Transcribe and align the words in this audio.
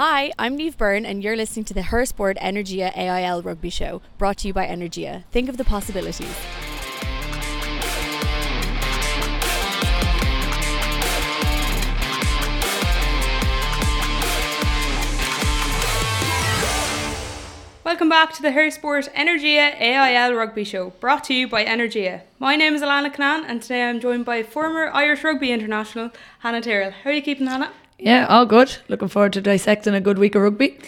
Hi, 0.00 0.30
I'm 0.38 0.54
Neve 0.54 0.78
Byrne, 0.78 1.04
and 1.04 1.24
you're 1.24 1.34
listening 1.34 1.64
to 1.64 1.74
the 1.74 1.82
Her 1.82 2.06
Sport 2.06 2.36
Energia 2.40 2.96
AIL 2.96 3.42
Rugby 3.42 3.68
Show, 3.68 4.00
brought 4.16 4.36
to 4.36 4.46
you 4.46 4.54
by 4.54 4.64
Energia. 4.64 5.24
Think 5.32 5.48
of 5.48 5.56
the 5.56 5.64
possibilities. 5.64 6.32
Welcome 17.84 18.08
back 18.08 18.32
to 18.34 18.42
the 18.42 18.52
Her 18.52 18.70
Sport 18.70 19.08
Energia 19.16 19.80
AIL 19.80 20.34
Rugby 20.34 20.62
Show, 20.62 20.90
brought 21.00 21.24
to 21.24 21.34
you 21.34 21.48
by 21.48 21.64
Energia. 21.64 22.22
My 22.38 22.54
name 22.54 22.74
is 22.74 22.82
Alanna 22.82 23.12
Cunnane, 23.12 23.46
and 23.48 23.60
today 23.60 23.82
I'm 23.82 23.98
joined 23.98 24.24
by 24.24 24.44
former 24.44 24.92
Irish 24.92 25.24
Rugby 25.24 25.50
international 25.50 26.12
Hannah 26.38 26.60
Tyrrell. 26.60 26.92
How 26.92 27.10
are 27.10 27.14
you 27.14 27.20
keeping, 27.22 27.48
Hannah? 27.48 27.72
Yeah, 27.98 28.26
all 28.28 28.46
good. 28.46 28.76
Looking 28.88 29.08
forward 29.08 29.32
to 29.34 29.40
dissecting 29.40 29.94
a 29.94 30.00
good 30.00 30.18
week 30.18 30.34
of 30.34 30.42
rugby. 30.42 30.78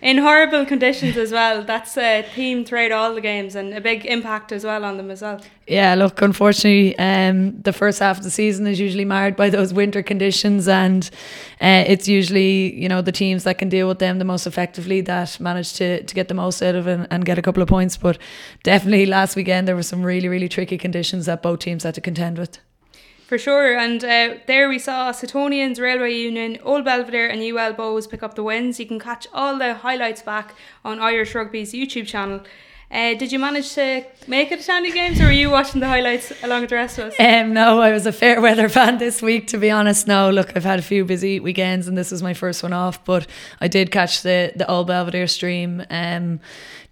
In 0.00 0.18
horrible 0.18 0.64
conditions 0.64 1.16
as 1.16 1.32
well. 1.32 1.64
That's 1.64 1.96
a 1.96 2.22
theme 2.22 2.64
throughout 2.64 2.92
all 2.92 3.14
the 3.14 3.20
games 3.20 3.56
and 3.56 3.74
a 3.74 3.80
big 3.80 4.06
impact 4.06 4.52
as 4.52 4.62
well 4.62 4.84
on 4.84 4.96
them 4.96 5.10
as 5.10 5.22
well. 5.22 5.40
Yeah, 5.66 5.96
look, 5.96 6.22
unfortunately, 6.22 6.96
um, 6.98 7.60
the 7.62 7.72
first 7.72 7.98
half 7.98 8.18
of 8.18 8.22
the 8.22 8.30
season 8.30 8.68
is 8.68 8.78
usually 8.78 9.04
marred 9.04 9.34
by 9.34 9.50
those 9.50 9.74
winter 9.74 10.04
conditions, 10.04 10.68
and 10.68 11.10
uh, 11.60 11.82
it's 11.86 12.06
usually 12.06 12.80
you 12.80 12.88
know 12.88 13.02
the 13.02 13.10
teams 13.10 13.42
that 13.42 13.58
can 13.58 13.68
deal 13.68 13.88
with 13.88 13.98
them 13.98 14.20
the 14.20 14.24
most 14.24 14.46
effectively 14.46 15.00
that 15.00 15.40
manage 15.40 15.72
to, 15.74 16.04
to 16.04 16.14
get 16.14 16.28
the 16.28 16.34
most 16.34 16.62
out 16.62 16.76
of 16.76 16.86
it 16.86 16.92
and, 16.92 17.08
and 17.10 17.24
get 17.24 17.36
a 17.36 17.42
couple 17.42 17.62
of 17.62 17.68
points. 17.68 17.96
But 17.96 18.18
definitely 18.62 19.04
last 19.04 19.34
weekend 19.34 19.66
there 19.66 19.74
were 19.74 19.82
some 19.82 20.04
really 20.04 20.28
really 20.28 20.48
tricky 20.48 20.78
conditions 20.78 21.26
that 21.26 21.42
both 21.42 21.58
teams 21.58 21.82
had 21.82 21.96
to 21.96 22.00
contend 22.00 22.38
with. 22.38 22.60
For 23.28 23.36
sure, 23.36 23.76
and 23.76 24.02
uh, 24.02 24.36
there 24.46 24.70
we 24.70 24.78
saw 24.78 25.12
Suttonians, 25.12 25.78
Railway 25.78 26.14
Union, 26.14 26.56
Old 26.62 26.86
Belvedere, 26.86 27.28
and 27.28 27.42
UL 27.42 27.74
Bohs 27.74 28.08
pick 28.08 28.22
up 28.22 28.36
the 28.36 28.42
wins. 28.42 28.80
You 28.80 28.86
can 28.86 28.98
catch 28.98 29.26
all 29.34 29.58
the 29.58 29.74
highlights 29.74 30.22
back 30.22 30.54
on 30.82 30.98
Irish 30.98 31.34
Rugby's 31.34 31.74
YouTube 31.74 32.06
channel. 32.06 32.40
Uh, 32.90 33.12
did 33.14 33.30
you 33.30 33.38
manage 33.38 33.74
to 33.74 34.02
make 34.26 34.50
it 34.50 34.60
to 34.60 34.72
any 34.72 34.90
games, 34.90 35.20
or 35.20 35.24
were 35.24 35.30
you 35.30 35.50
watching 35.50 35.78
the 35.80 35.86
highlights 35.86 36.32
along 36.42 36.62
with 36.62 36.70
the 36.70 36.76
rest 36.76 36.98
of 36.98 37.06
us? 37.06 37.14
Um, 37.20 37.52
no, 37.52 37.80
I 37.80 37.92
was 37.92 38.06
a 38.06 38.12
fair 38.12 38.40
weather 38.46 38.70
fan 38.70 38.96
this 38.96 39.20
week, 39.20 39.46
to 39.48 39.58
be 39.58 39.70
honest. 39.70 40.06
No, 40.06 40.30
look, 40.30 40.56
I've 40.56 40.64
had 40.64 40.78
a 40.78 40.82
few 40.82 41.04
busy 41.04 41.38
weekends, 41.38 41.86
and 41.86 41.98
this 41.98 42.10
was 42.10 42.22
my 42.22 42.32
first 42.32 42.62
one 42.62 42.72
off, 42.72 43.04
but 43.04 43.26
I 43.60 43.68
did 43.68 43.90
catch 43.90 44.22
the 44.22 44.52
the 44.56 44.68
Old 44.70 44.86
Belvedere 44.86 45.26
stream. 45.26 45.84
Um, 45.90 46.40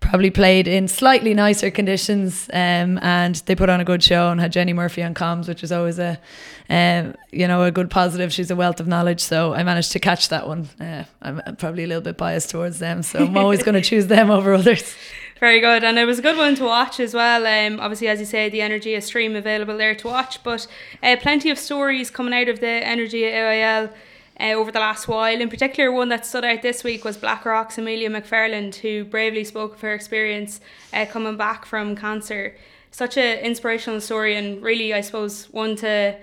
probably 0.01 0.31
played 0.31 0.69
in 0.69 0.87
slightly 0.87 1.33
nicer 1.33 1.71
conditions, 1.71 2.51
um, 2.53 2.99
and 3.03 3.37
they 3.47 3.55
put 3.55 3.71
on 3.71 3.81
a 3.81 3.85
good 3.85 4.03
show 4.03 4.29
and 4.29 4.39
had 4.39 4.53
Jenny 4.53 4.75
Murphy 4.75 5.03
on 5.03 5.15
comms, 5.15 5.49
which 5.49 5.65
is 5.65 5.73
always 5.73 5.99
a, 5.99 6.21
um, 6.69 7.15
you 7.33 7.49
know, 7.49 7.63
a 7.63 7.71
good 7.71 7.89
positive. 7.89 8.33
She's 8.35 8.51
a 8.51 8.57
wealth 8.57 8.81
of 8.81 8.87
knowledge, 8.87 9.21
so 9.21 9.55
I 9.55 9.63
managed 9.63 9.93
to 9.93 9.99
catch 9.99 10.29
that 10.29 10.47
one. 10.47 10.69
Uh, 10.79 11.05
I'm 11.23 11.57
probably 11.57 11.85
a 11.85 11.87
little 11.87 12.03
bit 12.03 12.19
biased 12.19 12.51
towards 12.51 12.79
them, 12.79 13.03
so 13.03 13.21
I'm 13.21 13.37
always 13.39 13.63
going 13.63 13.75
to 13.81 13.81
choose 13.81 14.09
them 14.09 14.31
over 14.31 14.53
others. 14.53 14.95
Very 15.39 15.61
good, 15.61 15.85
and 15.85 15.99
it 15.99 16.07
was 16.07 16.19
a 16.19 16.23
good 16.23 16.39
one 16.39 16.55
to 16.55 16.65
watch 16.65 16.99
as 16.99 17.13
well. 17.13 17.47
Um, 17.47 17.79
obviously, 17.79 18.09
as 18.09 18.21
you 18.21 18.27
say, 18.27 18.49
the 18.49 18.61
Energia 18.61 19.03
stream 19.03 19.37
available 19.37 19.77
there 19.77 19.95
to 19.95 20.07
watch, 20.07 20.43
but 20.43 20.67
uh, 21.03 21.17
plenty 21.21 21.51
of 21.51 21.59
stories 21.59 22.11
coming 22.11 22.33
out 22.33 22.49
of 22.49 22.61
the 22.61 22.67
Energia 22.67 23.33
AIL. 23.33 23.91
Uh, 24.39 24.53
over 24.53 24.71
the 24.71 24.79
last 24.79 25.09
while. 25.09 25.41
In 25.41 25.49
particular, 25.49 25.91
one 25.91 26.11
that 26.11 26.27
stood 26.27 26.45
out 26.45 26.61
this 26.61 26.85
week 26.85 27.07
was 27.07 27.17
Blackrock's 27.17 27.79
Amelia 27.79 28.11
McFarland, 28.11 28.75
who 28.75 29.03
bravely 29.03 29.45
spoke 29.45 29.77
of 29.77 29.81
her 29.81 29.95
experience 29.95 30.61
uh, 30.93 31.07
coming 31.07 31.39
back 31.39 31.65
from 31.65 31.97
cancer. 31.97 32.55
Such 32.91 33.17
an 33.17 33.39
inspirational 33.39 33.99
story, 34.03 34.37
and 34.37 34.63
really, 34.63 34.93
I 34.93 35.01
suppose, 35.01 35.47
one 35.53 35.75
to 35.77 36.19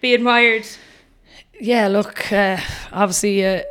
be 0.00 0.14
admired. 0.14 0.66
Yeah, 1.60 1.86
look, 1.86 2.32
uh, 2.32 2.58
obviously, 2.92 3.46
uh, 3.46 3.62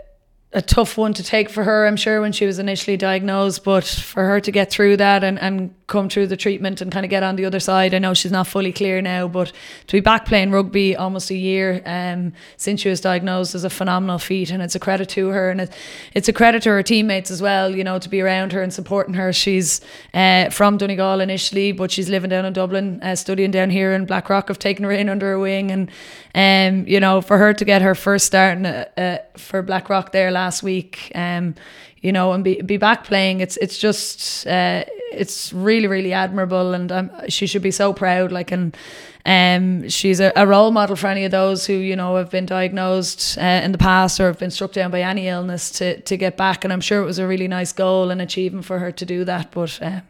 a 0.54 0.62
tough 0.62 0.98
one 0.98 1.14
to 1.16 1.24
take 1.24 1.50
for 1.50 1.64
her, 1.64 1.88
I'm 1.88 1.96
sure, 1.96 2.22
when 2.22 2.32
she 2.32 2.46
was 2.46 2.60
initially 2.60 2.96
diagnosed. 2.96 3.64
But 3.64 3.84
for 3.84 4.24
her 4.26 4.40
to 4.40 4.52
get 4.52 4.70
through 4.70 4.98
that 4.98 5.24
and, 5.24 5.40
and 5.40 5.74
come 5.88 6.10
through 6.10 6.28
the 6.28 6.38
treatment 6.38 6.80
and 6.80 6.92
kind 6.92 7.06
of 7.06 7.10
get 7.10 7.24
on 7.24 7.36
the 7.36 7.46
other 7.46 7.60
side, 7.60 7.94
I 7.94 8.00
know 8.00 8.14
she's 8.14 8.32
not 8.32 8.46
fully 8.46 8.72
clear 8.72 9.02
now, 9.02 9.28
but 9.28 9.52
to 9.88 9.98
be 9.98 10.00
back 10.00 10.26
playing 10.26 10.52
rugby 10.52 10.96
almost 10.96 11.32
a 11.32 11.36
year 11.36 11.82
um, 11.86 12.34
since 12.58 12.82
she 12.82 12.90
was 12.90 13.02
diagnosed 13.02 13.56
is 13.56 13.64
a 13.64 13.70
phenomenal 13.70 14.20
feat. 14.20 14.52
And 14.52 14.62
it's 14.62 14.76
a 14.76 14.80
credit 14.80 15.10
to 15.10 15.30
her. 15.30 15.50
And 15.50 15.62
it, 15.62 15.74
it's 16.14 16.28
a 16.28 16.34
credit 16.34 16.62
to 16.64 16.70
her 16.70 16.84
teammates 16.84 17.32
as 17.32 17.42
well, 17.42 17.76
you 17.76 17.84
know, 17.84 17.98
to 17.98 18.08
be 18.08 18.22
around 18.22 18.52
her 18.52 18.62
and 18.62 18.72
supporting 18.72 19.16
her. 19.16 19.34
She's 19.34 19.82
uh, 20.14 20.52
from 20.52 20.78
Donegal 20.78 21.20
initially, 21.20 21.72
but 21.72 21.90
she's 21.90 22.10
living 22.10 22.30
down 22.30 22.46
in 22.46 22.54
Dublin, 22.54 23.02
uh, 23.02 23.16
studying 23.16 23.52
down 23.52 23.72
here 23.72 23.92
in 23.94 24.06
Blackrock. 24.06 24.50
Have 24.50 24.60
taken 24.60 24.86
her 24.86 24.92
in 24.92 25.10
under 25.10 25.32
her 25.32 25.40
wing. 25.40 25.72
And, 25.72 25.90
um, 26.36 26.88
you 26.88 27.00
know, 27.00 27.22
for 27.22 27.40
her 27.40 27.54
to 27.54 27.66
get 27.66 27.82
her 27.82 27.96
first 27.96 28.28
start 28.28 28.58
in, 28.60 28.66
uh, 28.68 28.86
uh 28.98 29.18
for 29.36 29.64
Blackrock 29.64 30.12
there 30.12 30.30
last 30.32 30.43
last 30.44 30.64
week. 30.64 31.12
Um, 31.16 31.56
you 32.02 32.12
know, 32.12 32.34
and 32.34 32.44
be 32.44 32.62
be 32.62 32.78
back 32.78 33.06
playing. 33.06 33.40
It's 33.40 33.58
it's 33.58 33.78
just 33.78 34.46
uh, 34.46 34.84
it's 35.14 35.54
really 35.54 35.88
really 35.88 36.14
admirable, 36.14 36.74
and 36.74 36.92
she 37.30 37.48
should 37.48 37.64
be 37.64 37.72
so 37.72 37.94
proud. 37.94 38.32
Like 38.32 38.52
and. 38.52 38.78
Um, 39.26 39.88
she's 39.88 40.20
a, 40.20 40.34
a 40.36 40.46
role 40.46 40.72
model 40.72 40.98
for 40.98 41.08
any 41.08 41.24
of 41.24 41.32
those 41.32 41.66
who 41.66 41.76
you 41.76 41.96
know 41.96 42.18
have 42.18 42.30
been 42.30 42.46
diagnosed 42.46 43.38
uh, 43.38 43.62
in 43.64 43.72
the 43.72 43.78
past 43.78 44.20
or 44.20 44.28
have 44.28 44.38
been 44.38 44.52
struck 44.52 44.74
down 44.74 44.92
by 44.92 45.00
any 45.00 45.30
illness 45.30 45.72
to 45.78 46.02
to 46.02 46.18
get 46.18 46.36
back. 46.36 46.66
And 46.66 46.74
I'm 46.74 46.82
sure 46.82 47.02
it 47.02 47.06
was 47.06 47.20
a 47.20 47.26
really 47.26 47.48
nice 47.48 47.72
goal 47.72 48.12
and 48.12 48.22
achievement 48.22 48.66
for 48.66 48.80
her 48.80 48.92
to 48.92 49.06
do 49.06 49.24
that. 49.24 49.52
But 49.52 49.80
um, 49.82 50.02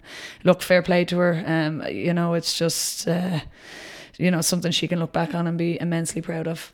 look, 0.43 0.63
fair 0.63 0.81
play 0.81 1.05
to 1.05 1.17
her. 1.19 1.43
Um, 1.45 1.83
you 1.87 2.11
know, 2.11 2.33
it's 2.33 2.57
just 2.57 3.07
uh, 3.07 3.41
you 4.17 4.31
know 4.31 4.41
something 4.41 4.71
she 4.71 4.87
can 4.87 4.99
look 4.99 5.13
back 5.13 5.35
on 5.35 5.45
and 5.45 5.59
be 5.59 5.79
immensely 5.79 6.21
proud 6.21 6.47
of. 6.47 6.73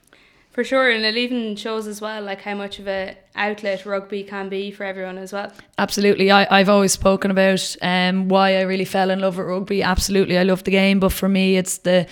For 0.59 0.65
sure, 0.65 0.89
and 0.89 1.05
it 1.05 1.15
even 1.15 1.55
shows 1.55 1.87
as 1.87 2.01
well 2.01 2.21
like 2.21 2.41
how 2.41 2.53
much 2.53 2.79
of 2.79 2.87
a 2.89 3.15
outlet 3.33 3.85
rugby 3.85 4.25
can 4.25 4.49
be 4.49 4.71
for 4.71 4.83
everyone 4.83 5.17
as 5.17 5.31
well. 5.31 5.53
Absolutely, 5.77 6.31
I, 6.31 6.59
I've 6.59 6.67
always 6.67 6.91
spoken 6.91 7.31
about 7.31 7.77
um, 7.81 8.27
why 8.27 8.57
I 8.57 8.63
really 8.63 8.83
fell 8.83 9.09
in 9.09 9.21
love 9.21 9.37
with 9.37 9.47
rugby. 9.47 9.81
Absolutely, 9.81 10.37
I 10.37 10.43
love 10.43 10.65
the 10.65 10.71
game, 10.71 10.99
but 10.99 11.13
for 11.13 11.29
me, 11.29 11.55
it's 11.55 11.77
the 11.77 12.05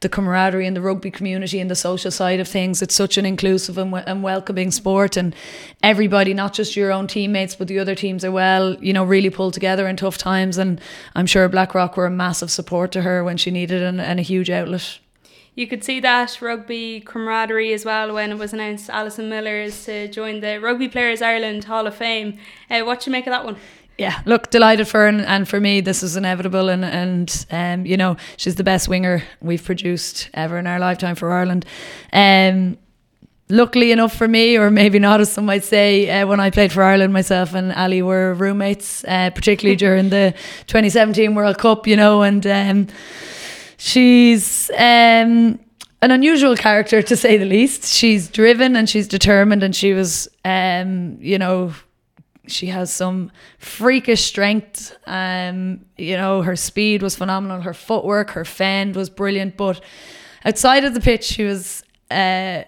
the 0.00 0.10
camaraderie 0.10 0.66
and 0.66 0.76
the 0.76 0.82
rugby 0.82 1.10
community 1.10 1.60
and 1.60 1.70
the 1.70 1.74
social 1.74 2.10
side 2.10 2.40
of 2.40 2.46
things. 2.46 2.82
It's 2.82 2.94
such 2.94 3.16
an 3.16 3.24
inclusive 3.24 3.78
and, 3.78 3.94
and 3.94 4.22
welcoming 4.22 4.70
sport, 4.70 5.16
and 5.16 5.34
everybody, 5.82 6.34
not 6.34 6.52
just 6.52 6.76
your 6.76 6.92
own 6.92 7.06
teammates, 7.06 7.56
but 7.56 7.68
the 7.68 7.78
other 7.78 7.94
teams 7.94 8.22
are 8.22 8.30
well, 8.30 8.74
you 8.82 8.92
know, 8.92 9.04
really 9.04 9.30
pull 9.30 9.50
together 9.50 9.88
in 9.88 9.96
tough 9.96 10.18
times. 10.18 10.58
And 10.58 10.78
I'm 11.14 11.24
sure 11.24 11.48
Blackrock 11.48 11.96
were 11.96 12.04
a 12.04 12.10
massive 12.10 12.50
support 12.50 12.92
to 12.92 13.00
her 13.00 13.24
when 13.24 13.38
she 13.38 13.50
needed 13.50 13.80
an, 13.80 13.98
and 13.98 14.20
a 14.20 14.22
huge 14.22 14.50
outlet 14.50 14.98
you 15.54 15.66
could 15.66 15.84
see 15.84 16.00
that 16.00 16.40
rugby 16.40 17.00
camaraderie 17.00 17.72
as 17.72 17.84
well 17.84 18.12
when 18.12 18.32
it 18.32 18.38
was 18.38 18.52
announced 18.52 18.90
Alison 18.90 19.28
Miller 19.28 19.60
is 19.60 19.84
to 19.84 20.08
join 20.08 20.40
the 20.40 20.58
Rugby 20.58 20.88
Players 20.88 21.22
Ireland 21.22 21.64
Hall 21.64 21.86
of 21.86 21.94
Fame. 21.94 22.38
Uh, 22.68 22.82
what 22.82 23.00
do 23.00 23.10
you 23.10 23.12
make 23.12 23.26
of 23.26 23.30
that 23.30 23.44
one? 23.44 23.56
Yeah, 23.96 24.20
look, 24.26 24.50
delighted 24.50 24.88
for 24.88 25.02
her, 25.02 25.06
and, 25.06 25.20
and 25.20 25.48
for 25.48 25.60
me, 25.60 25.80
this 25.80 26.02
is 26.02 26.16
inevitable. 26.16 26.68
And 26.68 26.84
and 26.84 27.46
um, 27.52 27.86
you 27.86 27.96
know, 27.96 28.16
she's 28.36 28.56
the 28.56 28.64
best 28.64 28.88
winger 28.88 29.22
we've 29.40 29.62
produced 29.62 30.30
ever 30.34 30.58
in 30.58 30.66
our 30.66 30.80
lifetime 30.80 31.14
for 31.14 31.30
Ireland. 31.30 31.64
Um, 32.12 32.76
luckily 33.48 33.92
enough 33.92 34.12
for 34.12 34.26
me, 34.26 34.56
or 34.56 34.68
maybe 34.72 34.98
not, 34.98 35.20
as 35.20 35.32
some 35.32 35.46
might 35.46 35.62
say, 35.62 36.10
uh, 36.10 36.26
when 36.26 36.40
I 36.40 36.50
played 36.50 36.72
for 36.72 36.82
Ireland, 36.82 37.12
myself 37.12 37.54
and 37.54 37.72
Ali 37.72 38.02
were 38.02 38.34
roommates, 38.34 39.04
uh, 39.04 39.30
particularly 39.30 39.76
during 39.84 40.08
the 40.08 40.34
2017 40.66 41.36
World 41.36 41.58
Cup. 41.58 41.86
You 41.86 41.94
know, 41.94 42.22
and. 42.22 42.44
Um, 42.44 42.88
She's 43.76 44.70
um, 44.70 45.58
an 46.02 46.10
unusual 46.10 46.56
character 46.56 47.02
to 47.02 47.16
say 47.16 47.36
the 47.36 47.44
least. 47.44 47.84
She's 47.84 48.28
driven 48.28 48.76
and 48.76 48.88
she's 48.88 49.08
determined, 49.08 49.62
and 49.62 49.74
she 49.74 49.92
was, 49.92 50.28
um, 50.44 51.18
you 51.20 51.38
know, 51.38 51.74
she 52.46 52.66
has 52.66 52.92
some 52.92 53.30
freakish 53.58 54.24
strength. 54.24 54.96
Um, 55.06 55.86
you 55.96 56.16
know, 56.16 56.42
her 56.42 56.56
speed 56.56 57.02
was 57.02 57.16
phenomenal. 57.16 57.62
Her 57.62 57.74
footwork, 57.74 58.30
her 58.30 58.44
fend 58.44 58.96
was 58.96 59.08
brilliant. 59.10 59.56
But 59.56 59.82
outside 60.44 60.84
of 60.84 60.94
the 60.94 61.00
pitch, 61.00 61.24
she 61.24 61.44
was. 61.44 61.82
Uh, 62.10 62.64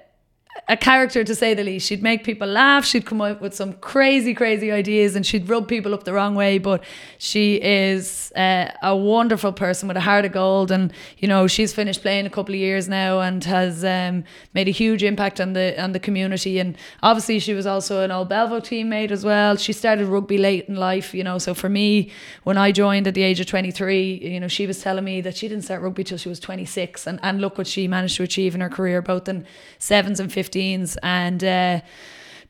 a 0.68 0.76
character 0.76 1.22
to 1.22 1.34
say 1.34 1.54
the 1.54 1.62
least. 1.62 1.86
She'd 1.86 2.02
make 2.02 2.24
people 2.24 2.48
laugh. 2.48 2.84
She'd 2.84 3.06
come 3.06 3.20
up 3.20 3.40
with 3.40 3.54
some 3.54 3.74
crazy, 3.74 4.34
crazy 4.34 4.72
ideas, 4.72 5.14
and 5.14 5.24
she'd 5.24 5.48
rub 5.48 5.68
people 5.68 5.94
up 5.94 6.04
the 6.04 6.12
wrong 6.12 6.34
way. 6.34 6.58
But 6.58 6.84
she 7.18 7.60
is 7.62 8.32
uh, 8.36 8.72
a 8.82 8.96
wonderful 8.96 9.52
person 9.52 9.88
with 9.88 9.96
a 9.96 10.00
heart 10.00 10.24
of 10.24 10.32
gold, 10.32 10.70
and 10.70 10.92
you 11.18 11.28
know 11.28 11.46
she's 11.46 11.72
finished 11.72 12.02
playing 12.02 12.26
a 12.26 12.30
couple 12.30 12.54
of 12.54 12.60
years 12.60 12.88
now 12.88 13.20
and 13.20 13.42
has 13.44 13.84
um, 13.84 14.24
made 14.54 14.68
a 14.68 14.72
huge 14.72 15.02
impact 15.02 15.40
on 15.40 15.52
the 15.52 15.80
on 15.82 15.92
the 15.92 16.00
community. 16.00 16.58
And 16.58 16.76
obviously, 17.02 17.38
she 17.38 17.54
was 17.54 17.66
also 17.66 18.02
an 18.02 18.10
old 18.10 18.28
Belvo 18.28 18.60
teammate 18.60 19.10
as 19.10 19.24
well. 19.24 19.56
She 19.56 19.72
started 19.72 20.06
rugby 20.06 20.38
late 20.38 20.68
in 20.68 20.76
life, 20.76 21.14
you 21.14 21.24
know. 21.24 21.38
So 21.38 21.54
for 21.54 21.68
me, 21.68 22.10
when 22.44 22.58
I 22.58 22.72
joined 22.72 23.06
at 23.06 23.14
the 23.14 23.22
age 23.22 23.40
of 23.40 23.46
twenty 23.46 23.70
three, 23.70 24.14
you 24.14 24.40
know, 24.40 24.48
she 24.48 24.66
was 24.66 24.80
telling 24.80 25.04
me 25.04 25.20
that 25.20 25.36
she 25.36 25.48
didn't 25.48 25.64
start 25.64 25.82
rugby 25.82 26.04
till 26.04 26.18
she 26.18 26.28
was 26.28 26.40
twenty 26.40 26.64
six, 26.64 27.06
and 27.06 27.20
and 27.22 27.40
look 27.40 27.58
what 27.58 27.66
she 27.66 27.86
managed 27.88 28.16
to 28.16 28.22
achieve 28.22 28.54
in 28.54 28.60
her 28.60 28.70
career, 28.70 29.00
both 29.02 29.28
in 29.28 29.46
sevens 29.78 30.20
and 30.20 30.32
15s 30.50 30.96
and 31.02 31.42
uh, 31.44 31.80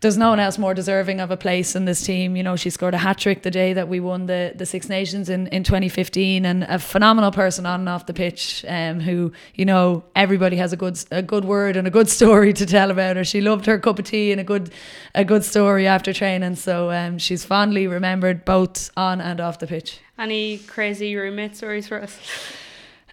there's 0.00 0.18
no 0.18 0.30
one 0.30 0.40
else 0.40 0.58
more 0.58 0.74
deserving 0.74 1.20
of 1.20 1.30
a 1.30 1.36
place 1.36 1.74
in 1.74 1.84
this 1.84 2.04
team. 2.04 2.36
You 2.36 2.42
know, 2.42 2.56
she 2.56 2.70
scored 2.70 2.94
a 2.94 2.98
hat 2.98 3.18
trick 3.18 3.42
the 3.42 3.50
day 3.50 3.72
that 3.72 3.88
we 3.88 4.00
won 4.00 4.26
the, 4.26 4.52
the 4.54 4.66
Six 4.66 4.88
Nations 4.88 5.28
in, 5.28 5.46
in 5.48 5.64
2015, 5.64 6.44
and 6.44 6.64
a 6.64 6.78
phenomenal 6.78 7.30
person 7.30 7.66
on 7.66 7.80
and 7.80 7.88
off 7.88 8.06
the 8.06 8.14
pitch. 8.14 8.64
Um, 8.68 9.00
who 9.00 9.32
you 9.54 9.64
know 9.64 10.04
everybody 10.14 10.56
has 10.56 10.72
a 10.72 10.76
good 10.76 11.02
a 11.10 11.22
good 11.22 11.44
word 11.44 11.76
and 11.76 11.86
a 11.86 11.90
good 11.90 12.08
story 12.20 12.52
to 12.52 12.66
tell 12.66 12.90
about 12.90 13.16
her. 13.16 13.24
She 13.24 13.40
loved 13.40 13.66
her 13.66 13.78
cup 13.78 13.98
of 13.98 14.04
tea 14.04 14.32
and 14.32 14.40
a 14.40 14.44
good 14.44 14.72
a 15.14 15.24
good 15.24 15.44
story 15.44 15.86
after 15.86 16.12
training. 16.12 16.56
So 16.56 16.90
um, 16.90 17.18
she's 17.18 17.44
fondly 17.44 17.86
remembered 17.86 18.44
both 18.44 18.90
on 18.96 19.20
and 19.20 19.40
off 19.40 19.58
the 19.58 19.66
pitch. 19.66 20.00
Any 20.18 20.58
crazy 20.58 21.14
roommate 21.16 21.56
stories 21.56 21.88
for 21.88 22.02
us? 22.02 22.18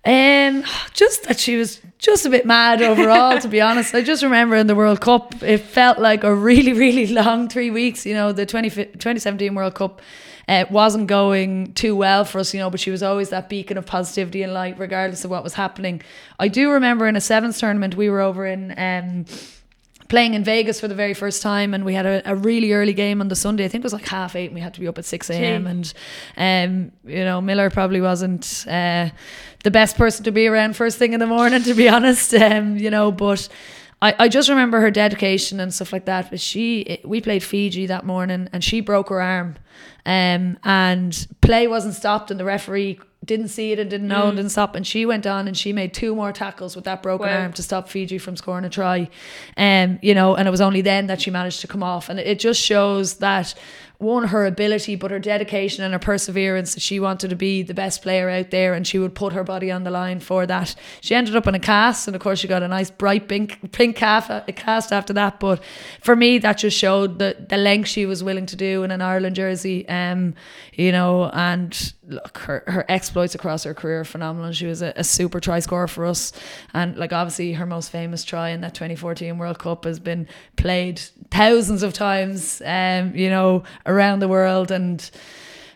Um, 0.05 0.63
just 0.93 1.23
that 1.23 1.39
she 1.39 1.55
was 1.55 1.81
just 1.97 2.25
a 2.25 2.29
bit 2.29 2.45
mad 2.45 2.81
overall, 2.81 3.39
to 3.39 3.47
be 3.47 3.61
honest. 3.61 3.95
I 3.95 4.01
just 4.01 4.23
remember 4.23 4.55
in 4.55 4.67
the 4.67 4.75
World 4.75 5.01
Cup, 5.01 5.41
it 5.41 5.59
felt 5.59 5.99
like 5.99 6.23
a 6.23 6.35
really, 6.35 6.73
really 6.85 7.07
long 7.07 7.47
three 7.47 7.71
weeks. 7.71 8.05
You 8.05 8.13
know, 8.13 8.31
the 8.31 8.45
20, 8.45 8.69
2017 8.69 9.55
World 9.55 9.75
Cup 9.75 10.01
uh, 10.47 10.65
wasn't 10.69 11.07
going 11.07 11.73
too 11.73 11.95
well 11.95 12.25
for 12.25 12.39
us, 12.39 12.53
you 12.53 12.59
know, 12.59 12.69
but 12.69 12.79
she 12.79 12.91
was 12.91 13.01
always 13.01 13.29
that 13.29 13.47
beacon 13.47 13.77
of 13.77 13.85
positivity 13.85 14.43
and 14.43 14.53
light, 14.53 14.77
regardless 14.77 15.23
of 15.23 15.31
what 15.31 15.43
was 15.43 15.53
happening. 15.53 16.01
I 16.39 16.49
do 16.49 16.71
remember 16.71 17.07
in 17.07 17.15
a 17.15 17.21
sevens 17.21 17.57
tournament, 17.59 17.95
we 17.95 18.09
were 18.09 18.19
over 18.19 18.45
in. 18.45 18.73
Um, 18.77 19.25
playing 20.13 20.35
in 20.35 20.43
Vegas 20.43 20.79
for 20.79 20.87
the 20.87 20.93
very 20.93 21.15
first 21.15 21.41
time, 21.41 21.73
and 21.73 21.83
we 21.83 21.95
had 21.95 22.05
a, 22.05 22.21
a, 22.23 22.35
really 22.35 22.71
early 22.71 22.93
game 22.93 23.19
on 23.19 23.29
the 23.29 23.35
Sunday. 23.35 23.65
I 23.65 23.67
think 23.67 23.81
it 23.81 23.87
was 23.87 23.93
like 23.93 24.07
half 24.07 24.35
eight, 24.35 24.45
and 24.45 24.53
we 24.53 24.61
had 24.61 24.75
to 24.75 24.79
be 24.79 24.87
up 24.87 24.99
at 24.99 25.05
six 25.05 25.27
a.m. 25.31 25.65
And 25.65 25.91
um, 26.37 26.91
you 27.03 27.25
know, 27.25 27.41
Miller 27.41 27.71
probably 27.71 27.99
wasn't 27.99 28.63
uh, 28.67 29.09
the 29.63 29.71
best 29.71 29.97
person 29.97 30.23
to 30.25 30.31
be 30.31 30.45
around 30.45 30.75
first 30.75 30.99
thing 30.99 31.13
in 31.13 31.19
the 31.19 31.25
morning, 31.25 31.63
to 31.69 31.73
be 31.73 31.89
honest. 31.89 32.31
Um, 32.35 32.77
you 32.77 32.91
know, 32.91 33.11
but. 33.11 33.49
I, 34.01 34.15
I 34.19 34.27
just 34.27 34.49
remember 34.49 34.81
her 34.81 34.91
dedication 34.91 35.61
and 35.61 35.73
stuff 35.73 35.93
like 35.93 36.03
that. 36.07 36.29
But 36.29 36.41
she, 36.41 36.99
we 37.05 37.21
played 37.21 37.41
Fiji 37.41 37.85
that 37.85 38.05
morning, 38.05 38.49
and 38.51 38.61
she 38.61 38.81
broke 38.81 39.07
her 39.07 39.21
arm, 39.21 39.55
um, 40.05 40.57
and 40.65 41.27
play 41.39 41.67
wasn't 41.69 41.93
stopped, 41.93 42.29
and 42.29 42.37
the 42.37 42.43
referee 42.43 42.99
didn't 43.23 43.49
see 43.49 43.71
it 43.71 43.79
and 43.79 43.89
didn't 43.89 44.07
know 44.07 44.23
mm. 44.23 44.29
and 44.29 44.37
didn't 44.37 44.51
stop. 44.51 44.75
And 44.75 44.85
she 44.85 45.05
went 45.05 45.25
on 45.25 45.47
and 45.47 45.57
she 45.57 45.73
made 45.73 45.93
two 45.93 46.15
more 46.15 46.31
tackles 46.31 46.75
with 46.75 46.85
that 46.85 47.01
broken 47.01 47.27
wow. 47.27 47.43
arm 47.43 47.53
to 47.53 47.63
stop 47.63 47.89
Fiji 47.89 48.17
from 48.17 48.35
scoring 48.35 48.65
a 48.65 48.69
try. 48.69 49.09
Um, 49.57 49.99
you 50.01 50.13
know, 50.13 50.35
and 50.35 50.47
it 50.47 50.51
was 50.51 50.61
only 50.61 50.81
then 50.81 51.07
that 51.07 51.21
she 51.21 51.31
managed 51.31 51.61
to 51.61 51.67
come 51.67 51.83
off. 51.83 52.09
And 52.09 52.19
it 52.19 52.39
just 52.39 52.61
shows 52.61 53.15
that 53.15 53.55
one 54.03 54.27
her 54.27 54.45
ability 54.45 54.95
but 54.95 55.11
her 55.11 55.19
dedication 55.19 55.83
and 55.83 55.93
her 55.93 55.99
perseverance 55.99 56.73
that 56.73 56.81
she 56.81 56.99
wanted 56.99 57.29
to 57.29 57.35
be 57.35 57.63
the 57.63 57.73
best 57.73 58.01
player 58.01 58.29
out 58.29 58.51
there 58.51 58.73
and 58.73 58.85
she 58.85 58.99
would 58.99 59.15
put 59.15 59.33
her 59.33 59.43
body 59.43 59.71
on 59.71 59.83
the 59.83 59.91
line 59.91 60.19
for 60.19 60.45
that 60.45 60.75
she 61.01 61.15
ended 61.15 61.35
up 61.35 61.47
in 61.47 61.55
a 61.55 61.59
cast 61.59 62.07
and 62.07 62.15
of 62.15 62.21
course 62.21 62.39
she 62.39 62.47
got 62.47 62.61
a 62.61 62.67
nice 62.67 62.91
bright 62.91 63.27
pink 63.27 63.71
pink 63.71 63.95
calf 63.95 64.29
a 64.29 64.43
cast 64.51 64.91
after 64.91 65.13
that 65.13 65.39
but 65.39 65.63
for 66.01 66.15
me 66.15 66.37
that 66.37 66.57
just 66.57 66.77
showed 66.77 67.17
the 67.17 67.45
the 67.49 67.57
length 67.57 67.87
she 67.87 68.05
was 68.05 68.23
willing 68.23 68.45
to 68.45 68.55
do 68.55 68.83
in 68.83 68.91
an 68.91 69.01
Ireland 69.01 69.35
jersey 69.35 69.87
um 69.87 70.33
you 70.73 70.91
know 70.91 71.29
and 71.29 71.93
look 72.07 72.37
her, 72.39 72.63
her 72.67 72.85
exploits 72.89 73.33
across 73.33 73.63
her 73.63 73.73
career 73.73 74.01
are 74.01 74.05
phenomenal 74.05 74.51
she 74.51 74.65
was 74.65 74.81
a, 74.81 74.93
a 74.95 75.03
super 75.03 75.39
try 75.39 75.59
scorer 75.59 75.87
for 75.87 76.05
us 76.05 76.33
and 76.73 76.97
like 76.97 77.13
obviously 77.13 77.53
her 77.53 77.65
most 77.65 77.89
famous 77.89 78.23
try 78.23 78.49
in 78.49 78.61
that 78.61 78.73
2014 78.73 79.37
World 79.37 79.59
Cup 79.59 79.85
has 79.85 79.99
been 79.99 80.27
played 80.57 80.99
thousands 81.31 81.83
of 81.83 81.93
times 81.93 82.61
um 82.65 83.15
you 83.15 83.29
know 83.29 83.63
around 83.85 84.19
the 84.19 84.27
world 84.27 84.71
and 84.71 85.09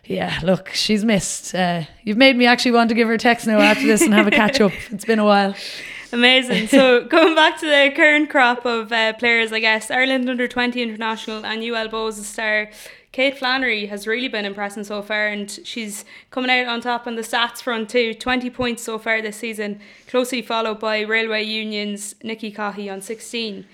yeah, 0.08 0.40
look, 0.42 0.70
she's 0.70 1.04
missed. 1.04 1.54
Uh, 1.54 1.84
you've 2.04 2.18
made 2.18 2.38
me 2.38 2.46
actually 2.46 2.72
want 2.72 2.88
to 2.90 2.96
give 2.96 3.10
her 3.10 3.16
a 3.16 3.18
text 3.18 3.46
now 3.46 3.60
after 3.60 3.86
this 3.86 4.02
and 4.02 4.14
have 4.14 4.28
a 4.28 4.32
catch 4.32 4.62
up. 4.62 4.72
It's 4.90 5.04
been 5.04 5.20
a 5.20 5.26
while. 5.26 5.54
Amazing. 6.14 6.68
So 6.68 7.04
going 7.04 7.36
back 7.36 7.60
to 7.60 7.66
the 7.66 7.92
current 7.94 8.30
crop 8.30 8.66
of 8.66 8.92
uh, 8.92 9.14
players, 9.14 9.52
I 9.52 9.60
guess 9.60 9.92
Ireland 9.92 10.30
under 10.30 10.48
twenty 10.48 10.82
international 10.82 11.46
and 11.46 11.62
UL 11.62 11.90
Bohs 11.90 12.14
star 12.24 12.70
Kate 13.18 13.36
Flannery 13.36 13.88
has 13.88 14.06
really 14.06 14.28
been 14.28 14.46
impressing 14.46 14.84
so 14.84 15.02
far, 15.02 15.26
and 15.26 15.50
she's 15.64 16.06
coming 16.30 16.52
out 16.52 16.68
on 16.68 16.82
top 16.82 17.08
on 17.08 17.16
the 17.16 17.24
stats 17.24 17.64
front 17.64 17.90
too. 17.90 18.14
Twenty 18.14 18.52
points 18.52 18.84
so 18.84 19.00
far 19.00 19.24
this 19.24 19.38
season, 19.38 19.80
closely 20.06 20.44
followed 20.44 20.80
by 20.80 21.00
Railway 21.02 21.44
Union's 21.44 22.14
Nikki 22.22 22.52
Caughey 22.52 22.94
on 22.94 23.02
sixteen 23.02 23.66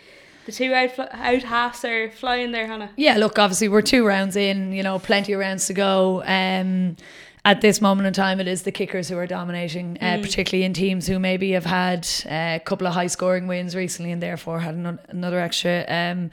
the 0.45 0.53
two 0.53 0.73
out 0.73 0.97
out 0.97 1.43
halves 1.43 1.83
are 1.83 2.09
flying 2.11 2.53
there, 2.53 2.67
Hannah. 2.67 2.91
Yeah, 2.95 3.17
look, 3.17 3.37
obviously 3.37 3.67
we're 3.67 3.81
two 3.81 4.05
rounds 4.07 4.37
in, 4.37 4.71
you 4.71 4.81
know, 4.81 4.97
plenty 4.97 5.33
of 5.33 5.41
rounds 5.41 5.67
to 5.67 5.73
go. 5.73 6.23
Um, 6.25 6.95
at 7.45 7.59
this 7.59 7.81
moment 7.81 8.07
in 8.07 8.13
time, 8.13 8.39
it 8.39 8.47
is 8.47 8.63
the 8.63 8.71
kickers 8.71 9.09
who 9.09 9.17
are 9.17 9.27
dominating, 9.27 9.97
uh, 9.99 10.15
mm. 10.15 10.21
particularly 10.21 10.63
in 10.63 10.71
teams 10.71 11.07
who 11.07 11.19
maybe 11.19 11.51
have 11.51 11.65
had 11.65 12.07
uh, 12.25 12.55
a 12.55 12.61
couple 12.63 12.87
of 12.87 12.93
high 12.93 13.07
scoring 13.07 13.47
wins 13.47 13.75
recently 13.75 14.13
and 14.13 14.23
therefore 14.23 14.61
had 14.61 14.75
an- 14.75 14.99
another 15.09 15.41
extra 15.41 15.83
um, 15.89 16.31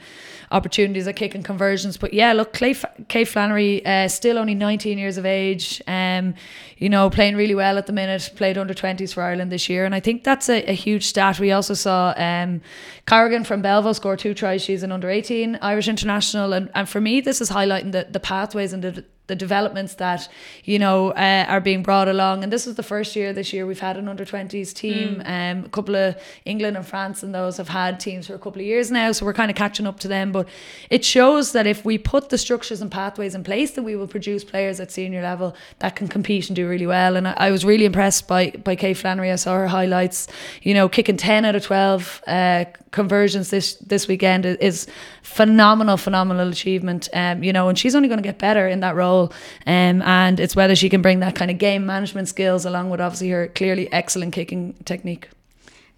opportunities 0.51 1.07
at 1.07 1.17
kicking 1.17 1.43
conversions. 1.43 1.97
But 1.97 2.13
yeah, 2.13 2.31
look, 2.31 2.53
Clay 2.53 2.71
F- 2.71 2.85
Kate 3.09 3.27
Flannery, 3.27 3.85
uh, 3.85 4.07
still 4.07 4.37
only 4.37 4.55
19 4.55 4.97
years 4.97 5.17
of 5.17 5.25
age, 5.25 5.81
um, 5.85 6.33
you 6.81 6.89
know, 6.89 7.11
playing 7.11 7.35
really 7.35 7.53
well 7.53 7.77
at 7.77 7.85
the 7.85 7.93
minute, 7.93 8.31
played 8.35 8.57
under 8.57 8.73
20s 8.73 9.13
for 9.13 9.21
Ireland 9.21 9.51
this 9.51 9.69
year. 9.69 9.85
And 9.85 9.93
I 9.93 9.99
think 9.99 10.23
that's 10.23 10.49
a, 10.49 10.63
a 10.67 10.73
huge 10.73 11.05
stat. 11.05 11.39
We 11.39 11.51
also 11.51 11.75
saw 11.75 12.15
um, 12.17 12.59
Corrigan 13.05 13.43
from 13.43 13.61
Belvo 13.61 13.93
score 13.95 14.17
two 14.17 14.33
tries. 14.33 14.63
She's 14.63 14.81
an 14.81 14.91
under 14.91 15.07
18 15.07 15.59
Irish 15.61 15.87
international. 15.87 16.53
And, 16.53 16.71
and 16.73 16.89
for 16.89 16.99
me, 16.99 17.21
this 17.21 17.39
is 17.39 17.51
highlighting 17.51 17.91
the, 17.91 18.07
the 18.09 18.19
pathways 18.19 18.73
and 18.73 18.83
the 18.83 19.05
the 19.31 19.35
developments 19.35 19.95
that 19.95 20.27
you 20.65 20.77
know 20.77 21.11
uh, 21.11 21.45
are 21.47 21.61
being 21.61 21.83
brought 21.83 22.09
along. 22.09 22.43
And 22.43 22.51
this 22.51 22.67
is 22.67 22.75
the 22.75 22.83
first 22.83 23.15
year 23.15 23.31
this 23.31 23.53
year 23.53 23.65
we've 23.65 23.79
had 23.79 23.95
an 23.95 24.09
under 24.09 24.25
twenties 24.25 24.73
team. 24.73 25.23
Mm. 25.25 25.51
Um, 25.53 25.65
a 25.65 25.69
couple 25.69 25.95
of 25.95 26.17
England 26.43 26.75
and 26.75 26.85
France 26.85 27.23
and 27.23 27.33
those 27.33 27.55
have 27.55 27.69
had 27.69 27.97
teams 27.97 28.27
for 28.27 28.35
a 28.35 28.39
couple 28.39 28.59
of 28.59 28.65
years 28.65 28.91
now, 28.91 29.13
so 29.13 29.25
we're 29.25 29.33
kind 29.33 29.49
of 29.49 29.55
catching 29.55 29.87
up 29.87 30.01
to 30.01 30.09
them. 30.09 30.33
But 30.33 30.49
it 30.89 31.05
shows 31.05 31.53
that 31.53 31.65
if 31.65 31.85
we 31.85 31.97
put 31.97 32.27
the 32.27 32.37
structures 32.37 32.81
and 32.81 32.91
pathways 32.91 33.33
in 33.33 33.43
place, 33.45 33.71
that 33.71 33.83
we 33.83 33.95
will 33.95 34.07
produce 34.07 34.43
players 34.43 34.81
at 34.81 34.91
senior 34.91 35.21
level 35.21 35.55
that 35.79 35.95
can 35.95 36.09
compete 36.09 36.49
and 36.49 36.55
do 36.55 36.67
really 36.71 36.87
well. 36.87 37.15
And 37.15 37.27
I, 37.27 37.33
I 37.37 37.51
was 37.51 37.63
really 37.63 37.85
impressed 37.85 38.27
by 38.27 38.51
by 38.63 38.75
Kate 38.75 38.97
Flannery. 38.97 39.31
I 39.31 39.35
saw 39.35 39.55
her 39.55 39.67
highlights. 39.67 40.27
You 40.63 40.73
know, 40.73 40.89
kicking 40.89 41.17
ten 41.17 41.45
out 41.45 41.55
of 41.55 41.63
twelve 41.63 42.23
uh, 42.25 42.65
conversions 42.89 43.49
this 43.49 43.75
this 43.75 44.07
weekend 44.07 44.45
is 44.45 44.87
phenomenal, 45.21 45.97
phenomenal 45.97 46.49
achievement. 46.49 47.09
Um, 47.13 47.43
you 47.43 47.53
know, 47.53 47.69
and 47.69 47.77
she's 47.77 47.95
only 47.95 48.07
going 48.07 48.23
to 48.23 48.27
get 48.27 48.39
better 48.39 48.67
in 48.67 48.79
that 48.79 48.95
role. 48.95 49.31
Um, 49.67 50.01
and 50.01 50.39
it's 50.39 50.55
whether 50.55 50.75
she 50.75 50.89
can 50.89 51.01
bring 51.01 51.19
that 51.19 51.35
kind 51.35 51.51
of 51.51 51.57
game 51.59 51.85
management 51.85 52.27
skills 52.27 52.65
along 52.65 52.89
with 52.89 53.01
obviously 53.01 53.29
her 53.29 53.47
clearly 53.49 53.91
excellent 53.93 54.33
kicking 54.33 54.73
technique 54.85 55.29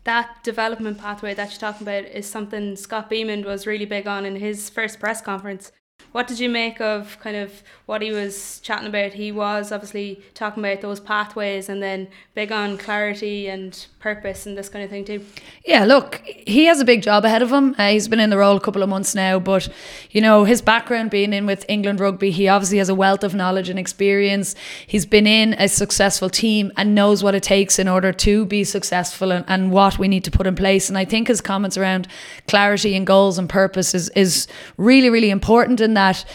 that 0.04 0.44
development 0.44 0.98
pathway 0.98 1.34
that 1.34 1.52
you're 1.52 1.60
talking 1.60 1.88
about 1.88 2.04
is 2.06 2.30
something 2.30 2.75
Scott 2.75 3.10
Bemand 3.10 3.46
was 3.46 3.66
really 3.66 3.86
big 3.86 4.06
on 4.08 4.25
in 4.25 4.36
his 4.36 4.70
first 4.70 5.00
press 5.00 5.22
conference. 5.22 5.72
What 6.11 6.27
did 6.27 6.39
you 6.39 6.50
make 6.50 6.79
of 6.81 7.17
kind 7.19 7.35
of 7.35 7.63
what 7.85 8.01
he 8.01 8.11
was 8.11 8.59
chatting 8.59 8.88
about? 8.88 9.13
He 9.13 9.31
was 9.31 9.71
obviously 9.71 10.21
talking 10.33 10.63
about 10.63 10.81
those 10.81 11.00
pathways 11.00 11.69
and 11.69 11.81
then 11.81 12.07
big 12.35 12.51
on 12.51 12.77
clarity 12.77 13.47
and 13.47 13.85
purpose 14.00 14.45
and 14.45 14.57
this 14.57 14.69
kind 14.69 14.83
of 14.83 14.89
thing 14.89 15.05
too. 15.05 15.25
Yeah, 15.65 15.85
look, 15.85 16.21
he 16.25 16.65
has 16.65 16.79
a 16.79 16.85
big 16.85 17.01
job 17.01 17.25
ahead 17.25 17.41
of 17.41 17.51
him. 17.51 17.75
Uh, 17.77 17.89
he's 17.89 18.07
been 18.07 18.19
in 18.19 18.29
the 18.29 18.38
role 18.38 18.57
a 18.57 18.59
couple 18.59 18.83
of 18.83 18.89
months 18.89 19.15
now, 19.15 19.39
but 19.39 19.69
you 20.11 20.21
know 20.21 20.44
his 20.44 20.61
background 20.61 21.09
being 21.09 21.33
in 21.33 21.45
with 21.45 21.65
England 21.69 22.00
rugby, 22.00 22.31
he 22.31 22.47
obviously 22.47 22.77
has 22.77 22.89
a 22.89 22.95
wealth 22.95 23.23
of 23.23 23.33
knowledge 23.33 23.69
and 23.69 23.79
experience. 23.79 24.55
He's 24.86 25.05
been 25.05 25.25
in 25.25 25.53
a 25.53 25.67
successful 25.67 26.29
team 26.29 26.72
and 26.77 26.93
knows 26.93 27.24
what 27.24 27.33
it 27.33 27.43
takes 27.43 27.79
in 27.79 27.88
order 27.88 28.12
to 28.13 28.45
be 28.45 28.63
successful 28.63 29.31
and, 29.31 29.45
and 29.48 29.72
what 29.72 29.98
we 29.98 30.07
need 30.07 30.24
to 30.25 30.31
put 30.31 30.48
in 30.48 30.55
place. 30.55 30.89
And 30.89 30.98
I 30.98 31.05
think 31.05 31.27
his 31.27 31.41
comments 31.41 31.77
around 31.77 32.07
clarity 32.48 32.95
and 32.95 33.07
goals 33.07 33.38
and 33.38 33.50
purpose 33.50 33.93
is 33.93 34.10
is 34.10 34.48
really 34.77 35.10
really 35.10 35.29
important 35.29 35.79
in 35.79 35.92
that 35.93 36.25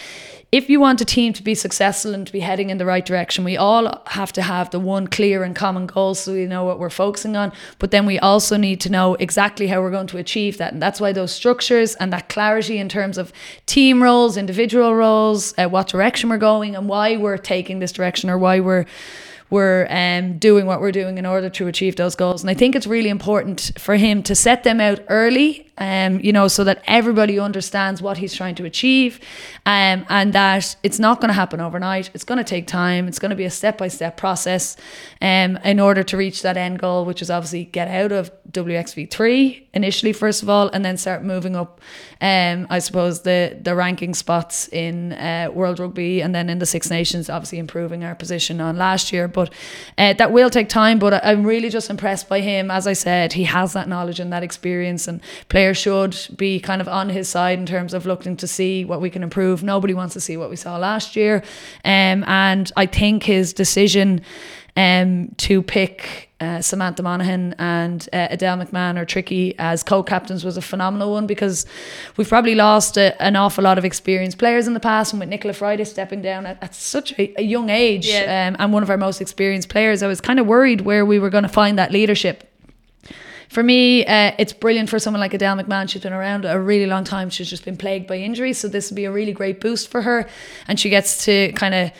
if 0.50 0.70
you 0.70 0.80
want 0.80 1.02
a 1.02 1.04
team 1.04 1.34
to 1.34 1.42
be 1.42 1.54
successful 1.54 2.14
and 2.14 2.26
to 2.26 2.32
be 2.32 2.40
heading 2.40 2.70
in 2.70 2.78
the 2.78 2.86
right 2.86 3.04
direction, 3.04 3.44
we 3.44 3.58
all 3.58 4.02
have 4.06 4.32
to 4.32 4.40
have 4.40 4.70
the 4.70 4.80
one 4.80 5.06
clear 5.06 5.44
and 5.44 5.54
common 5.54 5.86
goal 5.86 6.14
so 6.14 6.32
we 6.32 6.46
know 6.46 6.64
what 6.64 6.78
we're 6.78 6.88
focusing 6.88 7.36
on. 7.36 7.52
But 7.78 7.90
then 7.90 8.06
we 8.06 8.18
also 8.18 8.56
need 8.56 8.80
to 8.80 8.90
know 8.90 9.14
exactly 9.16 9.66
how 9.66 9.82
we're 9.82 9.90
going 9.90 10.06
to 10.06 10.16
achieve 10.16 10.56
that. 10.56 10.72
And 10.72 10.80
that's 10.80 11.02
why 11.02 11.12
those 11.12 11.32
structures 11.32 11.96
and 11.96 12.10
that 12.14 12.30
clarity 12.30 12.78
in 12.78 12.88
terms 12.88 13.18
of 13.18 13.30
team 13.66 14.02
roles, 14.02 14.38
individual 14.38 14.94
roles, 14.94 15.52
uh, 15.58 15.68
what 15.68 15.88
direction 15.88 16.30
we're 16.30 16.38
going, 16.38 16.74
and 16.74 16.88
why 16.88 17.18
we're 17.18 17.36
taking 17.36 17.80
this 17.80 17.92
direction 17.92 18.30
or 18.30 18.38
why 18.38 18.60
we're 18.60 18.86
we're 19.50 19.86
um, 19.90 20.38
doing 20.38 20.66
what 20.66 20.80
we're 20.80 20.92
doing 20.92 21.18
in 21.18 21.26
order 21.26 21.48
to 21.48 21.66
achieve 21.66 21.96
those 21.96 22.14
goals. 22.14 22.42
And 22.42 22.50
I 22.50 22.54
think 22.54 22.76
it's 22.76 22.86
really 22.86 23.08
important 23.08 23.72
for 23.78 23.96
him 23.96 24.22
to 24.24 24.34
set 24.34 24.64
them 24.64 24.80
out 24.80 25.00
early 25.08 25.68
um, 25.78 26.20
you 26.20 26.32
know, 26.32 26.48
so 26.48 26.64
that 26.64 26.82
everybody 26.86 27.38
understands 27.38 28.02
what 28.02 28.18
he's 28.18 28.34
trying 28.34 28.54
to 28.56 28.64
achieve, 28.64 29.20
um, 29.64 30.04
and 30.08 30.32
that 30.32 30.76
it's 30.82 30.98
not 30.98 31.20
going 31.20 31.28
to 31.28 31.34
happen 31.34 31.60
overnight. 31.60 32.10
It's 32.14 32.24
going 32.24 32.38
to 32.38 32.44
take 32.44 32.66
time. 32.66 33.08
It's 33.08 33.18
going 33.18 33.30
to 33.30 33.36
be 33.36 33.44
a 33.44 33.50
step 33.50 33.78
by 33.78 33.88
step 33.88 34.16
process, 34.16 34.76
um, 35.22 35.56
in 35.58 35.80
order 35.80 36.02
to 36.02 36.16
reach 36.16 36.42
that 36.42 36.56
end 36.56 36.80
goal, 36.80 37.04
which 37.04 37.22
is 37.22 37.30
obviously 37.30 37.64
get 37.64 37.88
out 37.88 38.12
of 38.12 38.30
WXV 38.50 39.10
three 39.10 39.68
initially, 39.72 40.12
first 40.12 40.42
of 40.42 40.50
all, 40.50 40.68
and 40.68 40.84
then 40.84 40.96
start 40.96 41.22
moving 41.22 41.54
up. 41.54 41.80
Um, 42.20 42.66
I 42.70 42.80
suppose 42.80 43.22
the 43.22 43.56
the 43.60 43.74
ranking 43.74 44.14
spots 44.14 44.68
in 44.68 45.12
uh, 45.12 45.50
World 45.52 45.78
Rugby, 45.78 46.20
and 46.20 46.34
then 46.34 46.50
in 46.50 46.58
the 46.58 46.66
Six 46.66 46.90
Nations, 46.90 47.30
obviously 47.30 47.58
improving 47.58 48.02
our 48.04 48.14
position 48.14 48.60
on 48.60 48.76
last 48.76 49.12
year. 49.12 49.28
But 49.38 49.52
uh, 49.96 50.14
that 50.14 50.32
will 50.32 50.50
take 50.50 50.68
time. 50.68 50.98
But 50.98 51.24
I'm 51.24 51.44
really 51.44 51.70
just 51.70 51.90
impressed 51.90 52.28
by 52.28 52.40
him. 52.40 52.70
As 52.70 52.86
I 52.86 52.94
said, 52.94 53.32
he 53.34 53.44
has 53.44 53.72
that 53.72 53.88
knowledge 53.88 54.18
and 54.18 54.32
that 54.32 54.42
experience, 54.42 55.06
and 55.06 55.20
players 55.48 55.76
should 55.76 56.16
be 56.36 56.58
kind 56.58 56.80
of 56.80 56.88
on 56.88 57.08
his 57.10 57.28
side 57.28 57.58
in 57.58 57.66
terms 57.66 57.94
of 57.94 58.04
looking 58.04 58.36
to 58.38 58.46
see 58.46 58.84
what 58.84 59.00
we 59.00 59.10
can 59.10 59.22
improve. 59.22 59.62
Nobody 59.62 59.94
wants 59.94 60.14
to 60.14 60.20
see 60.20 60.36
what 60.36 60.50
we 60.50 60.56
saw 60.56 60.76
last 60.76 61.14
year. 61.14 61.36
Um, 61.84 62.24
and 62.26 62.72
I 62.76 62.86
think 62.86 63.22
his 63.22 63.52
decision 63.52 64.22
um, 64.78 65.34
to 65.38 65.60
pick 65.60 66.30
uh, 66.40 66.62
Samantha 66.62 67.02
Monaghan 67.02 67.52
and 67.58 68.08
uh, 68.12 68.28
Edel 68.30 68.58
McMahon 68.58 68.96
or 68.96 69.04
Tricky 69.04 69.58
as 69.58 69.82
co-captains 69.82 70.44
was 70.44 70.56
a 70.56 70.62
phenomenal 70.62 71.10
one 71.10 71.26
because 71.26 71.66
we've 72.16 72.28
probably 72.28 72.54
lost 72.54 72.96
a, 72.96 73.20
an 73.20 73.34
awful 73.34 73.64
lot 73.64 73.76
of 73.76 73.84
experienced 73.84 74.38
players 74.38 74.68
in 74.68 74.74
the 74.74 74.80
past 74.80 75.12
and 75.12 75.18
with 75.18 75.30
Nichola 75.30 75.50
Fryday 75.50 75.84
stepping 75.84 76.22
down 76.22 76.46
at, 76.46 76.62
at 76.62 76.76
such 76.76 77.10
a, 77.18 77.40
a, 77.40 77.42
young 77.42 77.70
age 77.70 78.06
yeah. 78.06 78.46
um, 78.46 78.56
and 78.60 78.72
one 78.72 78.84
of 78.84 78.88
our 78.88 78.96
most 78.96 79.20
experienced 79.20 79.68
players 79.68 80.00
I 80.04 80.06
was 80.06 80.20
kind 80.20 80.38
of 80.38 80.46
worried 80.46 80.82
where 80.82 81.04
we 81.04 81.18
were 81.18 81.30
going 81.30 81.42
to 81.42 81.48
find 81.48 81.76
that 81.76 81.90
leadership 81.90 82.44
for 83.48 83.62
me, 83.62 84.04
uh, 84.04 84.32
it's 84.38 84.52
brilliant 84.52 84.90
for 84.90 84.98
someone 84.98 85.20
like 85.20 85.32
Edel 85.32 85.56
McMahon. 85.56 85.88
She's 85.88 86.02
been 86.02 86.12
around 86.12 86.44
a 86.44 86.60
really 86.60 86.84
long 86.84 87.02
time. 87.02 87.30
She's 87.30 87.48
just 87.48 87.64
been 87.64 87.78
plagued 87.78 88.06
by 88.06 88.18
injuries. 88.18 88.58
So 88.58 88.68
this 88.68 88.90
would 88.90 88.96
be 88.96 89.06
a 89.06 89.10
really 89.10 89.32
great 89.32 89.58
boost 89.58 89.88
for 89.88 90.02
her. 90.02 90.28
And 90.66 90.78
she 90.78 90.90
gets 90.90 91.24
to 91.24 91.50
kind 91.52 91.74
of 91.74 91.90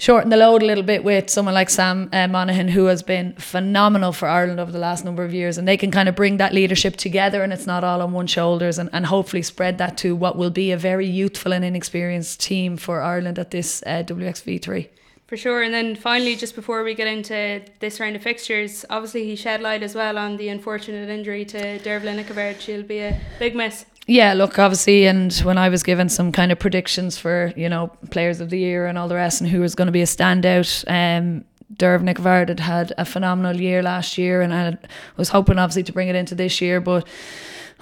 shorten 0.00 0.30
the 0.30 0.36
load 0.36 0.62
a 0.62 0.66
little 0.66 0.82
bit 0.82 1.04
with 1.04 1.28
someone 1.28 1.54
like 1.54 1.68
Sam 1.68 2.08
uh, 2.12 2.26
Monaghan, 2.26 2.68
who 2.68 2.86
has 2.86 3.02
been 3.02 3.34
phenomenal 3.34 4.12
for 4.12 4.26
Ireland 4.26 4.58
over 4.58 4.72
the 4.72 4.78
last 4.78 5.04
number 5.04 5.24
of 5.24 5.34
years. 5.34 5.58
And 5.58 5.68
they 5.68 5.76
can 5.76 5.90
kind 5.90 6.08
of 6.08 6.16
bring 6.16 6.38
that 6.38 6.54
leadership 6.54 6.96
together 6.96 7.42
and 7.42 7.52
it's 7.52 7.66
not 7.66 7.84
all 7.84 8.00
on 8.00 8.12
one 8.12 8.26
shoulders 8.26 8.78
and, 8.78 8.88
and 8.94 9.06
hopefully 9.06 9.42
spread 9.42 9.76
that 9.78 9.98
to 9.98 10.16
what 10.16 10.36
will 10.36 10.50
be 10.50 10.72
a 10.72 10.76
very 10.76 11.06
youthful 11.06 11.52
and 11.52 11.64
inexperienced 11.64 12.40
team 12.40 12.78
for 12.78 13.02
Ireland 13.02 13.38
at 13.38 13.50
this 13.50 13.82
uh, 13.86 14.02
WXV3. 14.06 14.88
For 15.26 15.36
sure. 15.36 15.62
And 15.62 15.72
then 15.72 15.94
finally, 15.94 16.34
just 16.34 16.56
before 16.56 16.82
we 16.82 16.94
get 16.94 17.06
into 17.06 17.62
this 17.78 18.00
round 18.00 18.16
of 18.16 18.22
fixtures, 18.22 18.84
obviously 18.90 19.26
he 19.26 19.36
shed 19.36 19.60
light 19.60 19.82
as 19.82 19.94
well 19.94 20.18
on 20.18 20.38
the 20.38 20.48
unfortunate 20.48 21.08
injury 21.10 21.44
to 21.44 21.78
Deirbhile 21.78 22.16
Nic 22.16 22.30
a 22.30 22.32
Bháird. 22.32 22.60
She'll 22.60 22.82
be 22.82 23.00
a 23.00 23.20
big 23.38 23.54
miss. 23.54 23.84
Yeah, 24.06 24.32
look, 24.32 24.58
obviously, 24.58 25.06
and 25.06 25.32
when 25.38 25.58
I 25.58 25.68
was 25.68 25.82
given 25.82 26.08
some 26.08 26.32
kind 26.32 26.50
of 26.50 26.58
predictions 26.58 27.16
for, 27.18 27.52
you 27.56 27.68
know, 27.68 27.92
players 28.10 28.40
of 28.40 28.50
the 28.50 28.58
year 28.58 28.86
and 28.86 28.98
all 28.98 29.08
the 29.08 29.14
rest 29.14 29.40
and 29.40 29.48
who 29.48 29.60
was 29.60 29.74
going 29.74 29.86
to 29.86 29.92
be 29.92 30.02
a 30.02 30.06
standout, 30.06 30.84
um, 30.88 31.44
Derv 31.76 32.02
Nic 32.02 32.18
a 32.18 32.22
Bháird 32.22 32.48
had 32.48 32.60
had 32.60 32.92
a 32.98 33.04
phenomenal 33.04 33.56
year 33.60 33.82
last 33.82 34.18
year 34.18 34.42
and 34.42 34.52
I 34.52 34.76
was 35.16 35.28
hoping 35.28 35.58
obviously 35.58 35.84
to 35.84 35.92
bring 35.92 36.08
it 36.08 36.16
into 36.16 36.34
this 36.34 36.60
year, 36.60 36.80
but 36.80 37.06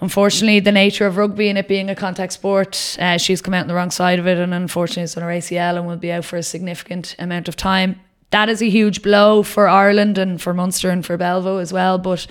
unfortunately, 0.01 0.61
the 0.61 0.73
nature 0.73 1.07
of 1.07 1.17
rugby 1.17 1.49
and 1.49 1.59
it 1.59 1.69
being 1.69 1.89
a 1.89 1.95
contact 1.95 2.33
sport, 2.33 2.97
uh, 3.01 3.17
she's 3.17 3.41
come 3.41 3.55
out 3.55 3.63
on 3.63 3.69
the 3.69 3.75
wrong 3.75 3.91
side 3.91 4.19
of 4.19 4.27
it, 4.27 4.39
and 4.39 4.53
unfortunately, 4.53 5.05
it's 5.05 5.17
on 5.17 5.23
her 5.23 5.31
ACL 5.31 5.77
and 5.77 5.87
will 5.87 5.97
be 5.97 6.13
out 6.13 6.25
for 6.25 6.37
a 6.37 6.43
significant 6.43 7.17
amount 7.19 7.49
of 7.49 7.57
time. 7.57 8.01
That 8.31 8.49
is 8.49 8.61
a 8.61 8.69
huge 8.69 9.03
blow 9.03 9.43
for 9.43 9.69
Ireland 9.69 10.19
and 10.19 10.41
for 10.41 10.53
Munster 10.53 10.91
and 10.91 11.05
for 11.05 11.17
Belvo 11.17 11.61
as 11.61 11.73
well. 11.73 11.97
But 11.97 12.27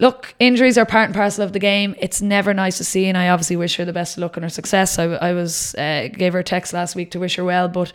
look, 0.00 0.34
injuries 0.38 0.78
are 0.78 0.86
part 0.86 1.06
and 1.06 1.14
parcel 1.14 1.44
of 1.44 1.52
the 1.52 1.58
game. 1.58 1.94
It's 1.98 2.22
never 2.22 2.54
nice 2.54 2.78
to 2.78 2.84
see, 2.84 3.06
and 3.06 3.18
I 3.18 3.28
obviously 3.28 3.56
wish 3.56 3.76
her 3.76 3.84
the 3.84 3.92
best 3.92 4.16
of 4.16 4.22
luck 4.22 4.36
and 4.36 4.44
her 4.44 4.50
success. 4.50 4.98
I, 4.98 5.04
I 5.04 5.32
was 5.32 5.74
uh, 5.74 6.08
gave 6.12 6.32
her 6.32 6.40
a 6.40 6.44
text 6.44 6.72
last 6.72 6.94
week 6.94 7.10
to 7.12 7.20
wish 7.20 7.36
her 7.36 7.44
well, 7.44 7.68
but 7.68 7.92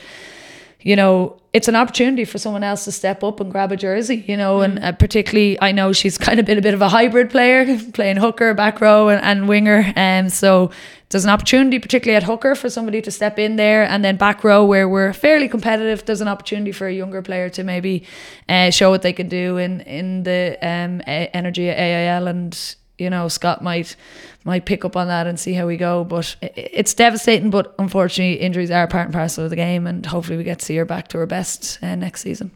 you 0.83 0.95
know, 0.95 1.37
it's 1.53 1.67
an 1.67 1.75
opportunity 1.75 2.25
for 2.25 2.37
someone 2.37 2.63
else 2.63 2.83
to 2.83 2.91
step 2.91 3.23
up 3.23 3.39
and 3.39 3.51
grab 3.51 3.71
a 3.71 3.77
jersey, 3.77 4.25
you 4.27 4.35
know, 4.35 4.57
mm. 4.57 4.65
and 4.65 4.79
uh, 4.79 4.91
particularly 4.91 5.59
I 5.61 5.71
know 5.71 5.93
she's 5.93 6.17
kind 6.27 6.39
of 6.39 6.45
been 6.45 6.57
a 6.57 6.61
bit 6.61 6.73
of 6.73 6.81
a 6.81 6.89
hybrid 6.89 7.29
player, 7.29 7.79
playing 7.93 8.17
hooker, 8.17 8.53
back 8.53 8.81
row, 8.81 9.07
and, 9.09 9.21
and 9.23 9.47
winger. 9.47 9.93
And 9.95 10.25
um, 10.25 10.29
so 10.29 10.71
there's 11.09 11.23
an 11.23 11.29
opportunity, 11.29 11.79
particularly 11.79 12.17
at 12.17 12.23
hooker, 12.23 12.55
for 12.55 12.69
somebody 12.69 13.01
to 13.03 13.11
step 13.11 13.37
in 13.37 13.55
there, 13.55 13.83
and 13.83 14.03
then 14.03 14.17
back 14.17 14.43
row 14.43 14.65
where 14.65 14.89
we're 14.89 15.13
fairly 15.13 15.47
competitive. 15.47 16.03
There's 16.05 16.21
an 16.21 16.27
opportunity 16.27 16.71
for 16.71 16.87
a 16.87 16.93
younger 16.93 17.21
player 17.21 17.49
to 17.49 17.63
maybe 17.63 18.03
uh, 18.49 18.71
show 18.71 18.89
what 18.89 19.03
they 19.03 19.13
can 19.13 19.29
do 19.29 19.57
in 19.57 19.81
in 19.81 20.23
the 20.23 20.57
um, 20.61 21.01
Energia 21.07 21.77
AIL 21.77 22.27
and 22.27 22.75
you 22.97 23.09
know 23.09 23.27
Scott 23.27 23.63
might 23.63 23.95
might 24.43 24.65
pick 24.65 24.83
up 24.83 24.95
on 24.95 25.07
that 25.07 25.27
and 25.27 25.39
see 25.39 25.53
how 25.53 25.67
we 25.67 25.77
go. 25.77 26.03
But 26.03 26.35
it's 26.41 26.93
devastating. 26.93 27.50
But 27.50 27.73
unfortunately, 27.79 28.35
injuries 28.41 28.71
are 28.71 28.88
part 28.88 29.05
and 29.05 29.13
parcel 29.13 29.43
of 29.43 29.50
the 29.50 29.55
game, 29.55 29.88
and 29.88 30.05
hopefully 30.05 30.38
we 30.38 30.43
get 30.43 30.59
to 30.59 30.65
see 30.65 30.75
her 30.75 30.85
back 30.85 31.07
to 31.09 31.17
her 31.19 31.25
best 31.25 31.79
uh, 31.81 31.95
next 31.95 32.21
season. 32.21 32.51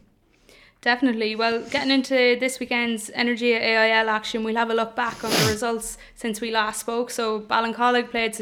Definitely. 0.80 1.34
Well, 1.34 1.62
getting 1.70 1.90
into 1.90 2.36
this 2.38 2.60
weekend's 2.60 3.10
Energia 3.10 3.60
AIL 3.60 4.08
action, 4.08 4.44
we'll 4.44 4.54
have 4.54 4.70
a 4.70 4.74
look 4.74 4.94
back 4.94 5.24
on 5.24 5.30
the 5.30 5.48
results 5.50 5.98
since 6.14 6.40
we 6.40 6.52
last 6.52 6.80
spoke. 6.80 7.10
So 7.10 7.40
Ballincollig 7.40 8.10
played 8.10 8.32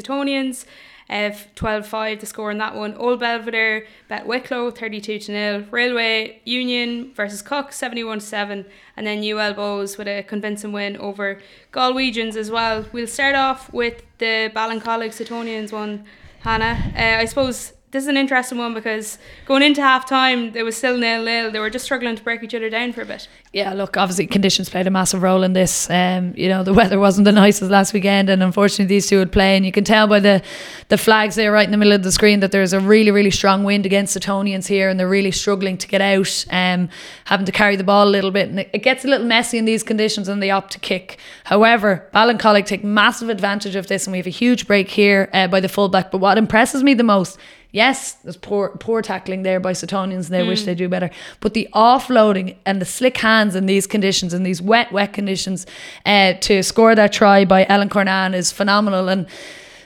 Suttonians. 1.09 1.31
Uh, 1.31 1.35
12-5 1.55 2.19
the 2.19 2.25
score 2.25 2.51
in 2.51 2.57
that 2.57 2.75
one. 2.75 2.93
Old 2.95 3.19
Belvedere 3.19 3.85
bet 4.07 4.25
Wicklow 4.25 4.71
32 4.71 5.19
to 5.19 5.31
nil. 5.31 5.65
Railway 5.71 6.41
Union 6.45 7.13
versus 7.13 7.41
Cooke 7.41 7.71
71 7.71 8.19
7, 8.19 8.65
and 8.95 9.07
then 9.07 9.19
UL 9.19 9.53
Bohs 9.53 9.97
with 9.97 10.07
a 10.07 10.23
convincing 10.23 10.71
win 10.71 10.97
over 10.97 11.39
Galwegians 11.71 12.35
as 12.35 12.51
well. 12.51 12.85
We'll 12.91 13.07
start 13.07 13.35
off 13.35 13.71
with 13.73 14.03
the 14.17 14.51
Ballincollig 14.55 15.13
Suttonians 15.13 15.71
one. 15.71 16.05
Hannah, 16.41 16.93
uh, 16.95 17.21
I 17.21 17.25
suppose 17.25 17.73
this 17.97 18.03
is 18.03 18.09
an 18.09 18.15
interesting 18.17 18.59
one 18.59 18.75
because 18.75 19.17
going 19.45 19.63
into 19.63 19.81
half 19.81 20.07
time, 20.07 20.55
it 20.55 20.61
was 20.61 20.77
still 20.77 20.97
nil 20.99 21.23
nil. 21.23 21.49
They 21.49 21.57
were 21.57 21.71
just 21.71 21.83
struggling 21.83 22.15
to 22.15 22.23
break 22.23 22.43
each 22.43 22.53
other 22.53 22.69
down 22.69 22.93
for 22.93 23.01
a 23.01 23.05
bit. 23.05 23.27
Yeah, 23.53 23.73
look, 23.73 23.97
obviously 23.97 24.27
conditions 24.27 24.69
played 24.69 24.85
a 24.85 24.91
massive 24.91 25.23
role 25.23 25.41
in 25.41 25.53
this. 25.53 25.89
Um, 25.89 26.35
you 26.37 26.47
know, 26.47 26.63
the 26.63 26.75
weather 26.75 26.99
wasn't 26.99 27.25
the 27.25 27.31
nicest 27.43 27.71
last 27.71 27.93
weekend, 27.93 28.29
and 28.29 28.43
unfortunately, 28.43 28.85
these 28.85 29.07
two 29.07 29.17
would 29.17 29.31
play. 29.31 29.57
And 29.57 29.65
you 29.65 29.71
can 29.71 29.83
tell 29.83 30.05
by 30.05 30.19
the 30.19 30.43
the 30.89 30.97
flags 30.97 31.33
there 31.35 31.51
right 31.51 31.65
in 31.65 31.71
the 31.71 31.77
middle 31.77 31.93
of 31.93 32.03
the 32.03 32.11
screen 32.11 32.39
that 32.41 32.51
there's 32.51 32.71
a 32.71 32.79
really, 32.79 33.09
really 33.09 33.31
strong 33.31 33.63
wind 33.63 33.87
against 33.87 34.13
the 34.13 34.19
Tonians 34.19 34.67
here, 34.67 34.89
and 34.89 34.99
they're 34.99 35.09
really 35.09 35.31
struggling 35.31 35.75
to 35.79 35.87
get 35.87 36.01
out, 36.01 36.45
um, 36.51 36.87
having 37.25 37.47
to 37.47 37.51
carry 37.51 37.75
the 37.77 37.83
ball 37.83 38.07
a 38.07 38.11
little 38.11 38.29
bit. 38.31 38.47
And 38.49 38.59
it, 38.59 38.69
it 38.73 38.83
gets 38.83 39.05
a 39.05 39.07
little 39.07 39.25
messy 39.25 39.57
in 39.57 39.65
these 39.65 39.81
conditions, 39.81 40.27
and 40.27 40.43
they 40.43 40.51
opt 40.51 40.73
to 40.73 40.79
kick. 40.79 41.17
However, 41.45 42.07
Ballincollig 42.13 42.67
take 42.67 42.83
massive 42.83 43.29
advantage 43.29 43.75
of 43.75 43.87
this, 43.87 44.05
and 44.05 44.11
we 44.11 44.19
have 44.19 44.27
a 44.27 44.29
huge 44.29 44.67
break 44.67 44.87
here 44.87 45.31
uh, 45.33 45.47
by 45.47 45.61
the 45.61 45.69
fullback. 45.69 46.11
But 46.11 46.19
what 46.19 46.37
impresses 46.37 46.83
me 46.83 46.93
the 46.93 47.03
most 47.03 47.39
Yes, 47.71 48.13
there's 48.13 48.37
poor 48.37 48.69
poor 48.69 49.01
tackling 49.01 49.43
there 49.43 49.59
by 49.59 49.73
Suttonians 49.73 50.25
and 50.25 50.33
they 50.33 50.43
mm. 50.43 50.47
wish 50.47 50.63
they 50.63 50.75
do 50.75 50.87
better. 50.87 51.09
But 51.41 51.53
the 51.53 51.67
offloading 51.73 52.55
and 52.65 52.81
the 52.81 52.85
slick 52.85 53.17
hands 53.17 53.55
in 53.55 53.65
these 53.65 53.85
conditions, 53.85 54.33
in 54.33 54.43
these 54.43 54.61
wet, 54.61 54.91
wet 54.91 55.13
conditions, 55.13 55.65
uh, 56.05 56.33
to 56.33 56.63
score 56.63 56.95
that 56.95 57.11
try 57.11 57.43
by 57.43 57.65
Ellen 57.67 57.89
Cornan 57.89 58.33
is 58.33 58.51
phenomenal. 58.51 59.09
And 59.09 59.27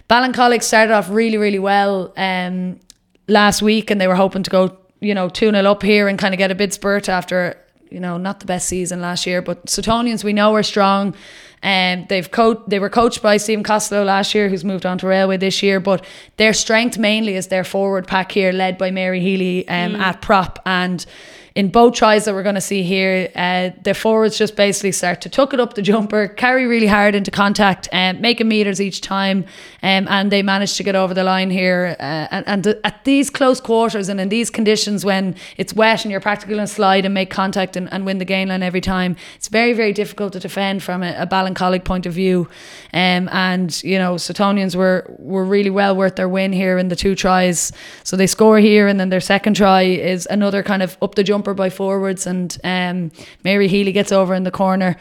Ballincollig 0.10 0.62
started 0.62 0.94
off 0.94 1.10
really, 1.10 1.38
really 1.38 1.60
well 1.60 2.14
um, 2.18 2.80
last 3.28 3.62
week 3.62 3.90
and 3.90 4.00
they 4.00 4.08
were 4.08 4.16
hoping 4.16 4.44
to 4.44 4.50
go, 4.50 4.78
you 5.00 5.16
know, 5.16 5.28
2 5.28 5.52
0 5.52 5.72
up 5.72 5.82
here 5.82 6.08
and 6.08 6.20
kind 6.20 6.34
of 6.34 6.38
get 6.38 6.52
a 6.52 6.56
bit 6.56 6.74
spurt 6.74 7.10
after, 7.10 7.58
you 7.90 8.00
know, 8.00 8.18
not 8.18 8.42
the 8.42 8.46
best 8.46 8.68
season 8.68 9.02
last 9.02 9.26
year. 9.26 9.42
But 9.42 9.66
Suttonians, 9.66 10.24
we 10.24 10.34
know 10.34 10.54
are 10.54 10.64
strong. 10.64 11.16
And 11.64 12.02
um, 12.02 12.08
they've 12.10 12.30
co- 12.30 12.64
they 12.68 12.80
were 12.80 12.90
coached 12.90 13.22
by 13.22 13.38
Stephen 13.38 13.64
Costello 13.64 14.04
last 14.04 14.34
year, 14.34 14.50
who's 14.50 14.66
moved 14.66 14.86
on 14.86 14.98
to 15.00 15.08
Railway 15.08 15.38
this 15.38 15.62
year. 15.62 15.80
But 15.80 16.06
their 16.38 16.54
strength 16.54 16.98
mainly 16.98 17.36
is 17.36 17.48
their 17.48 17.64
forward 17.64 18.08
pack 18.08 18.32
here, 18.32 18.52
led 18.52 18.78
by 18.78 18.92
Mary 18.92 19.20
Healy 19.20 19.68
um, 19.68 19.94
mm. 19.94 20.00
at 20.00 20.22
prop 20.22 20.60
and 20.66 21.06
in 21.54 21.70
both 21.70 21.94
tries 21.96 22.26
that 22.26 22.34
we're 22.34 22.44
going 22.44 22.56
to 22.56 22.62
see 22.62 22.82
here, 22.82 23.30
uh, 23.36 23.72
the 23.84 23.94
forwards 23.94 24.38
just 24.38 24.56
basically 24.56 24.94
start 24.94 25.20
to 25.22 25.30
tuck 25.30 25.54
it 25.54 25.60
up 25.60 25.74
the 25.74 25.82
jumper, 25.82 26.30
carry 26.30 26.66
really 26.66 26.88
hard 26.88 27.14
into 27.14 27.30
contact, 27.30 27.90
and 27.92 28.18
um, 28.18 28.22
making 28.22 28.48
meters 28.48 28.80
each 28.80 29.02
time, 29.02 29.40
um, 29.84 30.08
and 30.08 30.32
they 30.32 30.42
manage 30.42 30.78
to 30.78 30.84
get 30.84 30.96
over 30.96 31.14
the 31.14 31.26
line 31.26 31.50
here. 31.50 31.98
Uh, 32.00 32.28
and, 32.32 32.48
and 32.48 32.64
th- 32.64 32.78
at 32.86 33.04
these 33.04 33.30
close 33.30 33.60
quarters 33.60 34.08
and 34.08 34.22
in 34.22 34.30
these 34.30 34.50
conditions 34.50 35.04
when 35.04 35.36
it's 35.58 35.74
wet 35.74 36.06
and 36.06 36.12
you're 36.12 36.22
practically 36.22 36.56
going 36.56 36.66
to 36.66 36.74
slide 36.74 37.04
and 37.04 37.14
make 37.14 37.30
contact 37.30 37.76
and, 37.76 37.92
and 37.92 38.06
win 38.06 38.18
the 38.18 38.26
game 38.26 38.48
line 38.48 38.64
every 38.64 38.82
time, 38.82 39.18
it's 39.36 39.50
very 39.50 39.74
very 39.74 39.92
difficult 39.92 40.32
to 40.34 40.40
defend 40.40 40.82
from 40.82 41.04
a, 41.04 41.14
a 41.18 41.28
Ballincollig 41.28 41.84
point 41.84 42.06
of 42.06 42.14
view. 42.14 42.48
Um, 42.94 43.28
and 43.30 43.84
you 43.84 43.98
know, 43.98 44.16
Suttonians 44.16 44.74
were 44.74 45.06
were 45.20 45.44
really 45.44 45.70
well 45.70 45.98
worth 45.98 46.16
their 46.16 46.30
win 46.30 46.54
here 46.54 46.78
in 46.78 46.88
the 46.88 46.96
two 46.96 47.14
tries. 47.14 47.74
So 48.06 48.16
they 48.16 48.28
score 48.28 48.60
here, 48.60 48.88
and 48.88 48.98
then 49.00 49.10
their 49.10 49.20
second 49.20 49.56
try 49.56 49.82
is 49.82 50.28
another 50.32 50.64
kind 50.64 50.82
of 50.82 50.98
up 51.02 51.16
the 51.16 51.24
jumper 51.26 51.41
jumper 51.42 51.54
by 51.56 51.72
forwards, 51.72 52.28
and 52.28 52.58
um, 52.64 53.12
Mary 53.44 53.68
Healy 53.68 53.92
gets 53.92 54.12
over 54.12 54.36
in 54.36 54.44
the 54.44 54.52
corner. 54.52 54.96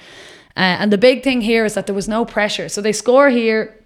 Uh, 0.57 0.81
and 0.81 0.91
the 0.91 0.99
big 0.99 1.23
thing 1.23 1.43
here 1.43 1.67
is 1.67 1.75
that 1.75 1.87
there 1.87 1.95
was 1.95 2.09
no 2.09 2.25
pressure. 2.25 2.69
So 2.69 2.81
they 2.81 2.93
score 2.93 3.29
here 3.29 3.77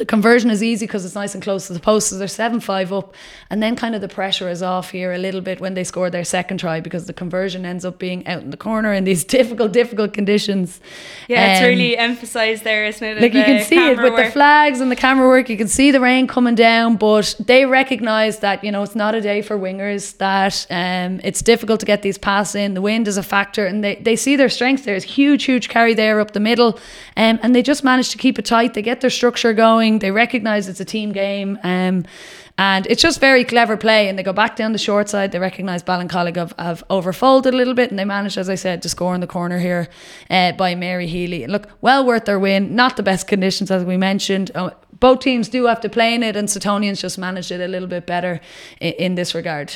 the 0.00 0.06
conversion 0.06 0.48
is 0.48 0.62
easy 0.62 0.86
because 0.86 1.04
it's 1.04 1.14
nice 1.14 1.34
and 1.34 1.42
close 1.42 1.66
to 1.66 1.74
the 1.74 1.78
post. 1.78 2.08
So 2.08 2.16
they're 2.16 2.26
7 2.26 2.58
5 2.58 2.92
up. 2.94 3.14
And 3.50 3.62
then 3.62 3.76
kind 3.76 3.94
of 3.94 4.00
the 4.00 4.08
pressure 4.08 4.48
is 4.48 4.62
off 4.62 4.92
here 4.92 5.12
a 5.12 5.18
little 5.18 5.42
bit 5.42 5.60
when 5.60 5.74
they 5.74 5.84
score 5.84 6.08
their 6.08 6.24
second 6.24 6.56
try 6.56 6.80
because 6.80 7.04
the 7.04 7.12
conversion 7.12 7.66
ends 7.66 7.84
up 7.84 7.98
being 7.98 8.26
out 8.26 8.42
in 8.42 8.48
the 8.48 8.56
corner 8.56 8.94
in 8.94 9.04
these 9.04 9.24
difficult, 9.38 9.72
difficult 9.72 10.14
conditions. 10.14 10.80
Yeah, 11.28 11.44
um, 11.44 11.50
it's 11.50 11.60
really 11.60 11.98
emphasised 11.98 12.64
there, 12.64 12.86
isn't 12.86 13.06
it? 13.06 13.20
Like 13.20 13.34
you 13.34 13.44
can 13.44 13.62
see 13.62 13.90
it 13.90 13.98
with 13.98 14.14
work. 14.14 14.24
the 14.24 14.32
flags 14.32 14.80
and 14.80 14.90
the 14.90 14.96
camera 14.96 15.28
work. 15.28 15.50
You 15.50 15.58
can 15.58 15.68
see 15.68 15.90
the 15.90 16.00
rain 16.00 16.26
coming 16.26 16.54
down, 16.54 16.96
but 16.96 17.36
they 17.38 17.66
recognise 17.66 18.38
that, 18.38 18.64
you 18.64 18.72
know, 18.72 18.82
it's 18.82 18.96
not 18.96 19.14
a 19.14 19.20
day 19.20 19.42
for 19.42 19.58
wingers, 19.58 20.16
that 20.16 20.66
um, 20.70 21.20
it's 21.22 21.42
difficult 21.42 21.78
to 21.80 21.86
get 21.86 22.00
these 22.00 22.16
passes 22.16 22.54
in. 22.54 22.72
The 22.72 22.80
wind 22.80 23.06
is 23.06 23.18
a 23.18 23.22
factor 23.22 23.66
and 23.66 23.84
they, 23.84 23.96
they 23.96 24.16
see 24.16 24.36
their 24.36 24.48
strength. 24.48 24.86
There's 24.86 25.04
huge, 25.04 25.44
huge 25.44 25.68
carry 25.68 25.92
there 25.92 26.20
up 26.20 26.30
the 26.30 26.40
middle. 26.40 26.78
Um, 27.18 27.38
and 27.42 27.54
they 27.54 27.60
just 27.60 27.84
manage 27.84 28.08
to 28.12 28.16
keep 28.16 28.38
it 28.38 28.46
tight. 28.46 28.72
They 28.72 28.80
get 28.80 29.02
their 29.02 29.10
structure 29.10 29.52
going 29.52 29.89
going. 29.90 29.98
They 30.00 30.10
recognise 30.10 30.68
it's 30.68 30.80
a 30.80 30.84
team 30.84 31.12
game. 31.12 31.58
Um, 31.62 32.04
And 32.58 32.86
it's 32.88 33.00
just 33.00 33.20
very 33.20 33.44
clever 33.44 33.76
play. 33.78 34.08
And 34.08 34.18
they 34.18 34.22
go 34.22 34.34
back 34.34 34.54
down 34.56 34.72
the 34.72 34.78
short 34.78 35.08
side. 35.08 35.32
They 35.32 35.38
recognise 35.38 35.82
Ballincollig 35.82 36.36
have, 36.36 36.52
have 36.58 36.84
overfolded 36.88 37.54
a 37.54 37.56
little 37.56 37.74
bit. 37.74 37.90
And 37.90 37.98
they 37.98 38.04
managed, 38.04 38.36
as 38.36 38.50
I 38.50 38.56
said, 38.56 38.82
to 38.82 38.88
score 38.88 39.14
in 39.14 39.22
the 39.22 39.26
corner 39.26 39.58
here 39.58 39.88
uh, 40.28 40.52
by 40.52 40.74
Mary 40.74 41.06
Healy. 41.06 41.46
Look, 41.46 41.68
well 41.80 42.04
worth 42.04 42.26
their 42.26 42.38
win. 42.38 42.74
Not 42.74 42.96
the 42.96 43.02
best 43.02 43.26
conditions, 43.26 43.70
as 43.70 43.82
we 43.84 43.96
mentioned. 43.96 44.50
Oh, 44.54 44.72
both 44.98 45.20
teams 45.20 45.48
do 45.48 45.66
have 45.66 45.80
to 45.80 45.88
play 45.88 46.14
in 46.14 46.22
it. 46.22 46.36
And 46.36 46.48
Suttonians 46.48 47.00
just 47.00 47.16
managed 47.18 47.50
it 47.50 47.60
a 47.60 47.68
little 47.68 47.88
bit 47.88 48.06
better 48.06 48.40
in, 48.78 48.92
in 48.92 49.14
this 49.14 49.34
regard. 49.34 49.72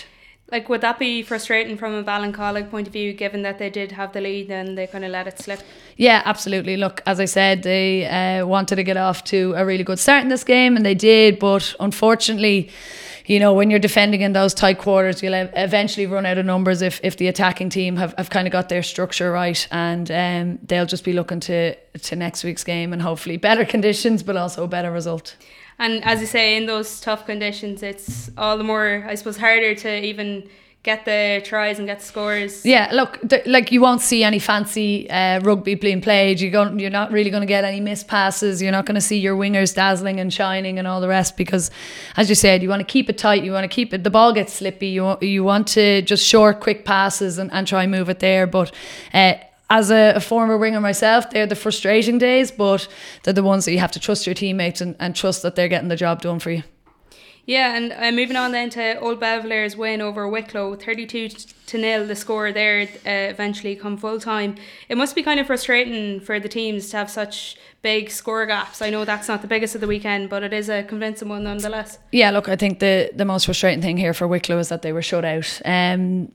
Like, 0.52 0.68
would 0.68 0.82
that 0.82 0.98
be 0.98 1.22
frustrating 1.22 1.76
from 1.78 1.94
a 1.94 2.04
Ballincollig 2.04 2.70
point 2.70 2.86
of 2.86 2.92
view, 2.92 3.14
given 3.14 3.42
that 3.42 3.58
they 3.58 3.70
did 3.70 3.92
have 3.92 4.12
the 4.12 4.20
lead 4.20 4.50
and 4.50 4.76
they 4.76 4.86
kind 4.86 5.04
of 5.04 5.10
let 5.10 5.26
it 5.26 5.38
slip? 5.38 5.60
Yeah, 5.96 6.22
absolutely. 6.24 6.76
Look, 6.76 7.02
as 7.06 7.18
I 7.18 7.24
said, 7.24 7.62
they 7.62 8.06
uh, 8.06 8.46
wanted 8.46 8.76
to 8.76 8.82
get 8.82 8.98
off 8.98 9.24
to 9.24 9.54
a 9.56 9.64
really 9.64 9.84
good 9.84 9.98
start 9.98 10.22
in 10.22 10.28
this 10.28 10.44
game, 10.44 10.76
and 10.76 10.84
they 10.84 10.94
did. 10.94 11.38
But 11.38 11.74
unfortunately, 11.80 12.70
you 13.26 13.40
know, 13.40 13.54
when 13.54 13.70
you're 13.70 13.78
defending 13.78 14.20
in 14.20 14.34
those 14.34 14.52
tight 14.52 14.78
quarters, 14.78 15.22
you'll 15.22 15.32
eventually 15.32 16.06
run 16.06 16.26
out 16.26 16.36
of 16.36 16.44
numbers 16.44 16.82
if, 16.82 17.00
if 17.02 17.16
the 17.16 17.28
attacking 17.28 17.70
team 17.70 17.96
have, 17.96 18.14
have 18.18 18.28
kind 18.28 18.46
of 18.46 18.52
got 18.52 18.68
their 18.68 18.82
structure 18.82 19.32
right, 19.32 19.66
and 19.70 20.10
um, 20.10 20.58
they'll 20.62 20.84
just 20.84 21.04
be 21.04 21.14
looking 21.14 21.40
to 21.40 21.74
to 21.74 22.16
next 22.16 22.44
week's 22.44 22.64
game 22.64 22.92
and 22.92 23.00
hopefully 23.00 23.38
better 23.38 23.64
conditions, 23.74 24.22
but 24.22 24.36
also 24.36 24.64
a 24.64 24.68
better 24.68 24.90
result. 24.92 25.36
And 25.78 26.04
as 26.04 26.20
you 26.20 26.26
say, 26.26 26.56
in 26.56 26.66
those 26.66 27.00
tough 27.00 27.26
conditions, 27.26 27.82
it's 27.82 28.30
all 28.36 28.56
the 28.56 28.64
more, 28.64 29.04
I 29.06 29.14
suppose, 29.16 29.36
harder 29.36 29.74
to 29.74 30.04
even 30.04 30.48
get 30.84 31.06
the 31.06 31.40
tries 31.44 31.78
and 31.78 31.88
get 31.88 32.02
scores. 32.02 32.64
Yeah, 32.64 32.90
look, 32.92 33.18
th- 33.28 33.46
like 33.46 33.72
you 33.72 33.80
won't 33.80 34.02
see 34.02 34.22
any 34.22 34.38
fancy 34.38 35.08
uh, 35.10 35.40
rugby 35.40 35.74
being 35.74 36.02
played. 36.02 36.40
You 36.40 36.50
go, 36.50 36.70
you're 36.72 36.90
not 36.90 37.10
really 37.10 37.30
going 37.30 37.40
to 37.40 37.46
get 37.46 37.64
any 37.64 37.80
missed 37.80 38.06
passes. 38.06 38.60
You're 38.60 38.70
not 38.70 38.84
going 38.84 38.94
to 38.94 39.00
see 39.00 39.18
your 39.18 39.34
wingers 39.34 39.74
dazzling 39.74 40.20
and 40.20 40.32
shining 40.32 40.78
and 40.78 40.86
all 40.86 41.00
the 41.00 41.08
rest 41.08 41.38
because, 41.38 41.70
as 42.18 42.28
you 42.28 42.34
said, 42.34 42.62
you 42.62 42.68
want 42.68 42.80
to 42.80 42.86
keep 42.86 43.08
it 43.08 43.16
tight. 43.16 43.42
You 43.42 43.52
want 43.52 43.64
to 43.64 43.74
keep 43.74 43.94
it. 43.94 44.04
The 44.04 44.10
ball 44.10 44.34
gets 44.34 44.52
slippy. 44.52 44.88
You 44.88 45.16
you 45.22 45.42
want 45.42 45.68
to 45.68 46.02
just 46.02 46.24
short, 46.24 46.60
quick 46.60 46.84
passes 46.84 47.38
and, 47.38 47.50
and 47.52 47.66
try 47.66 47.84
and 47.84 47.90
move 47.90 48.10
it 48.10 48.18
there. 48.18 48.46
But 48.46 48.70
uh, 49.14 49.34
as 49.74 49.90
a, 49.90 50.12
a, 50.14 50.20
former 50.20 50.56
winger 50.56 50.80
myself, 50.80 51.28
they're 51.30 51.48
the 51.48 51.56
frustrating 51.56 52.16
days, 52.16 52.52
but 52.52 52.86
they're 53.24 53.34
the 53.34 53.42
ones 53.42 53.64
that 53.64 53.72
you 53.72 53.80
have 53.80 53.90
to 53.90 53.98
trust 53.98 54.24
your 54.24 54.34
teammates 54.34 54.80
and, 54.80 54.94
and 55.00 55.16
trust 55.16 55.42
that 55.42 55.56
they're 55.56 55.68
getting 55.68 55.88
the 55.88 55.96
job 55.96 56.22
done 56.22 56.38
for 56.38 56.52
you. 56.52 56.62
Yeah, 57.44 57.76
and 57.76 57.92
uh, 57.92 58.12
moving 58.12 58.36
on 58.36 58.52
then 58.52 58.70
to 58.70 58.98
Old 59.00 59.20
Belvedere's 59.20 59.76
win 59.76 60.00
over 60.00 60.28
Wicklow, 60.28 60.76
32 60.76 61.28
to 61.66 61.78
nil. 61.78 62.06
The 62.06 62.14
score 62.14 62.52
there 62.52 62.82
uh, 62.82 63.32
eventually 63.32 63.74
come 63.74 63.96
full 63.98 64.20
time. 64.20 64.54
It 64.88 64.96
must 64.96 65.16
be 65.16 65.24
kind 65.24 65.40
of 65.40 65.48
frustrating 65.48 66.20
for 66.20 66.38
the 66.38 66.48
teams 66.48 66.88
to 66.90 66.96
have 66.98 67.10
such 67.10 67.56
big 67.82 68.10
score 68.10 68.46
gaps. 68.46 68.80
I 68.80 68.90
know 68.90 69.04
that's 69.04 69.28
not 69.28 69.42
the 69.42 69.48
biggest 69.48 69.74
of 69.74 69.80
the 69.80 69.88
weekend, 69.88 70.30
but 70.30 70.44
it 70.44 70.52
is 70.54 70.70
a 70.70 70.84
convincing 70.84 71.28
one 71.28 71.42
nonetheless. 71.42 71.98
Yeah, 72.12 72.30
look, 72.30 72.48
I 72.48 72.56
think 72.56 72.78
the 72.78 73.10
the 73.12 73.26
most 73.26 73.44
frustrating 73.44 73.82
thing 73.82 73.98
here 73.98 74.14
for 74.14 74.28
Wicklow 74.28 74.58
is 74.58 74.68
that 74.68 74.82
they 74.82 74.92
were 74.92 75.02
shut 75.02 75.24
out. 75.24 75.60
Um, 75.64 76.32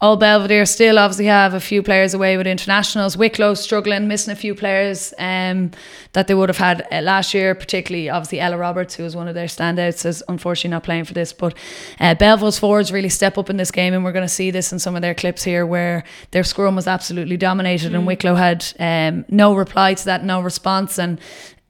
Old 0.00 0.20
Belvedere 0.20 0.64
still 0.64 0.96
obviously 0.96 1.24
have 1.24 1.54
a 1.54 1.60
few 1.60 1.82
players 1.82 2.14
away 2.14 2.36
with 2.36 2.46
internationals. 2.46 3.16
Wicklow 3.16 3.54
struggling, 3.54 4.06
missing 4.06 4.30
a 4.30 4.36
few 4.36 4.54
players 4.54 5.12
um, 5.18 5.72
that 6.12 6.28
they 6.28 6.34
would 6.34 6.48
have 6.48 6.58
had 6.58 6.86
uh, 6.92 7.00
last 7.00 7.34
year, 7.34 7.52
particularly 7.56 8.08
obviously 8.08 8.38
Ella 8.38 8.56
Roberts, 8.56 8.94
who 8.94 9.02
was 9.02 9.16
one 9.16 9.26
of 9.26 9.34
their 9.34 9.46
standouts, 9.46 10.06
is 10.06 10.22
unfortunately 10.28 10.70
not 10.70 10.84
playing 10.84 11.04
for 11.04 11.14
this. 11.14 11.32
But 11.32 11.54
uh, 11.98 12.50
forwards 12.52 12.92
really 12.92 13.08
step 13.08 13.38
up 13.38 13.50
in 13.50 13.56
this 13.56 13.72
game, 13.72 13.92
and 13.92 14.04
we're 14.04 14.12
going 14.12 14.24
to 14.24 14.32
see 14.32 14.52
this 14.52 14.72
in 14.72 14.78
some 14.78 14.94
of 14.94 15.02
their 15.02 15.14
clips 15.14 15.42
here 15.42 15.66
where 15.66 16.04
their 16.30 16.44
scrum 16.44 16.76
was 16.76 16.86
absolutely 16.86 17.36
dominated, 17.36 17.90
mm. 17.90 17.96
and 17.96 18.06
Wicklow 18.06 18.36
had 18.36 18.64
um, 18.78 19.24
no 19.28 19.52
reply 19.56 19.94
to 19.94 20.04
that, 20.04 20.24
no 20.24 20.40
response. 20.40 21.00
And 21.00 21.20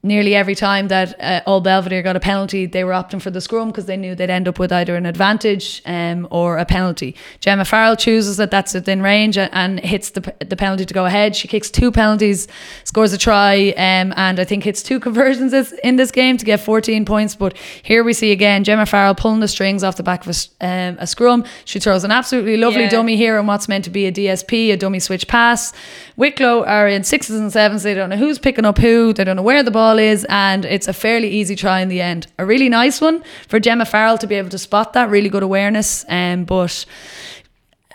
nearly 0.01 0.33
every 0.33 0.55
time 0.55 0.87
that 0.87 1.19
uh, 1.19 1.41
Old 1.45 1.65
Belvedere 1.65 2.01
got 2.01 2.15
a 2.15 2.19
penalty, 2.19 2.65
they 2.65 2.83
were 2.83 2.93
opting 2.93 3.21
for 3.21 3.31
the 3.31 3.41
scrum 3.41 3.69
because 3.69 3.85
they 3.85 3.97
knew 3.97 4.15
they'd 4.15 4.29
end 4.29 4.47
up 4.47 4.57
with 4.57 4.71
either 4.71 4.95
an 4.95 5.05
advantage 5.05 5.81
um, 5.85 6.27
or 6.31 6.57
a 6.57 6.65
penalty. 6.65 7.15
Gemma 7.41 7.65
Farrell 7.65 7.97
chooses 7.97 8.37
that 8.37 8.49
that's 8.49 8.73
within 8.73 9.01
range 9.01 9.37
and 9.37 9.79
hits 9.81 10.11
the, 10.11 10.33
the 10.39 10.55
penalty 10.55 10.85
to 10.85 10.93
go 10.93 11.05
ahead. 11.05 11.35
She 11.35 11.47
kicks 11.47 11.69
two 11.69 11.91
penalties, 11.91 12.47
scores 12.85 13.11
a 13.11 13.17
try, 13.17 13.69
um, 13.71 14.13
and 14.15 14.39
I 14.39 14.45
think 14.45 14.63
hits 14.63 14.81
two 14.81 14.99
conversions 15.09 15.53
in 15.83 15.97
this 15.97 16.11
game 16.11 16.37
to 16.37 16.45
get 16.45 16.61
14 16.61 17.03
points. 17.03 17.35
But 17.35 17.57
here 17.83 18.03
we 18.03 18.13
see 18.13 18.31
again 18.31 18.63
Gemma 18.63 18.85
Farrell 18.85 19.15
pulling 19.15 19.41
the 19.41 19.47
strings 19.47 19.83
off 19.83 19.97
the 19.97 20.03
back 20.03 20.25
of 20.25 20.35
a, 20.35 20.65
um, 20.65 20.97
a 20.99 21.07
scrum. 21.07 21.43
She 21.65 21.79
throws 21.79 22.05
an 22.05 22.11
absolutely 22.11 22.55
lovely 22.55 22.83
yeah. 22.83 22.89
dummy 22.89 23.17
here 23.17 23.37
on 23.37 23.47
what's 23.47 23.67
meant 23.67 23.83
to 23.83 23.89
be 23.89 24.05
a 24.05 24.11
DSP, 24.11 24.71
a 24.71 24.77
dummy 24.77 24.99
switch 24.99 25.27
pass. 25.27 25.73
Wicklow 26.15 26.63
are 26.63 26.87
in 26.87 27.03
sixes 27.03 27.39
and 27.39 27.51
sevens. 27.51 27.83
They 27.83 27.93
don't 27.93 28.09
know 28.09 28.17
who's 28.17 28.39
picking 28.39 28.65
up 28.65 28.77
who. 28.77 29.13
They 29.13 29.23
don't 29.23 29.35
know 29.35 29.41
where 29.41 29.63
the 29.63 29.71
ball 29.71 29.88
is, 29.97 30.25
and 30.29 30.65
it's 30.65 30.87
a 30.87 30.93
fairly 30.93 31.29
easy 31.29 31.55
try 31.55 31.79
in 31.79 31.89
the 31.89 32.01
end. 32.01 32.27
A 32.37 32.45
really 32.45 32.69
nice 32.69 33.01
one 33.01 33.23
for 33.47 33.59
Gemma 33.59 33.85
Farrell 33.85 34.17
to 34.19 34.27
be 34.27 34.35
able 34.35 34.49
to 34.49 34.57
spot 34.57 34.93
that. 34.93 35.09
Really 35.09 35.29
good 35.29 35.43
awareness, 35.43 36.05
um, 36.09 36.43
but 36.43 36.85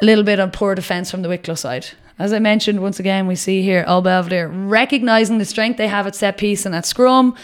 a 0.03 0.05
little 0.05 0.25
bit 0.25 0.41
on 0.41 0.51
poor 0.51 0.75
defence 0.75 1.11
from 1.11 1.23
the 1.23 1.29
Wicklow 1.29 1.55
side. 1.55 1.87
As 2.17 2.33
I 2.33 2.39
mentioned, 2.39 2.81
once 2.81 3.01
again, 3.01 3.27
we 3.27 3.35
see 3.35 3.63
here 3.63 3.85
Old 3.89 4.05
Belvedere 4.05 4.47
recognising 4.47 5.39
the 5.39 5.45
strength 5.45 5.79
they 5.79 5.89
have 5.89 6.07
at 6.07 6.15
set 6.15 6.39
piece 6.39 6.65
and 6.65 6.73
at 6.73 6.87
scrum. 6.87 7.35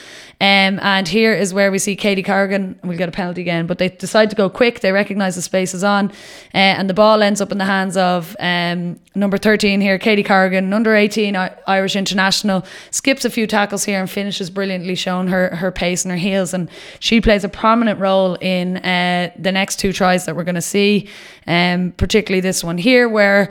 Um, 0.42 0.78
and 0.80 1.09
here 1.09 1.35
is 1.35 1.52
where 1.52 1.72
we 1.72 1.80
see 1.80 1.96
Katie 1.96 2.22
Corrigan 2.22 2.78
will 2.85 2.96
get 2.96 3.09
a 3.09 3.12
penalty 3.12 3.40
again, 3.40 3.66
but 3.66 3.78
they 3.78 3.88
decide 3.88 4.30
to 4.30 4.37
go 4.37 4.48
quick. 4.48 4.78
They 4.78 4.92
recognise 4.92 5.35
the 5.35 5.42
space 5.42 5.74
is 5.74 5.83
on, 5.83 6.11
uh, 6.11 6.12
and 6.54 6.88
the 6.88 6.94
ball 6.94 7.20
ends 7.20 7.40
up 7.40 7.50
in 7.50 7.59
the 7.59 7.64
hands 7.64 7.96
of 7.96 8.37
um, 8.38 9.00
number 9.16 9.37
13 9.37 9.80
here, 9.80 9.98
Katie 9.98 10.22
Corrigan, 10.22 10.72
under 10.72 10.94
18 10.94 11.37
Irish 11.66 11.96
international, 11.96 12.64
skips 12.92 13.24
a 13.24 13.30
few 13.30 13.48
tackles 13.48 13.85
here 13.85 14.00
and 14.00 14.09
finishes 14.09 14.50
brilliantly, 14.50 14.94
showing 14.94 15.26
her, 15.26 15.54
her 15.56 15.72
pace 15.72 16.04
and 16.04 16.12
her 16.12 16.18
heels. 16.18 16.54
And 16.54 16.70
she 17.00 17.20
plays 17.20 17.42
a 17.42 17.48
prominent 17.48 17.98
role 17.98 18.37
in 18.37 18.76
uh, 18.78 19.33
the 19.37 19.50
next 19.50 19.80
two 19.80 19.92
tries 19.92 20.26
that 20.26 20.37
we're 20.37 20.44
going 20.44 20.54
to 20.54 20.62
see, 20.62 21.09
um, 21.48 21.92
particularly 21.96 22.40
this 22.40 22.62
one 22.62 22.78
here, 22.78 23.09
where 23.09 23.50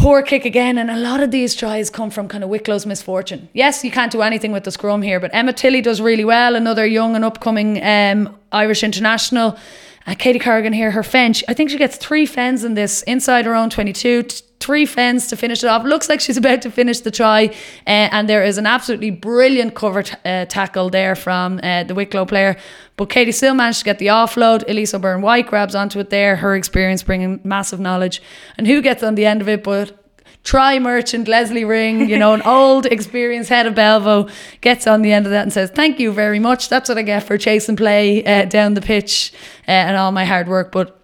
poor 0.00 0.22
kick 0.22 0.44
again. 0.44 0.78
And 0.78 0.90
a 0.90 0.96
lot 0.96 1.20
of 1.20 1.30
these 1.30 1.54
tries 1.54 1.90
come 1.90 2.10
from 2.10 2.26
kind 2.26 2.42
of 2.42 2.50
Wicklow's 2.50 2.86
misfortune. 2.86 3.48
Yes, 3.52 3.84
you 3.84 3.90
can't 3.90 4.10
do 4.10 4.22
anything 4.22 4.50
with 4.52 4.64
the 4.64 4.70
scrum 4.70 5.02
here, 5.02 5.20
but 5.20 5.30
Emma 5.34 5.52
Tilley 5.52 5.82
does 5.82 6.00
really 6.00 6.24
well. 6.24 6.56
Another 6.56 6.86
young 6.86 7.14
and 7.14 7.24
upcoming 7.24 7.82
um, 7.82 8.36
Irish 8.50 8.82
international. 8.82 9.58
Uh, 10.06 10.14
Katie 10.18 10.38
Corrigan 10.38 10.72
here, 10.72 10.90
her 10.92 11.02
fence. 11.02 11.44
I 11.46 11.54
think 11.54 11.70
she 11.70 11.76
gets 11.76 11.96
three 11.96 12.24
fens 12.24 12.64
in 12.64 12.74
this 12.74 13.02
inside 13.02 13.44
her 13.44 13.54
own 13.54 13.68
22. 13.68 14.22
T- 14.22 14.44
three 14.60 14.84
fens 14.86 15.26
to 15.28 15.36
finish 15.36 15.64
it 15.64 15.66
off. 15.66 15.84
Looks 15.84 16.08
like 16.08 16.20
she's 16.20 16.36
about 16.36 16.62
to 16.62 16.70
finish 16.70 17.00
the 17.00 17.10
try. 17.10 17.46
Uh, 17.86 18.08
and 18.12 18.28
there 18.28 18.44
is 18.44 18.58
an 18.58 18.66
absolutely 18.66 19.10
brilliant 19.10 19.74
cover 19.74 20.02
t- 20.02 20.14
uh, 20.24 20.44
tackle 20.44 20.90
there 20.90 21.16
from 21.16 21.58
uh, 21.62 21.84
the 21.84 21.94
Wicklow 21.94 22.26
player. 22.26 22.56
But 22.96 23.08
Katie 23.08 23.32
still 23.32 23.54
managed 23.54 23.78
to 23.80 23.84
get 23.86 23.98
the 23.98 24.08
offload. 24.08 24.68
Elisa 24.68 24.98
Byrne 24.98 25.22
White 25.22 25.46
grabs 25.46 25.74
onto 25.74 25.98
it 25.98 26.10
there. 26.10 26.36
Her 26.36 26.54
experience 26.54 27.02
bringing 27.02 27.40
massive 27.42 27.80
knowledge. 27.80 28.22
And 28.58 28.66
who 28.66 28.82
gets 28.82 29.02
on 29.02 29.14
the 29.14 29.24
end 29.24 29.40
of 29.40 29.48
it 29.48 29.64
but 29.64 29.96
try 30.44 30.78
merchant 30.78 31.26
Leslie 31.26 31.64
Ring, 31.64 32.08
you 32.08 32.18
know, 32.18 32.34
an 32.34 32.42
old 32.42 32.86
experienced 32.86 33.48
head 33.48 33.66
of 33.66 33.74
Belvo, 33.74 34.30
gets 34.60 34.86
on 34.86 35.02
the 35.02 35.12
end 35.12 35.26
of 35.26 35.32
that 35.32 35.42
and 35.42 35.52
says, 35.52 35.70
Thank 35.70 35.98
you 35.98 36.12
very 36.12 36.38
much. 36.38 36.68
That's 36.68 36.88
what 36.88 36.98
I 36.98 37.02
get 37.02 37.22
for 37.22 37.38
chase 37.38 37.68
and 37.68 37.78
play 37.78 38.24
uh, 38.24 38.44
down 38.44 38.74
the 38.74 38.82
pitch 38.82 39.32
uh, 39.66 39.70
and 39.70 39.96
all 39.96 40.12
my 40.12 40.26
hard 40.26 40.48
work. 40.48 40.70
But 40.70 40.99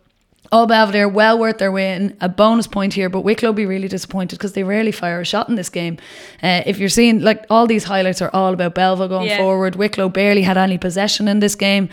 all 0.53 0.67
Belvedere, 0.67 1.09
well 1.09 1.39
worth 1.39 1.59
their 1.59 1.73
win. 1.73 2.17
A 2.21 2.29
bonus 2.29 2.67
point 2.67 2.95
here, 2.95 3.09
but 3.09 3.23
Wicklow 3.23 3.53
be 3.53 3.67
really 3.67 3.89
disappointed 3.89 4.39
because 4.39 4.53
they 4.53 4.63
rarely 4.63 4.93
fire 4.93 5.21
a 5.21 5.25
shot 5.25 5.49
in 5.49 5.55
this 5.55 5.69
game. 5.69 5.99
Uh, 6.43 6.63
if 6.67 6.79
you're 6.79 6.89
seeing, 6.89 7.21
like, 7.21 7.45
all 7.51 7.67
these 7.67 7.85
highlights 7.85 8.23
are 8.23 8.31
all 8.33 8.53
about 8.53 8.75
Belvo 8.75 9.09
going 9.09 9.29
yeah. 9.29 9.39
forward. 9.39 9.77
Wicklow 9.77 10.09
barely 10.09 10.43
had 10.43 10.57
any 10.57 10.79
possession 10.79 11.29
in 11.29 11.41
this 11.41 11.55
game. 11.55 11.89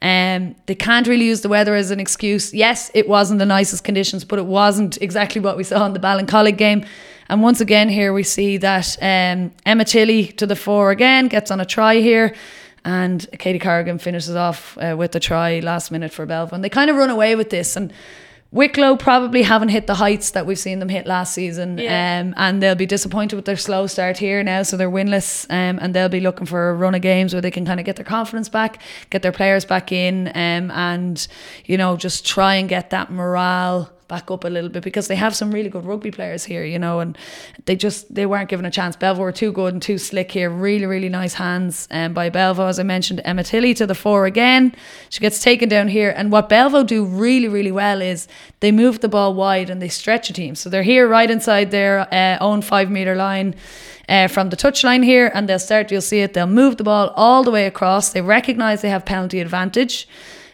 Um, 0.00 0.54
they 0.66 0.74
can't 0.74 1.06
really 1.06 1.24
use 1.24 1.40
the 1.42 1.48
weather 1.48 1.74
as 1.74 1.90
an 1.90 2.00
excuse. 2.00 2.54
Yes, 2.54 2.90
it 2.94 3.08
wasn't 3.08 3.38
the 3.38 3.46
nicest 3.46 3.84
conditions, 3.84 4.24
but 4.24 4.38
it 4.38 4.46
wasn't 4.46 5.00
exactly 5.02 5.40
what 5.40 5.56
we 5.56 5.64
saw 5.64 5.84
in 5.86 5.92
the 5.92 6.00
Ballincollig 6.00 6.56
game. 6.56 6.84
And 7.28 7.42
once 7.42 7.60
again, 7.60 7.88
here 7.88 8.12
we 8.12 8.22
see 8.22 8.56
that 8.58 8.96
um, 9.02 9.52
Emma 9.66 9.84
Tilley 9.84 10.28
to 10.28 10.46
the 10.46 10.56
fore 10.56 10.90
again 10.90 11.28
gets 11.28 11.50
on 11.50 11.60
a 11.60 11.66
try 11.66 11.96
here. 11.96 12.34
And 12.84 13.26
Katie 13.38 13.58
Corrigan 13.58 13.98
finishes 13.98 14.34
off 14.34 14.78
uh, 14.78 14.94
with 14.96 15.12
the 15.12 15.20
try 15.20 15.60
last 15.60 15.90
minute 15.90 16.12
for 16.12 16.26
Belvin. 16.26 16.62
They 16.62 16.68
kind 16.68 16.90
of 16.90 16.96
run 16.96 17.10
away 17.10 17.36
with 17.36 17.50
this. 17.50 17.76
And 17.76 17.92
Wicklow 18.50 18.96
probably 18.96 19.42
haven't 19.42 19.68
hit 19.68 19.86
the 19.86 19.94
heights 19.94 20.30
that 20.30 20.46
we've 20.46 20.58
seen 20.58 20.78
them 20.78 20.88
hit 20.88 21.06
last 21.06 21.34
season, 21.34 21.76
yeah. 21.76 22.20
um, 22.20 22.32
and 22.38 22.62
they'll 22.62 22.74
be 22.74 22.86
disappointed 22.86 23.36
with 23.36 23.44
their 23.44 23.58
slow 23.58 23.86
start 23.86 24.16
here 24.16 24.42
now. 24.42 24.62
So 24.62 24.78
they're 24.78 24.90
winless, 24.90 25.44
um, 25.50 25.78
and 25.82 25.92
they'll 25.92 26.08
be 26.08 26.20
looking 26.20 26.46
for 26.46 26.70
a 26.70 26.74
run 26.74 26.94
of 26.94 27.02
games 27.02 27.34
where 27.34 27.42
they 27.42 27.50
can 27.50 27.66
kind 27.66 27.78
of 27.78 27.84
get 27.84 27.96
their 27.96 28.06
confidence 28.06 28.48
back, 28.48 28.80
get 29.10 29.20
their 29.20 29.32
players 29.32 29.66
back 29.66 29.92
in, 29.92 30.28
um, 30.28 30.70
and 30.70 31.28
you 31.66 31.76
know 31.76 31.98
just 31.98 32.26
try 32.26 32.54
and 32.54 32.70
get 32.70 32.88
that 32.88 33.10
morale 33.10 33.92
back 34.08 34.30
up 34.30 34.44
a 34.44 34.48
little 34.48 34.70
bit 34.70 34.82
because 34.82 35.06
they 35.06 35.16
have 35.16 35.36
some 35.36 35.52
really 35.52 35.68
good 35.68 35.84
rugby 35.84 36.10
players 36.10 36.44
here, 36.44 36.64
you 36.64 36.78
know, 36.78 36.98
and 37.00 37.16
they 37.66 37.76
just 37.76 38.12
they 38.14 38.24
weren't 38.26 38.48
given 38.48 38.64
a 38.64 38.70
chance. 38.70 38.96
Belvo 38.96 39.18
were 39.18 39.32
too 39.32 39.52
good 39.52 39.74
and 39.74 39.82
too 39.82 39.98
slick 39.98 40.32
here. 40.32 40.48
Really, 40.50 40.86
really 40.86 41.10
nice 41.10 41.34
hands 41.34 41.86
um, 41.90 42.14
by 42.14 42.30
Belvo, 42.30 42.68
as 42.68 42.80
I 42.80 42.82
mentioned. 42.82 43.20
Emma 43.24 43.44
Tilley 43.44 43.74
to 43.74 43.86
the 43.86 43.94
fore 43.94 44.24
again. 44.26 44.74
She 45.10 45.20
gets 45.20 45.40
taken 45.40 45.68
down 45.68 45.88
here, 45.88 46.12
and 46.16 46.32
what 46.32 46.48
Belvo 46.48 46.86
do 46.86 47.04
really, 47.04 47.48
really 47.48 47.72
well 47.72 48.00
is 48.00 48.26
they 48.60 48.72
move 48.72 49.00
the 49.00 49.08
ball 49.08 49.34
wide 49.34 49.70
and 49.70 49.80
they 49.80 49.88
stretch 49.88 50.30
a 50.30 50.32
team. 50.32 50.54
So 50.54 50.70
they're 50.70 50.82
here 50.82 51.06
right 51.06 51.30
inside 51.30 51.70
their 51.70 52.12
uh, 52.12 52.38
own 52.40 52.62
five 52.62 52.90
meter 52.90 53.14
line. 53.14 53.54
Uh, 54.08 54.26
from 54.26 54.48
the 54.48 54.56
touchline 54.56 55.04
here, 55.04 55.30
and 55.34 55.46
they'll 55.46 55.58
start. 55.58 55.92
You'll 55.92 56.00
see 56.00 56.20
it. 56.20 56.32
They'll 56.32 56.46
move 56.46 56.78
the 56.78 56.82
ball 56.82 57.12
all 57.14 57.42
the 57.42 57.50
way 57.50 57.66
across. 57.66 58.08
They 58.08 58.22
recognise 58.22 58.80
they 58.80 58.88
have 58.88 59.04
penalty 59.04 59.38
advantage, 59.38 60.08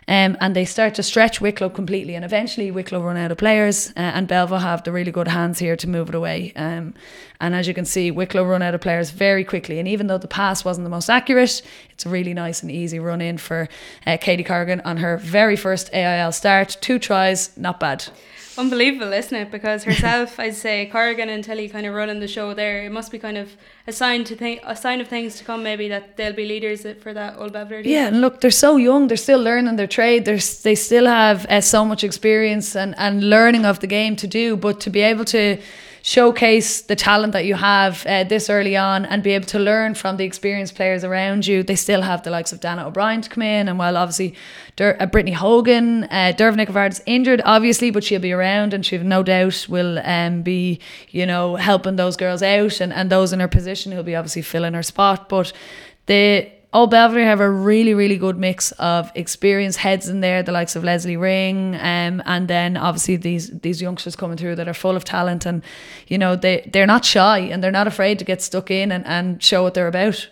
Um, 0.07 0.37
and 0.41 0.55
they 0.55 0.65
start 0.65 0.95
to 0.97 1.03
stretch 1.03 1.41
Wicklow 1.41 1.71
completely, 1.71 2.15
and 2.15 2.25
eventually 2.25 2.71
Wicklow 2.71 3.01
run 3.01 3.17
out 3.17 3.33
of 3.33 3.39
players, 3.39 3.91
uh, 3.91 4.01
and 4.01 4.29
Belleville 4.29 4.59
have 4.59 4.83
the 4.85 4.93
really 4.93 5.13
good 5.13 5.29
hands 5.29 5.59
here 5.59 5.77
to 5.77 5.89
move 5.89 6.09
it 6.09 6.15
away. 6.15 6.53
Um, 6.57 6.95
and 7.45 7.55
as 7.55 7.69
you 7.69 7.75
can 7.75 7.85
see, 7.85 8.11
Wicklow 8.11 8.43
run 8.43 8.63
out 8.63 8.75
of 8.75 8.81
players 8.81 9.11
very 9.11 9.45
quickly. 9.45 9.79
And 9.79 9.87
even 9.87 10.07
though 10.07 10.17
the 10.17 10.27
pass 10.27 10.65
wasn't 10.65 10.87
the 10.87 10.91
most 10.91 11.11
accurate, 11.11 11.61
it's 11.91 12.07
a 12.07 12.09
really 12.09 12.33
nice 12.33 12.63
and 12.63 12.71
easy 12.73 12.99
run 12.99 13.21
in 13.21 13.37
for 13.37 13.69
uh, 14.07 14.17
Katie 14.19 14.43
Corrigan 14.43 14.81
on 14.81 14.97
her 14.97 15.19
very 15.19 15.55
first 15.55 15.93
AIL 15.93 16.33
start. 16.33 16.79
Two 16.81 16.99
tries, 16.99 17.55
not 17.59 17.79
bad. 17.79 18.07
Unbelievable, 18.57 19.13
isn't 19.13 19.37
it? 19.37 19.51
Because 19.51 19.85
herself, 19.85 20.41
I'd 20.45 20.55
say 20.55 20.87
Corrigan 20.87 21.29
and 21.29 21.45
Tilly 21.45 21.69
kind 21.69 21.85
of 21.87 21.95
running 21.95 22.21
the 22.21 22.29
show 22.29 22.55
there. 22.55 22.85
It 22.85 22.93
must 22.93 23.13
be 23.13 23.19
kind 23.19 23.37
of 23.37 23.51
a 23.87 23.93
sign 23.93 24.25
to 24.25 24.37
think, 24.37 24.61
a 24.65 24.75
sign 24.75 25.03
of 25.03 25.09
things 25.09 25.37
to 25.37 25.45
come. 25.45 25.63
Maybe 25.63 25.89
that 25.89 26.17
they'll 26.17 26.33
be 26.33 26.47
leaders 26.47 26.87
for 27.03 27.13
that 27.13 27.37
old 27.37 27.53
Belvedere. 27.53 27.81
Yeah, 27.81 28.07
and 28.07 28.23
look, 28.23 28.41
they're 28.41 28.51
so 28.51 28.77
young. 28.77 29.09
They're 29.09 29.19
still 29.19 29.43
learning 29.43 29.77
their 29.77 29.87
trade. 29.87 30.25
They're, 30.25 30.39
they 30.63 30.77
still 30.77 31.07
have 31.07 31.45
uh, 31.47 31.61
so 31.61 31.85
much 31.85 32.05
experience 32.05 32.75
and, 32.75 32.95
and 32.97 33.29
learning 33.29 33.67
of 33.67 33.81
the 33.81 33.87
game 33.87 34.17
to 34.17 34.27
do. 34.27 34.57
But 34.57 34.81
to 34.81 34.91
be 34.91 35.03
able 35.03 35.25
to 35.27 35.59
showcase 36.07 36.83
the 36.83 36.95
talent 36.95 37.33
that 37.33 37.47
you 37.47 37.55
have 37.55 38.05
uh, 38.05 38.25
this 38.25 38.51
early 38.51 38.77
on 38.77 39.07
and 39.07 39.23
be 39.23 39.31
able 39.31 39.47
to 39.47 39.59
learn 39.59 39.95
from 39.95 40.19
the 40.19 40.25
experienced 40.25 40.75
players 40.75 41.03
around 41.03 41.47
you. 41.47 41.63
They 41.63 41.77
still 41.77 42.03
have 42.03 42.23
the 42.23 42.31
likes 42.31 42.53
of 42.53 42.61
Dannah 42.61 42.85
O'Brien 42.85 43.23
to 43.23 43.31
come 43.31 43.41
in, 43.41 43.69
and 43.69 43.79
while 43.79 43.97
obviously 43.97 44.35
uh, 44.79 45.07
Brittany 45.07 45.33
Hogan, 45.33 46.05
uh, 46.05 46.35
Dervin 46.37 46.61
is 46.61 47.03
injured, 47.07 47.41
obviously, 47.47 47.91
but 47.91 48.05
she'll 48.05 48.21
be 48.21 48.33
around 48.33 48.75
and 48.75 48.85
she 48.85 48.99
no 48.99 49.23
doubt 49.23 49.65
will 49.67 49.99
um, 50.01 50.43
be, 50.43 50.79
you 51.09 51.25
know, 51.25 51.57
helping 51.57 51.97
those 51.97 52.19
girls 52.19 52.43
out 52.43 52.83
and, 52.83 52.93
and 52.93 53.09
those 53.09 53.33
in 53.33 53.41
her 53.41 53.49
position 53.49 53.91
who'll 53.91 54.03
be 54.03 54.15
obviously 54.15 54.43
filling 54.43 54.75
her 54.75 54.83
spot. 54.83 55.31
But 55.31 55.55
the 56.05 56.51
Old 56.75 56.91
Belvedere 56.91 57.25
have 57.25 57.39
a 57.39 57.49
really, 57.49 57.95
really 57.95 58.17
good 58.17 58.37
mix 58.37 58.73
of 58.73 59.13
experienced 59.15 59.79
heads 59.79 60.09
in 60.09 60.21
there, 60.21 60.43
the 60.43 60.51
likes 60.51 60.75
of 60.75 60.83
Leslie 60.83 61.17
Ring, 61.17 61.77
um, 61.77 62.21
and 62.27 62.49
then 62.49 62.77
obviously 62.77 63.15
these 63.15 63.49
these 63.61 63.81
youngsters 63.81 64.17
coming 64.17 64.37
through 64.37 64.57
that 64.57 64.67
are 64.67 64.75
full 64.75 64.97
of 64.97 65.05
talent 65.05 65.47
and 65.47 65.63
you 66.09 66.19
know 66.19 66.35
they 66.35 66.69
they're 66.73 66.85
not 66.85 67.05
shy 67.05 67.39
and 67.39 67.63
they're 67.63 67.71
not 67.71 67.87
afraid 67.87 68.19
to 68.19 68.25
get 68.25 68.43
stuck 68.43 68.73
in 68.73 68.91
and, 68.91 69.07
and 69.07 69.41
show 69.41 69.63
what 69.63 69.75
they're 69.75 69.87
about. 69.87 70.29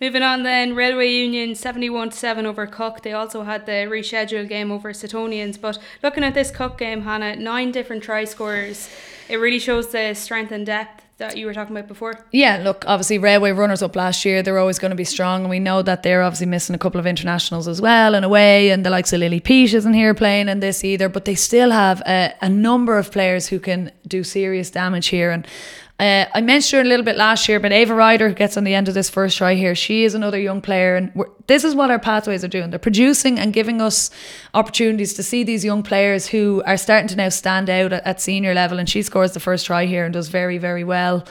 Moving 0.00 0.22
on 0.22 0.44
then, 0.44 0.74
Railway 0.74 1.10
Union 1.10 1.54
71 1.54 2.12
7 2.12 2.46
over 2.46 2.66
Cooke. 2.66 3.02
They 3.02 3.12
also 3.12 3.42
had 3.42 3.66
the 3.66 3.86
rescheduled 3.86 4.48
game 4.48 4.72
over 4.72 4.94
Suttonians. 4.94 5.60
But 5.60 5.78
looking 6.02 6.24
at 6.24 6.32
this 6.32 6.50
Cooke 6.50 6.78
game, 6.78 7.02
Hannah, 7.02 7.36
nine 7.36 7.70
different 7.70 8.02
try 8.02 8.24
scorers. 8.24 8.88
It 9.28 9.36
really 9.36 9.58
shows 9.58 9.88
the 9.88 10.14
strength 10.14 10.52
and 10.52 10.64
depth 10.64 11.05
that 11.18 11.36
you 11.36 11.46
were 11.46 11.54
talking 11.54 11.74
about 11.74 11.88
before. 11.88 12.26
Yeah, 12.30 12.58
look, 12.58 12.84
obviously 12.86 13.18
Railway 13.18 13.52
runners 13.52 13.82
up 13.82 13.96
last 13.96 14.24
year, 14.24 14.42
they're 14.42 14.58
always 14.58 14.78
going 14.78 14.90
to 14.90 14.96
be 14.96 15.04
strong, 15.04 15.42
and 15.42 15.50
we 15.50 15.58
know 15.58 15.80
that 15.82 16.02
they're 16.02 16.22
obviously 16.22 16.46
missing 16.46 16.74
a 16.74 16.78
couple 16.78 17.00
of 17.00 17.06
internationals 17.06 17.66
as 17.66 17.80
well 17.80 18.14
in 18.14 18.22
a 18.22 18.28
way, 18.28 18.70
and 18.70 18.84
the 18.84 18.90
likes 18.90 19.12
of 19.12 19.20
Lily 19.20 19.40
Pete 19.40 19.72
isn't 19.72 19.94
here 19.94 20.12
playing 20.12 20.48
in 20.48 20.60
this 20.60 20.84
either, 20.84 21.08
but 21.08 21.24
they 21.24 21.34
still 21.34 21.70
have 21.70 22.02
a, 22.02 22.34
a 22.42 22.48
number 22.48 22.98
of 22.98 23.10
players 23.10 23.48
who 23.48 23.58
can 23.58 23.92
do 24.06 24.22
serious 24.22 24.70
damage 24.70 25.06
here, 25.08 25.30
and 25.30 25.46
uh, 25.98 26.26
I 26.34 26.42
mentioned 26.42 26.78
her 26.78 26.84
a 26.84 26.88
little 26.88 27.04
bit 27.04 27.16
last 27.16 27.48
year, 27.48 27.58
but 27.58 27.72
Ava 27.72 27.94
Ryder, 27.94 28.28
who 28.28 28.34
gets 28.34 28.58
on 28.58 28.64
the 28.64 28.74
end 28.74 28.86
of 28.88 28.94
this 28.94 29.08
first 29.08 29.38
try 29.38 29.54
here, 29.54 29.74
she 29.74 30.04
is 30.04 30.14
another 30.14 30.38
young 30.38 30.60
player, 30.60 30.94
and 30.94 31.10
this 31.46 31.64
is 31.64 31.74
what 31.74 31.90
our 31.90 31.98
pathways 31.98 32.44
are 32.44 32.48
doing. 32.48 32.68
They're 32.68 32.78
producing 32.78 33.38
and 33.38 33.50
giving 33.50 33.80
us 33.80 34.10
opportunities 34.52 35.14
to 35.14 35.22
see 35.22 35.42
these 35.42 35.64
young 35.64 35.82
players 35.82 36.26
who 36.26 36.62
are 36.66 36.76
starting 36.76 37.08
to 37.08 37.16
now 37.16 37.30
stand 37.30 37.70
out 37.70 37.94
at, 37.94 38.04
at 38.04 38.20
senior 38.20 38.52
level. 38.52 38.78
And 38.78 38.88
she 38.88 39.02
scores 39.02 39.32
the 39.32 39.40
first 39.40 39.64
try 39.64 39.86
here 39.86 40.04
and 40.04 40.12
does 40.12 40.28
very, 40.28 40.58
very 40.58 40.84
well 40.84 41.26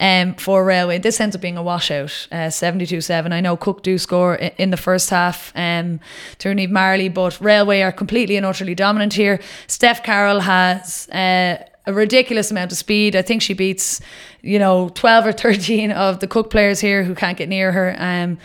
um, 0.00 0.34
for 0.34 0.64
Railway. 0.64 0.98
This 0.98 1.20
ends 1.20 1.36
up 1.36 1.42
being 1.42 1.56
a 1.56 1.62
washout, 1.62 2.26
uh, 2.32 2.50
72 2.50 3.00
7. 3.00 3.32
I 3.32 3.40
know 3.40 3.56
Cooke 3.56 3.84
do 3.84 3.98
score 3.98 4.34
in 4.34 4.70
the 4.70 4.76
first 4.76 5.10
half 5.10 5.52
um, 5.54 6.00
to 6.38 6.50
Eve 6.50 6.70
Marley, 6.70 7.08
but 7.08 7.40
Railway 7.40 7.82
are 7.82 7.92
completely 7.92 8.36
and 8.36 8.44
utterly 8.44 8.74
dominant 8.74 9.14
here. 9.14 9.40
Steph 9.68 10.02
Carroll 10.02 10.40
has. 10.40 11.08
Uh, 11.10 11.58
a 11.88 11.92
ridiculous 11.92 12.50
amount 12.50 12.70
of 12.70 12.78
speed. 12.78 13.16
I 13.16 13.22
think 13.22 13.40
she 13.40 13.54
beats, 13.54 14.00
you 14.42 14.58
know, 14.58 14.90
12 14.90 15.26
or 15.26 15.32
13 15.32 15.90
of 15.90 16.20
the 16.20 16.28
Cooke 16.28 16.50
players 16.50 16.80
here 16.80 17.02
who 17.02 17.14
can't 17.14 17.36
get 17.36 17.48
near 17.48 17.72
her. 17.72 17.96
Um, 17.98 18.38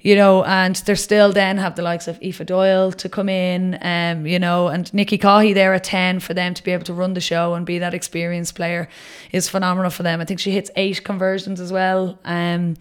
you 0.00 0.14
know, 0.14 0.44
and 0.44 0.76
they're 0.76 0.96
still 0.96 1.32
then 1.32 1.58
have 1.58 1.74
the 1.74 1.82
likes 1.82 2.06
of 2.06 2.18
Aoife 2.22 2.44
Doyle 2.46 2.92
to 2.92 3.08
come 3.08 3.28
in, 3.28 3.78
um, 3.82 4.26
you 4.26 4.38
know, 4.38 4.68
and 4.68 4.92
Nikki 4.94 5.18
Caughey 5.18 5.54
there 5.54 5.74
at 5.74 5.84
10 5.84 6.20
for 6.20 6.34
them 6.34 6.54
to 6.54 6.62
be 6.62 6.70
able 6.70 6.84
to 6.84 6.92
run 6.92 7.14
the 7.14 7.20
show 7.20 7.54
and 7.54 7.66
be 7.66 7.78
that 7.80 7.94
experienced 7.94 8.54
player 8.54 8.88
is 9.32 9.48
phenomenal 9.48 9.90
for 9.90 10.04
them. 10.04 10.20
I 10.20 10.24
think 10.24 10.40
she 10.40 10.52
hits 10.52 10.70
eight 10.76 11.02
conversions 11.02 11.60
as 11.60 11.72
well 11.72 12.18
um, 12.24 12.76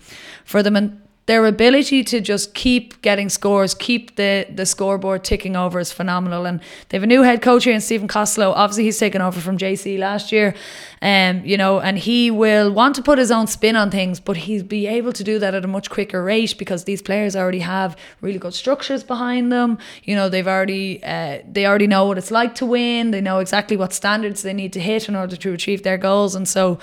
for 0.46 0.62
them. 0.62 0.76
And 0.76 1.02
their 1.28 1.46
ability 1.46 2.06
to 2.06 2.22
just 2.22 2.54
keep 2.54 3.02
getting 3.02 3.28
scores, 3.28 3.74
keep 3.74 4.16
the, 4.16 4.48
the 4.50 4.66
scoreboard 4.66 5.26
ticking 5.26 5.58
over 5.58 5.78
is 5.78 5.92
phenomenal. 5.92 6.46
And 6.46 6.62
they 6.88 6.96
have 6.96 7.04
a 7.04 7.08
new 7.08 7.22
head 7.22 7.42
coach 7.42 7.66
here 7.66 7.74
in 7.74 7.82
Stephen 7.82 8.08
Costello. 8.08 8.52
Obviously, 8.54 8.86
he's 8.86 8.98
taken 8.98 9.22
over 9.22 9.42
from 9.42 9.58
JC 9.58 10.00
last 10.00 10.32
year, 10.32 10.56
um, 11.02 11.42
you 11.44 11.58
know, 11.58 11.82
and 11.82 11.98
he 11.98 12.32
will 12.32 12.72
want 12.72 12.96
to 12.96 13.04
put 13.04 13.20
his 13.20 13.30
own 13.30 13.46
spin 13.46 13.76
on 13.76 13.92
things, 13.92 14.22
but 14.22 14.38
he'll 14.38 14.64
be 14.64 14.88
able 14.88 15.12
to 15.12 15.24
do 15.24 15.38
that 15.38 15.54
at 15.54 15.66
a 15.66 15.68
much 15.68 15.90
quicker 15.90 16.24
rate 16.24 16.58
because 16.58 16.86
these 16.86 17.02
players 17.02 17.36
already 17.36 17.60
have 17.60 17.98
really 18.22 18.40
good 18.40 18.54
structures 18.54 19.04
behind 19.04 19.52
them. 19.52 19.80
You 20.04 20.16
know, 20.16 20.30
they've 20.30 20.48
already 20.48 21.04
uh, 21.04 21.40
they 21.46 21.66
already 21.66 21.88
know 21.88 22.06
what 22.06 22.18
it's 22.18 22.32
like 22.32 22.56
to 22.56 22.66
win. 22.66 23.12
They 23.12 23.20
know 23.20 23.40
exactly 23.40 23.76
what 23.76 23.92
standards 23.92 24.44
they 24.44 24.54
need 24.54 24.72
to 24.74 24.80
hit 24.80 25.10
in 25.10 25.16
order 25.16 25.36
to 25.36 25.52
achieve 25.52 25.84
their 25.84 25.98
goals. 25.98 26.36
And 26.36 26.48
so, 26.48 26.80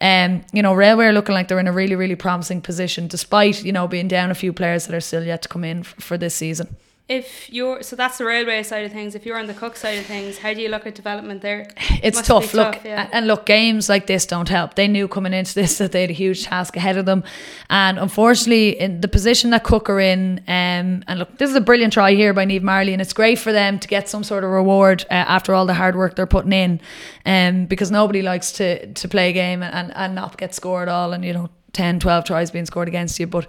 um, 0.00 0.42
you 0.52 0.62
know, 0.62 0.72
Railway 0.72 1.06
are 1.06 1.12
looking 1.12 1.34
like 1.34 1.48
they're 1.48 1.58
in 1.58 1.66
a 1.66 1.72
really, 1.72 1.96
really 1.96 2.14
promising 2.14 2.60
position, 2.60 3.08
despite 3.08 3.64
you 3.64 3.72
know 3.72 3.87
being 3.88 4.08
down 4.08 4.30
a 4.30 4.34
few 4.34 4.52
players 4.52 4.86
that 4.86 4.94
are 4.94 5.00
still 5.00 5.24
yet 5.24 5.42
to 5.42 5.48
come 5.48 5.64
in 5.64 5.80
f- 5.80 5.94
for 5.98 6.16
this 6.16 6.34
season. 6.34 6.76
If 7.08 7.50
you're 7.50 7.82
so 7.82 7.96
that's 7.96 8.18
the 8.18 8.26
railway 8.26 8.62
side 8.62 8.84
of 8.84 8.92
things. 8.92 9.14
If 9.14 9.24
you're 9.24 9.38
on 9.38 9.46
the 9.46 9.54
Cooke 9.54 9.76
side 9.76 9.98
of 9.98 10.04
things, 10.04 10.36
how 10.36 10.52
do 10.52 10.60
you 10.60 10.68
look 10.68 10.86
at 10.86 10.94
development 10.94 11.40
there? 11.40 11.70
It's 12.02 12.20
tough. 12.22 12.54
Look, 12.54 12.74
tough, 12.74 12.84
yeah. 12.84 13.08
and 13.12 13.26
look, 13.26 13.44
games 13.44 13.88
like 13.88 14.06
this 14.06 14.24
don't 14.26 14.48
help. 14.48 14.74
They 14.74 14.86
knew 14.86 15.08
coming 15.08 15.32
into 15.32 15.54
this 15.54 15.78
that 15.78 15.90
they 15.92 16.02
had 16.02 16.10
a 16.10 16.12
huge 16.12 16.44
task 16.44 16.76
ahead 16.76 16.98
of 16.98 17.06
them, 17.06 17.24
and 17.70 17.98
unfortunately, 17.98 18.78
in 18.78 19.00
the 19.00 19.08
position 19.08 19.50
that 19.50 19.64
Cooke 19.64 19.88
are 19.88 19.98
in, 19.98 20.40
um, 20.46 21.02
and 21.08 21.18
look, 21.18 21.38
this 21.38 21.48
is 21.48 21.56
a 21.56 21.62
brilliant 21.62 21.94
try 21.94 22.12
here 22.12 22.34
by 22.34 22.44
Neve 22.44 22.62
Marley, 22.62 22.92
and 22.92 23.00
it's 23.00 23.14
great 23.14 23.38
for 23.38 23.52
them 23.52 23.78
to 23.78 23.88
get 23.88 24.08
some 24.08 24.22
sort 24.22 24.44
of 24.44 24.50
reward 24.50 25.06
uh, 25.10 25.14
after 25.14 25.54
all 25.54 25.64
the 25.64 25.74
hard 25.74 25.96
work 25.96 26.14
they're 26.14 26.26
putting 26.26 26.52
in, 26.52 26.80
um, 27.24 27.64
because 27.64 27.90
nobody 27.90 28.20
likes 28.20 28.52
to 28.52 28.86
to 28.92 29.08
play 29.08 29.30
a 29.30 29.32
game 29.32 29.62
and 29.62 29.96
and 29.96 30.14
not 30.14 30.36
get 30.36 30.54
scored 30.54 30.88
all, 30.88 31.14
and 31.14 31.24
you 31.24 31.32
know 31.32 31.48
10, 31.72 32.00
12 32.00 32.24
tries 32.24 32.50
being 32.50 32.66
scored 32.66 32.88
against 32.88 33.18
you. 33.20 33.26
But 33.26 33.46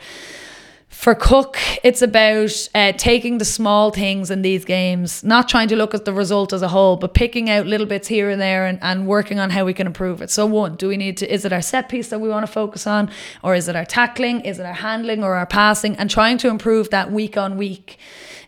for 0.90 1.14
Cooke, 1.14 1.60
it's 1.84 2.02
about 2.02 2.52
uh, 2.74 2.92
taking 2.94 3.38
the 3.38 3.46
small 3.46 3.92
things 3.92 4.32
in 4.32 4.42
these 4.42 4.66
games, 4.66 5.24
not 5.24 5.48
trying 5.48 5.68
to 5.68 5.76
look 5.76 5.94
at 5.94 6.04
the 6.04 6.12
result 6.12 6.52
as 6.52 6.64
a 6.64 6.68
whole, 6.68 6.98
but 6.98 7.14
picking 7.14 7.50
out 7.50 7.68
little 7.68 7.86
bits 7.86 8.08
here 8.08 8.30
and 8.30 8.42
there 8.42 8.66
and, 8.66 8.80
and 8.82 9.08
working 9.08 9.40
on 9.40 9.52
how 9.52 9.64
we 9.64 9.74
can 9.74 9.86
improve 9.86 10.22
it. 10.22 10.32
So, 10.32 10.48
one, 10.48 10.76
do 10.76 10.88
we 10.88 10.98
need 10.98 11.16
to, 11.18 11.32
is 11.32 11.46
it 11.46 11.54
our 11.54 11.62
set 11.62 11.90
piece 11.90 12.10
that 12.10 12.20
we 12.20 12.28
want 12.28 12.46
to 12.46 12.52
focus 12.52 12.88
on? 12.88 13.12
Or 13.44 13.54
is 13.54 13.68
it 13.68 13.76
our 13.76 13.86
tackling? 13.86 14.42
Is 14.42 14.60
it 14.60 14.66
our 14.66 14.74
handling 14.74 15.24
or 15.24 15.36
our 15.36 15.46
passing? 15.46 15.96
And 15.96 16.10
trying 16.10 16.40
to 16.40 16.50
improve 16.50 16.90
that 16.90 17.12
week 17.12 17.38
on 17.38 17.56
week 17.56 18.00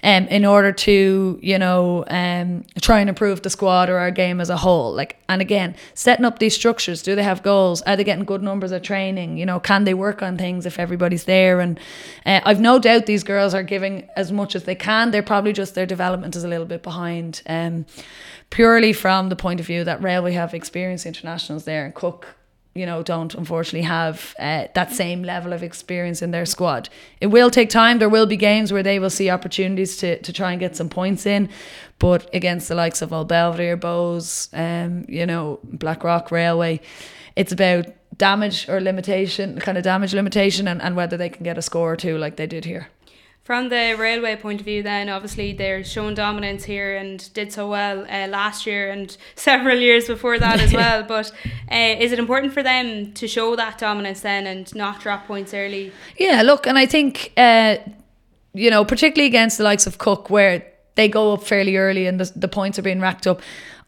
um, 0.03 0.27
in 0.27 0.45
order 0.45 0.71
to, 0.71 1.39
you 1.41 1.57
know, 1.57 2.03
um, 2.07 2.65
try 2.81 2.99
and 2.99 3.09
improve 3.09 3.41
the 3.41 3.49
squad 3.49 3.89
or 3.89 3.97
our 3.97 4.11
game 4.11 4.41
as 4.41 4.49
a 4.49 4.57
whole. 4.57 4.93
Like, 4.93 5.17
and 5.29 5.41
again, 5.41 5.75
setting 5.93 6.25
up 6.25 6.39
these 6.39 6.55
structures. 6.55 7.01
Do 7.01 7.15
they 7.15 7.23
have 7.23 7.43
goals? 7.43 7.81
Are 7.83 7.95
they 7.95 8.03
getting 8.03 8.25
good 8.25 8.41
numbers 8.43 8.71
at 8.71 8.83
training? 8.83 9.37
You 9.37 9.45
know, 9.45 9.59
can 9.59 9.83
they 9.83 9.93
work 9.93 10.21
on 10.21 10.37
things 10.37 10.65
if 10.65 10.79
everybody's 10.79 11.25
there? 11.25 11.59
And 11.59 11.79
uh, 12.25 12.41
I've 12.43 12.59
no 12.59 12.79
doubt 12.79 13.05
these 13.05 13.23
girls 13.23 13.53
are 13.53 13.63
giving 13.63 14.07
as 14.15 14.31
much 14.31 14.55
as 14.55 14.63
they 14.63 14.75
can. 14.75 15.11
They're 15.11 15.23
probably 15.23 15.53
just 15.53 15.75
their 15.75 15.85
development 15.85 16.35
is 16.35 16.43
a 16.43 16.47
little 16.47 16.65
bit 16.65 16.83
behind. 16.83 17.41
Um, 17.47 17.85
purely 18.49 18.93
from 18.93 19.29
the 19.29 19.35
point 19.35 19.59
of 19.59 19.65
view 19.65 19.83
that 19.83 20.01
Railway 20.01 20.33
have 20.33 20.53
experienced 20.53 21.05
internationals 21.05 21.63
there 21.63 21.85
and 21.85 21.95
Cooke 21.95 22.35
you 22.73 22.85
know, 22.85 23.03
don't 23.03 23.35
unfortunately 23.35 23.81
have 23.81 24.33
uh, 24.39 24.67
that 24.75 24.93
same 24.93 25.23
level 25.23 25.51
of 25.51 25.61
experience 25.61 26.21
in 26.21 26.31
their 26.31 26.45
squad. 26.45 26.89
It 27.19 27.27
will 27.27 27.49
take 27.49 27.69
time. 27.69 27.99
There 27.99 28.09
will 28.09 28.25
be 28.25 28.37
games 28.37 28.71
where 28.71 28.83
they 28.83 28.97
will 28.97 29.09
see 29.09 29.29
opportunities 29.29 29.97
to, 29.97 30.21
to 30.21 30.31
try 30.31 30.51
and 30.51 30.59
get 30.59 30.75
some 30.77 30.87
points 30.87 31.25
in, 31.25 31.49
but 31.99 32.33
against 32.33 32.69
the 32.69 32.75
likes 32.75 33.01
of 33.01 33.11
Old 33.11 33.27
Belvedere, 33.27 33.75
Bohs, 33.75 34.49
um, 34.53 35.05
you 35.09 35.25
know, 35.25 35.59
Blackrock 35.63 36.31
Railway, 36.31 36.79
it's 37.35 37.51
about 37.51 37.87
damage 38.17 38.69
or 38.69 38.79
limitation, 38.79 39.59
kind 39.59 39.77
of 39.77 39.83
damage 39.83 40.13
limitation, 40.13 40.67
and, 40.67 40.81
and 40.81 40.95
whether 40.95 41.17
they 41.17 41.29
can 41.29 41.43
get 41.43 41.57
a 41.57 41.61
score 41.61 41.91
or 41.91 41.97
two 41.97 42.17
like 42.17 42.37
they 42.37 42.47
did 42.47 42.65
here. 42.65 42.87
From 43.51 43.67
the 43.67 43.95
railway 43.99 44.37
point 44.37 44.61
of 44.61 44.65
view, 44.65 44.81
then 44.81 45.09
obviously 45.09 45.51
they're 45.51 45.83
showing 45.83 46.15
dominance 46.15 46.63
here 46.63 46.95
and 46.95 47.33
did 47.33 47.51
so 47.51 47.69
well 47.69 48.05
uh, 48.09 48.27
last 48.27 48.65
year 48.65 48.89
and 48.89 49.17
several 49.35 49.77
years 49.77 50.07
before 50.07 50.39
that 50.39 50.61
as 50.61 50.71
well. 50.81 51.03
But 51.03 51.33
uh, 51.69 51.95
is 51.99 52.13
it 52.13 52.19
important 52.19 52.53
for 52.53 52.63
them 52.63 53.11
to 53.11 53.27
show 53.27 53.57
that 53.57 53.77
dominance 53.77 54.21
then 54.21 54.47
and 54.47 54.73
not 54.73 55.01
drop 55.01 55.27
points 55.27 55.53
early? 55.53 55.91
Yeah, 56.15 56.43
look, 56.43 56.65
and 56.65 56.77
I 56.77 56.85
think 56.85 57.33
uh, 57.35 57.75
you 58.53 58.69
know, 58.69 58.85
particularly 58.85 59.27
against 59.27 59.57
the 59.57 59.65
likes 59.65 59.85
of 59.85 59.97
Cooke, 59.97 60.29
where 60.29 60.65
they 60.95 61.09
go 61.09 61.33
up 61.33 61.43
fairly 61.43 61.75
early 61.75 62.07
and 62.07 62.21
the, 62.21 62.31
the 62.33 62.47
points 62.47 62.79
are 62.79 62.83
being 62.83 63.01
racked 63.01 63.27
up. 63.27 63.41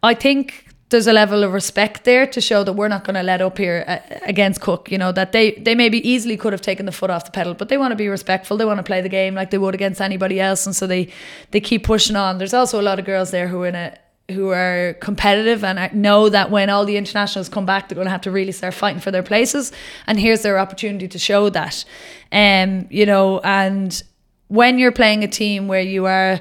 I 0.04 0.14
think 0.14 0.73
there's 0.94 1.08
a 1.08 1.14
level 1.14 1.44
of 1.44 1.52
respect 1.52 2.04
there 2.04 2.26
to 2.28 2.40
show 2.40 2.64
that 2.64 2.74
we're 2.74 2.88
not 2.88 3.04
going 3.04 3.16
to 3.16 3.24
let 3.24 3.42
up 3.42 3.58
here 3.58 3.84
uh, 3.88 3.98
against 4.22 4.62
Cooke. 4.62 4.92
You 4.92 4.98
know 4.98 5.12
that 5.12 5.32
they 5.32 5.52
they 5.52 5.76
maybe 5.76 6.08
easily 6.08 6.38
could 6.38 6.54
have 6.54 6.62
taken 6.62 6.86
the 6.86 6.92
foot 6.92 7.10
off 7.10 7.26
the 7.26 7.32
pedal, 7.32 7.54
but 7.56 7.68
they 7.70 7.78
want 7.78 7.92
to 7.92 7.96
be 7.96 8.08
respectful. 8.08 8.56
They 8.56 8.66
want 8.66 8.78
to 8.78 8.84
play 8.84 9.02
the 9.02 9.10
game 9.10 9.34
like 9.34 9.50
they 9.50 9.58
would 9.58 9.76
against 9.76 10.00
anybody 10.00 10.40
else, 10.40 10.66
and 10.66 10.76
so 10.76 10.88
they 10.88 11.10
they 11.52 11.60
keep 11.60 11.84
pushing 11.84 12.16
on. 12.16 12.38
There's 12.38 12.54
also 12.54 12.80
a 12.80 12.86
lot 12.90 13.00
of 13.00 13.06
girls 13.06 13.32
there 13.32 13.48
who 13.48 13.64
are 13.64 13.68
in 13.68 13.76
a 13.76 13.98
who 14.32 14.50
are 14.52 14.96
competitive 15.02 15.64
and 15.64 15.94
know 15.94 16.30
that 16.30 16.50
when 16.50 16.70
all 16.70 16.86
the 16.86 16.96
internationals 16.96 17.50
come 17.50 17.66
back, 17.66 17.90
they're 17.90 17.96
going 17.96 18.06
to 18.06 18.12
have 18.12 18.22
to 18.22 18.32
really 18.32 18.54
start 18.54 18.74
fighting 18.74 19.02
for 19.02 19.12
their 19.12 19.24
places. 19.24 19.74
And 20.08 20.18
here's 20.20 20.44
their 20.44 20.58
opportunity 20.58 21.10
to 21.10 21.20
show 21.20 21.50
that. 21.50 21.84
Um, 22.32 22.88
you 22.90 23.06
know, 23.06 23.40
and 23.40 24.02
when 24.48 24.80
you're 24.80 24.94
playing 24.94 25.24
a 25.24 25.28
team 25.28 25.68
where 25.68 25.82
you 25.82 26.06
are 26.06 26.40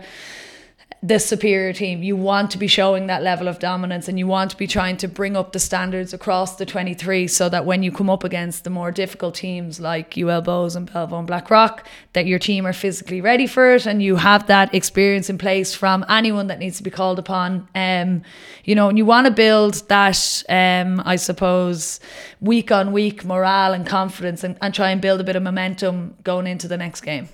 the 1.05 1.19
superior 1.19 1.73
team. 1.73 2.05
You 2.05 2.15
want 2.15 2.53
to 2.53 2.59
be 2.59 2.69
showing 2.69 3.09
that 3.09 3.25
level 3.25 3.49
of 3.49 3.59
dominance 3.59 4.07
and 4.07 4.21
you 4.21 4.29
want 4.29 4.53
to 4.53 4.57
be 4.57 4.69
trying 4.69 4.97
to 4.99 5.09
bring 5.09 5.37
up 5.37 5.51
the 5.51 5.59
standards 5.59 6.15
across 6.15 6.57
the 6.57 6.65
23 6.65 7.27
so 7.27 7.49
that 7.49 7.67
when 7.67 7.83
you 7.83 7.91
come 7.91 8.09
up 8.09 8.23
against 8.23 8.63
the 8.63 8.71
more 8.71 8.93
difficult 8.93 9.35
teams 9.35 9.81
like 9.81 10.17
UL 10.17 10.43
Bohs 10.43 10.77
and 10.77 10.89
Belvo 10.89 11.19
and 11.19 11.27
Blackrock, 11.27 11.89
that 12.13 12.27
your 12.27 12.39
team 12.39 12.65
are 12.65 12.73
physically 12.73 13.21
ready 13.21 13.49
for 13.49 13.75
it 13.75 13.85
and 13.85 14.01
you 14.01 14.15
have 14.15 14.47
that 14.47 14.73
experience 14.73 15.29
in 15.29 15.39
place 15.39 15.75
from 15.75 16.05
anyone 16.09 16.47
that 16.47 16.61
needs 16.61 16.77
to 16.77 16.85
be 16.85 16.91
called 16.91 17.19
upon. 17.19 17.67
Um, 17.75 18.23
you 18.63 18.77
know, 18.77 18.89
and 18.89 18.97
you 18.97 19.05
want 19.05 19.27
to 19.27 19.33
build 19.33 19.83
that, 19.89 20.45
um, 20.49 21.03
I 21.05 21.17
suppose, 21.17 21.99
week 22.41 22.71
on 22.71 22.93
week 22.93 23.25
morale 23.25 23.73
and 23.73 23.85
confidence 23.85 24.45
and, 24.45 24.57
and 24.63 24.73
try 24.73 24.91
and 24.91 25.01
build 25.01 25.21
a 25.21 25.25
bit 25.25 25.35
of 25.35 25.43
momentum 25.43 26.15
going 26.23 26.47
into 26.47 26.69
the 26.69 26.77
next 26.77 27.01
game. 27.01 27.29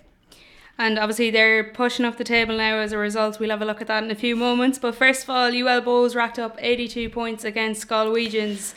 And 0.78 0.98
obviously 0.98 1.30
they're 1.30 1.64
pushing 1.64 2.04
up 2.04 2.18
the 2.18 2.24
table 2.24 2.56
now 2.56 2.76
as 2.76 2.92
a 2.92 2.98
result. 2.98 3.40
We'll 3.40 3.50
have 3.50 3.62
a 3.62 3.64
look 3.64 3.80
at 3.80 3.88
that 3.88 4.04
in 4.04 4.10
a 4.10 4.14
few 4.14 4.36
moments. 4.36 4.78
But 4.78 4.94
first 4.94 5.24
of 5.24 5.30
all, 5.30 5.48
UL 5.48 5.82
Bohs 5.82 6.14
racked 6.14 6.38
up 6.38 6.56
82 6.60 7.10
points 7.10 7.44
against 7.44 7.88
Galwegians. 7.88 8.74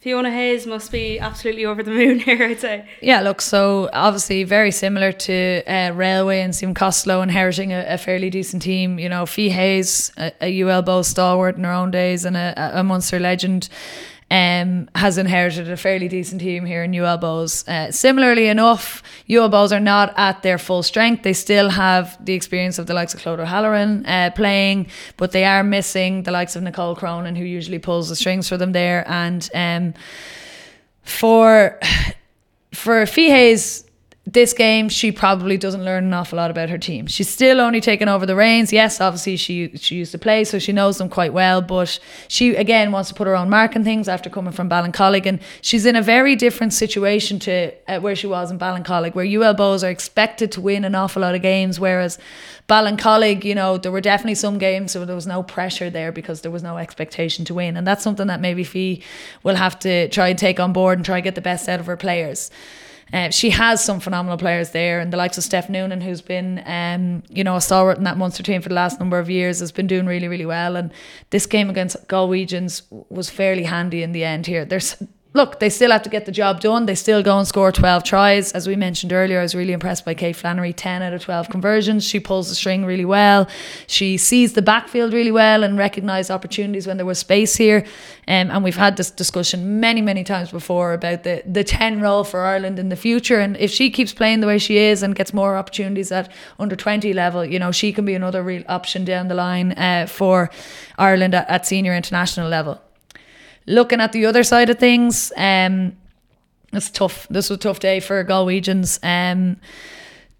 Fiona 0.00 0.30
Hayes 0.30 0.64
must 0.66 0.92
be 0.92 1.18
absolutely 1.18 1.64
over 1.64 1.82
the 1.82 1.90
moon 1.90 2.18
here, 2.20 2.42
I'd 2.42 2.60
say. 2.60 2.88
Yeah, 3.00 3.20
look, 3.20 3.40
so 3.40 3.88
obviously 3.92 4.44
very 4.44 4.70
similar 4.70 5.10
to 5.10 5.62
uh, 5.66 5.92
Railway 5.92 6.40
and 6.40 6.54
Stephen 6.54 6.74
Costello 6.74 7.22
inheriting 7.22 7.72
a, 7.72 7.84
a, 7.88 7.98
fairly 7.98 8.30
decent 8.30 8.62
team. 8.62 8.98
You 8.98 9.08
know, 9.08 9.26
Fee 9.26 9.48
Hayes, 9.48 10.12
a, 10.16 10.32
a 10.40 10.62
UL 10.62 10.82
Bow 10.82 11.02
stalwart 11.02 11.56
in 11.56 11.64
her 11.64 11.72
own 11.72 11.90
days 11.90 12.24
and 12.24 12.36
a, 12.36 12.78
a 12.78 12.84
Munster 12.84 13.18
legend 13.18 13.68
um, 14.30 14.90
has 14.94 15.16
inherited 15.16 15.70
a 15.70 15.76
fairly 15.76 16.08
decent 16.08 16.40
team 16.40 16.66
here 16.66 16.82
in 16.82 16.94
UL 16.94 17.18
Bohs. 17.18 17.66
Uh, 17.66 17.90
similarly 17.90 18.48
enough, 18.48 19.02
UL 19.30 19.48
Bohs 19.48 19.72
are 19.72 19.80
not 19.80 20.12
at 20.16 20.42
their 20.42 20.58
full 20.58 20.82
strength. 20.82 21.22
They 21.22 21.32
still 21.32 21.70
have 21.70 22.22
the 22.24 22.34
experience 22.34 22.78
of 22.78 22.86
the 22.86 22.94
likes 22.94 23.14
of 23.14 23.20
Clodagh 23.20 23.46
Halloran 23.46 24.04
uh, 24.04 24.30
playing, 24.34 24.88
but 25.16 25.32
they 25.32 25.44
are 25.44 25.64
missing 25.64 26.24
the 26.24 26.30
likes 26.30 26.56
of 26.56 26.62
Nicole 26.62 26.94
Cronin, 26.94 27.36
who 27.36 27.44
usually 27.44 27.78
pulls 27.78 28.10
the 28.10 28.16
strings 28.16 28.48
for 28.48 28.58
them 28.58 28.72
there. 28.72 29.04
And 29.08 29.48
um, 29.54 29.94
for 31.02 31.80
for 32.74 33.06
Fee 33.06 33.30
Hayes, 33.30 33.87
this 34.32 34.52
game, 34.52 34.90
she 34.90 35.10
probably 35.10 35.56
doesn't 35.56 35.82
learn 35.82 36.04
an 36.04 36.12
awful 36.12 36.36
lot 36.36 36.50
about 36.50 36.68
her 36.68 36.76
team. 36.76 37.06
She's 37.06 37.30
still 37.30 37.62
only 37.62 37.80
taking 37.80 38.08
over 38.08 38.26
the 38.26 38.36
reins. 38.36 38.74
Yes, 38.74 39.00
obviously 39.00 39.36
she 39.36 39.70
she 39.76 39.94
used 39.96 40.12
to 40.12 40.18
play, 40.18 40.44
so 40.44 40.58
she 40.58 40.70
knows 40.70 40.98
them 40.98 41.08
quite 41.08 41.32
well. 41.32 41.62
But 41.62 41.98
she 42.28 42.54
again 42.54 42.92
wants 42.92 43.08
to 43.08 43.14
put 43.14 43.26
her 43.26 43.34
own 43.34 43.48
mark 43.48 43.74
on 43.74 43.84
things 43.84 44.06
after 44.06 44.28
coming 44.28 44.52
from 44.52 44.68
Ballincollig, 44.68 45.24
and 45.24 45.40
she's 45.62 45.86
in 45.86 45.96
a 45.96 46.02
very 46.02 46.36
different 46.36 46.74
situation 46.74 47.38
to 47.38 47.72
uh, 47.88 48.00
where 48.00 48.14
she 48.14 48.26
was 48.26 48.50
in 48.50 48.58
Ballincollig, 48.58 49.14
where 49.14 49.24
UL 49.24 49.54
Bohs 49.54 49.82
are 49.82 49.90
expected 49.90 50.52
to 50.52 50.60
win 50.60 50.84
an 50.84 50.94
awful 50.94 51.22
lot 51.22 51.34
of 51.34 51.40
games, 51.40 51.80
whereas 51.80 52.18
Ballincollig, 52.68 53.44
you 53.44 53.54
know, 53.54 53.78
there 53.78 53.90
were 53.90 54.02
definitely 54.02 54.34
some 54.34 54.58
games 54.58 54.94
where 54.94 55.06
there 55.06 55.16
was 55.16 55.26
no 55.26 55.42
pressure 55.42 55.88
there 55.88 56.12
because 56.12 56.42
there 56.42 56.50
was 56.50 56.62
no 56.62 56.76
expectation 56.76 57.46
to 57.46 57.54
win, 57.54 57.78
and 57.78 57.86
that's 57.86 58.04
something 58.04 58.26
that 58.26 58.42
maybe 58.42 58.62
Fee 58.62 59.02
will 59.42 59.56
have 59.56 59.78
to 59.78 60.10
try 60.10 60.28
and 60.28 60.38
take 60.38 60.60
on 60.60 60.74
board 60.74 60.98
and 60.98 61.06
try 61.06 61.16
and 61.16 61.24
get 61.24 61.34
the 61.34 61.40
best 61.40 61.66
out 61.66 61.80
of 61.80 61.86
her 61.86 61.96
players. 61.96 62.50
Uh, 63.12 63.30
she 63.30 63.50
has 63.50 63.82
some 63.82 64.00
phenomenal 64.00 64.38
players 64.38 64.70
there, 64.70 65.00
and 65.00 65.12
the 65.12 65.16
likes 65.16 65.38
of 65.38 65.44
Steph 65.44 65.68
Nunan, 65.68 66.02
who's 66.02 66.20
been, 66.20 66.62
um, 66.66 67.22
you 67.28 67.42
know, 67.42 67.56
a 67.56 67.60
stalwart 67.60 67.98
in 67.98 68.04
that 68.04 68.18
Munster 68.18 68.42
team 68.42 68.60
for 68.60 68.68
the 68.68 68.74
last 68.74 68.98
number 68.98 69.18
of 69.18 69.30
years, 69.30 69.60
has 69.60 69.72
been 69.72 69.86
doing 69.86 70.06
really, 70.06 70.28
really 70.28 70.46
well. 70.46 70.76
And 70.76 70.92
this 71.30 71.46
game 71.46 71.70
against 71.70 72.08
Galwegians 72.08 72.82
was 73.08 73.30
fairly 73.30 73.64
handy 73.64 74.02
in 74.02 74.12
the 74.12 74.24
end. 74.24 74.46
Here, 74.46 74.64
there's 74.64 75.02
look, 75.34 75.60
they 75.60 75.68
still 75.68 75.90
have 75.90 76.02
to 76.02 76.08
get 76.08 76.24
the 76.24 76.32
job 76.32 76.60
done. 76.60 76.86
They 76.86 76.94
still 76.94 77.22
go 77.22 77.38
and 77.38 77.46
score 77.46 77.70
12 77.70 78.02
tries. 78.02 78.52
As 78.52 78.66
we 78.66 78.76
mentioned 78.76 79.12
earlier, 79.12 79.40
I 79.40 79.42
was 79.42 79.54
really 79.54 79.72
impressed 79.72 80.04
by 80.04 80.14
Kate 80.14 80.34
Flannery 80.34 80.72
10 80.72 81.02
out 81.02 81.12
of 81.12 81.22
12 81.22 81.50
conversions. 81.50 82.04
She 82.04 82.18
pulls 82.18 82.48
the 82.48 82.54
string 82.54 82.84
really 82.84 83.04
well. 83.04 83.46
She 83.86 84.16
sees 84.16 84.54
the 84.54 84.62
backfield 84.62 85.12
really 85.12 85.30
well 85.30 85.64
and 85.64 85.76
recognised 85.76 86.30
opportunities 86.30 86.86
when 86.86 86.96
there 86.96 87.06
was 87.06 87.18
space 87.18 87.56
here. 87.56 87.84
Um, 88.26 88.50
and 88.50 88.64
we've 88.64 88.76
had 88.76 88.96
this 88.96 89.10
discussion 89.10 89.80
many, 89.80 90.00
many 90.00 90.24
times 90.24 90.50
before 90.50 90.94
about 90.94 91.24
the, 91.24 91.42
the 91.46 91.62
10 91.62 92.00
role 92.00 92.24
for 92.24 92.40
Ireland 92.40 92.78
in 92.78 92.88
the 92.88 92.96
future. 92.96 93.38
And 93.38 93.56
if 93.58 93.70
she 93.70 93.90
keeps 93.90 94.14
playing 94.14 94.40
the 94.40 94.46
way 94.46 94.58
she 94.58 94.78
is 94.78 95.02
and 95.02 95.14
gets 95.14 95.34
more 95.34 95.56
opportunities 95.56 96.10
at 96.10 96.32
under 96.58 96.74
20 96.74 97.12
level, 97.12 97.44
you 97.44 97.58
know, 97.58 97.70
she 97.70 97.92
can 97.92 98.06
be 98.06 98.14
another 98.14 98.42
real 98.42 98.64
option 98.66 99.04
down 99.04 99.28
the 99.28 99.34
line 99.34 99.72
uh, 99.72 100.06
for 100.06 100.50
Ireland 100.96 101.34
at, 101.34 101.48
at 101.50 101.66
senior 101.66 101.94
international 101.94 102.48
level 102.48 102.80
looking 103.68 104.00
at 104.00 104.12
the 104.12 104.26
other 104.26 104.42
side 104.42 104.70
of 104.70 104.78
things, 104.78 105.32
um, 105.36 105.96
it's 106.72 106.90
tough. 106.90 107.26
This 107.28 107.50
was 107.50 107.58
a 107.58 107.60
tough 107.60 107.80
day 107.80 108.00
for 108.00 108.24
Galwegians. 108.24 108.98
Um, 109.02 109.58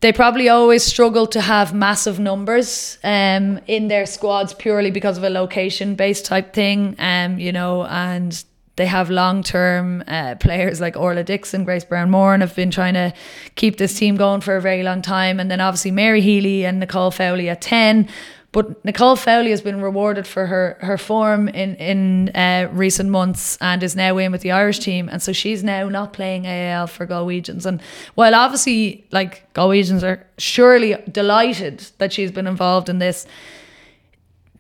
they 0.01 0.13
probably 0.13 0.49
always 0.49 0.85
struggle 0.85 1.27
to 1.29 1.41
have 1.41 1.75
massive 1.75 2.21
numbers 2.21 2.99
um, 3.03 3.61
in 3.67 3.89
their 3.89 4.07
squads 4.07 4.55
purely 4.55 4.91
because 4.91 5.19
of 5.19 5.25
a 5.25 5.31
location 5.31 5.95
based 5.95 6.25
type 6.25 6.53
thing. 6.53 6.95
Um, 6.99 7.39
you 7.39 7.51
know, 7.53 7.85
and 7.85 8.45
they 8.77 8.87
have 8.87 9.11
long 9.11 9.43
term 9.43 10.05
uh, 10.07 10.37
players 10.37 10.81
like 10.81 10.97
Orla 10.97 11.25
Dixon, 11.25 11.65
Grace 11.65 11.85
Brown 11.85 12.11
Moore, 12.11 12.33
and 12.33 12.43
have 12.43 12.55
been 12.55 12.71
trying 12.71 12.95
to 12.95 13.13
keep 13.57 13.77
this 13.77 13.99
team 13.99 14.17
going 14.17 14.41
for 14.41 14.57
a 14.57 14.61
very 14.61 14.85
long 14.85 15.03
time. 15.03 15.41
And 15.41 15.51
then 15.51 15.61
obviously 15.61 15.91
Mary 15.91 16.21
Healy 16.21 16.65
and 16.65 16.79
Nicole 16.79 17.11
Fowley 17.11 17.49
at 17.49 17.61
10 17.61 18.09
but 18.51 18.83
Nicole 18.85 19.17
Fowley 19.17 19.51
has 19.51 19.61
been 19.61 19.83
rewarded 19.83 20.27
for 20.27 20.47
her 20.47 20.79
her 20.81 20.97
form 20.97 21.49
in 21.49 21.75
in 21.77 22.31
uh, 22.31 22.69
recent 22.73 23.11
months 23.11 23.59
and 23.61 23.83
is 23.83 23.95
now 23.95 24.17
in 24.17 24.33
with 24.33 24.41
the 24.41 24.53
Irish 24.53 24.79
team, 24.79 25.09
and 25.09 25.23
so 25.23 25.33
she's 25.33 25.63
now 25.63 25.89
not 25.89 26.15
playing 26.15 26.47
AIL 26.47 26.87
for 26.87 27.07
Galwegians. 27.07 27.67
And 27.67 27.83
while 28.15 28.35
obviously, 28.35 29.07
like 29.13 29.53
Galwegians 29.53 30.03
are 30.03 30.27
surely 30.39 30.97
delighted 31.11 31.87
that 31.99 32.13
she's 32.13 32.33
been 32.33 32.47
involved 32.47 32.89
in 32.89 33.01
this, 33.01 33.27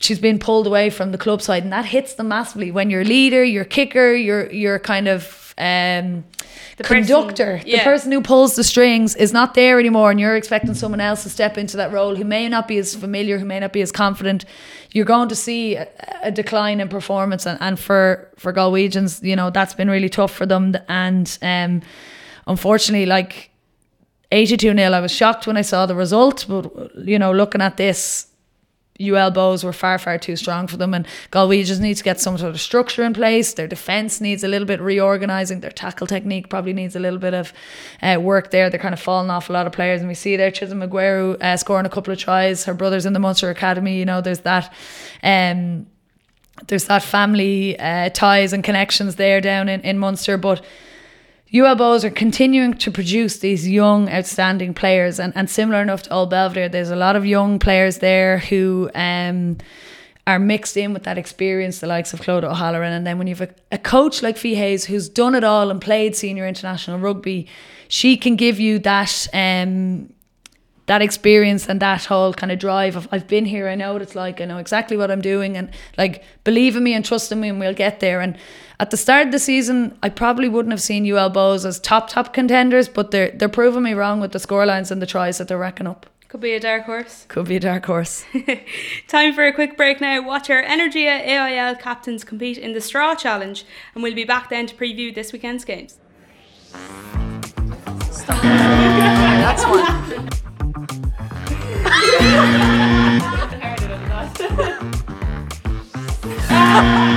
she's 0.00 0.18
been 0.18 0.38
pulled 0.38 0.66
away 0.66 0.90
from 0.90 1.12
the 1.12 1.18
club 1.18 1.40
side, 1.40 1.62
and 1.62 1.72
that 1.72 1.86
hits 1.86 2.14
them 2.14 2.28
massively. 2.28 2.70
When 2.70 2.90
your 2.90 3.04
leader, 3.04 3.42
your 3.42 3.64
kicker, 3.64 4.12
your 4.12 4.52
your 4.52 4.78
kind 4.78 5.08
of 5.08 5.47
um, 5.58 6.24
the 6.76 6.84
conductor, 6.84 7.56
person, 7.56 7.68
yeah. 7.68 7.78
the 7.78 7.84
person 7.84 8.12
who 8.12 8.22
pulls 8.22 8.54
the 8.54 8.62
strings, 8.62 9.16
is 9.16 9.32
not 9.32 9.54
there 9.54 9.80
anymore, 9.80 10.10
and 10.10 10.20
you're 10.20 10.36
expecting 10.36 10.74
someone 10.74 11.00
else 11.00 11.24
to 11.24 11.30
step 11.30 11.58
into 11.58 11.76
that 11.76 11.92
role 11.92 12.14
who 12.14 12.24
may 12.24 12.48
not 12.48 12.68
be 12.68 12.78
as 12.78 12.94
familiar, 12.94 13.38
who 13.38 13.44
may 13.44 13.58
not 13.58 13.72
be 13.72 13.82
as 13.82 13.90
confident. 13.90 14.44
You're 14.92 15.04
going 15.04 15.28
to 15.28 15.34
see 15.34 15.74
a, 15.74 15.88
a 16.22 16.30
decline 16.30 16.80
in 16.80 16.88
performance, 16.88 17.44
and, 17.46 17.60
and 17.60 17.78
for 17.78 18.30
for 18.36 18.52
Galwegians, 18.52 19.22
you 19.22 19.34
know 19.34 19.50
that's 19.50 19.74
been 19.74 19.90
really 19.90 20.08
tough 20.08 20.32
for 20.32 20.46
them, 20.46 20.76
and 20.88 21.38
um, 21.42 21.82
unfortunately, 22.46 23.06
like. 23.06 23.50
82 24.30 24.76
0. 24.76 24.92
I 24.92 25.00
was 25.00 25.10
shocked 25.10 25.46
when 25.46 25.56
I 25.56 25.62
saw 25.62 25.86
the 25.86 25.94
result, 25.94 26.44
but 26.46 26.94
you 26.98 27.18
know, 27.18 27.32
looking 27.32 27.62
at 27.62 27.78
this, 27.78 28.26
UL 29.00 29.30
Bohs 29.30 29.62
were 29.62 29.72
far, 29.72 29.98
far 29.98 30.18
too 30.18 30.36
strong 30.36 30.66
for 30.66 30.76
them. 30.76 30.92
And 30.92 31.06
Galwegians 31.30 31.80
need 31.80 31.96
to 31.96 32.04
get 32.04 32.20
some 32.20 32.36
sort 32.36 32.50
of 32.50 32.60
structure 32.60 33.04
in 33.04 33.14
place. 33.14 33.54
Their 33.54 33.68
defence 33.68 34.20
needs 34.20 34.42
a 34.42 34.48
little 34.48 34.66
bit 34.66 34.80
reorganising. 34.80 35.60
Their 35.60 35.70
tackle 35.70 36.06
technique 36.06 36.48
probably 36.48 36.72
needs 36.72 36.96
a 36.96 37.00
little 37.00 37.18
bit 37.18 37.34
of 37.34 37.52
uh, 38.02 38.18
work 38.20 38.50
there. 38.50 38.70
They're 38.70 38.80
kind 38.80 38.94
of 38.94 39.00
falling 39.00 39.30
off 39.30 39.50
a 39.50 39.52
lot 39.52 39.66
of 39.66 39.72
players. 39.72 40.00
And 40.00 40.08
we 40.08 40.14
see 40.14 40.36
there 40.36 40.50
Chisom 40.50 40.86
Ugwueru 40.86 41.40
uh, 41.40 41.56
scoring 41.56 41.86
a 41.86 41.90
couple 41.90 42.12
of 42.12 42.18
tries. 42.18 42.64
Her 42.64 42.74
brother's 42.74 43.06
in 43.06 43.12
the 43.12 43.20
Munster 43.20 43.50
Academy. 43.50 43.98
You 43.98 44.04
know, 44.04 44.20
there's 44.20 44.40
that. 44.40 44.72
Um, 45.22 45.86
there's 46.66 46.86
that 46.86 47.04
family 47.04 47.78
uh, 47.78 48.08
ties 48.10 48.52
and 48.52 48.64
connections 48.64 49.14
there 49.14 49.40
down 49.40 49.68
in, 49.68 49.80
in 49.82 49.96
Munster. 49.96 50.36
But 50.36 50.64
UL 51.54 51.76
Bohs 51.76 52.04
are 52.04 52.10
continuing 52.10 52.74
to 52.74 52.90
produce 52.90 53.38
these 53.38 53.66
young, 53.66 54.10
outstanding 54.10 54.74
players, 54.74 55.18
and, 55.18 55.32
and 55.34 55.48
similar 55.48 55.80
enough 55.80 56.02
to 56.02 56.12
Old 56.12 56.30
Belvedere, 56.30 56.68
there's 56.68 56.90
a 56.90 56.96
lot 56.96 57.16
of 57.16 57.24
young 57.24 57.58
players 57.58 57.98
there 57.98 58.38
who 58.38 58.90
um, 58.94 59.56
are 60.26 60.38
mixed 60.38 60.76
in 60.76 60.92
with 60.92 61.04
that 61.04 61.16
experience, 61.16 61.78
the 61.78 61.86
likes 61.86 62.12
of 62.12 62.20
Clodagh 62.20 62.50
O'Halloran. 62.50 62.92
And 62.92 63.06
then 63.06 63.16
when 63.16 63.26
you 63.28 63.34
have 63.34 63.48
a, 63.48 63.54
a 63.72 63.78
coach 63.78 64.22
like 64.22 64.36
Fee 64.36 64.56
Hayes 64.56 64.84
who's 64.84 65.08
done 65.08 65.34
it 65.34 65.42
all 65.42 65.70
and 65.70 65.80
played 65.80 66.14
senior 66.14 66.46
international 66.46 66.98
rugby, 66.98 67.46
she 67.88 68.18
can 68.18 68.36
give 68.36 68.60
you 68.60 68.78
that 68.80 69.26
um, 69.32 70.12
that 70.84 71.02
experience 71.02 71.68
and 71.68 71.80
that 71.80 72.06
whole 72.06 72.32
kind 72.34 72.52
of 72.52 72.58
drive 72.58 72.96
of 72.96 73.08
I've 73.10 73.26
been 73.26 73.46
here, 73.46 73.68
I 73.68 73.74
know 73.74 73.94
what 73.94 74.02
it's 74.02 74.14
like, 74.14 74.40
I 74.40 74.44
know 74.44 74.58
exactly 74.58 74.98
what 74.98 75.10
I'm 75.10 75.22
doing, 75.22 75.56
and 75.56 75.70
like 75.96 76.24
believe 76.44 76.76
in 76.76 76.82
me 76.82 76.92
and 76.92 77.04
trust 77.04 77.32
in 77.32 77.40
me, 77.40 77.48
and 77.48 77.58
we'll 77.58 77.72
get 77.72 78.00
there. 78.00 78.20
And 78.20 78.36
at 78.80 78.90
the 78.90 78.96
start 78.96 79.26
of 79.26 79.32
the 79.32 79.38
season, 79.38 79.98
I 80.02 80.08
probably 80.08 80.48
wouldn't 80.48 80.72
have 80.72 80.80
seen 80.80 81.04
UL 81.04 81.30
Bohs 81.30 81.64
as 81.64 81.80
top 81.80 82.08
top 82.08 82.32
contenders, 82.32 82.88
but 82.88 83.10
they're 83.10 83.30
they're 83.30 83.48
proving 83.48 83.82
me 83.82 83.94
wrong 83.94 84.20
with 84.20 84.32
the 84.32 84.38
scorelines 84.38 84.90
and 84.90 85.02
the 85.02 85.06
tries 85.06 85.38
that 85.38 85.48
they're 85.48 85.58
racking 85.58 85.86
up. 85.86 86.06
Could 86.28 86.40
be 86.42 86.52
a 86.52 86.60
dark 86.60 86.84
horse. 86.84 87.24
Could 87.28 87.48
be 87.48 87.56
a 87.56 87.60
dark 87.60 87.86
horse. 87.86 88.24
Time 89.08 89.32
for 89.32 89.46
a 89.46 89.52
quick 89.52 89.78
break 89.78 90.00
now. 90.00 90.24
Watch 90.24 90.50
our 90.50 90.62
Energia 90.62 91.26
AIL 91.26 91.76
captains 91.76 92.22
compete 92.22 92.58
in 92.58 92.74
the 92.74 92.82
Straw 92.82 93.14
Challenge, 93.14 93.64
and 93.94 94.02
we'll 94.02 94.14
be 94.14 94.24
back 94.24 94.50
then 94.50 94.66
to 94.66 94.74
preview 94.74 95.14
this 95.14 95.32
weekend's 95.32 95.64
games. 95.64 95.98
That's 98.26 99.64
one. 99.64 100.28
For 106.48 107.07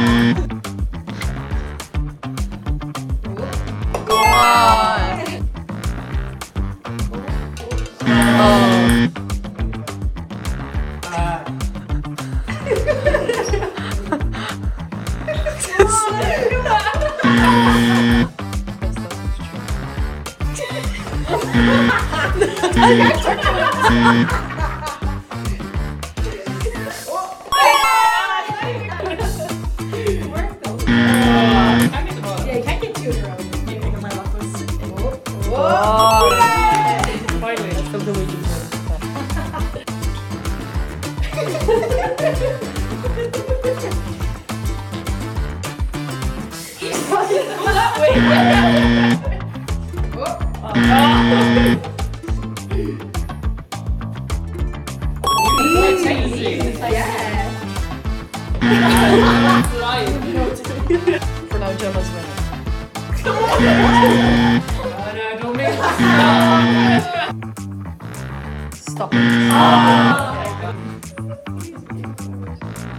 Stop 68.73 69.13
it. 69.13 69.51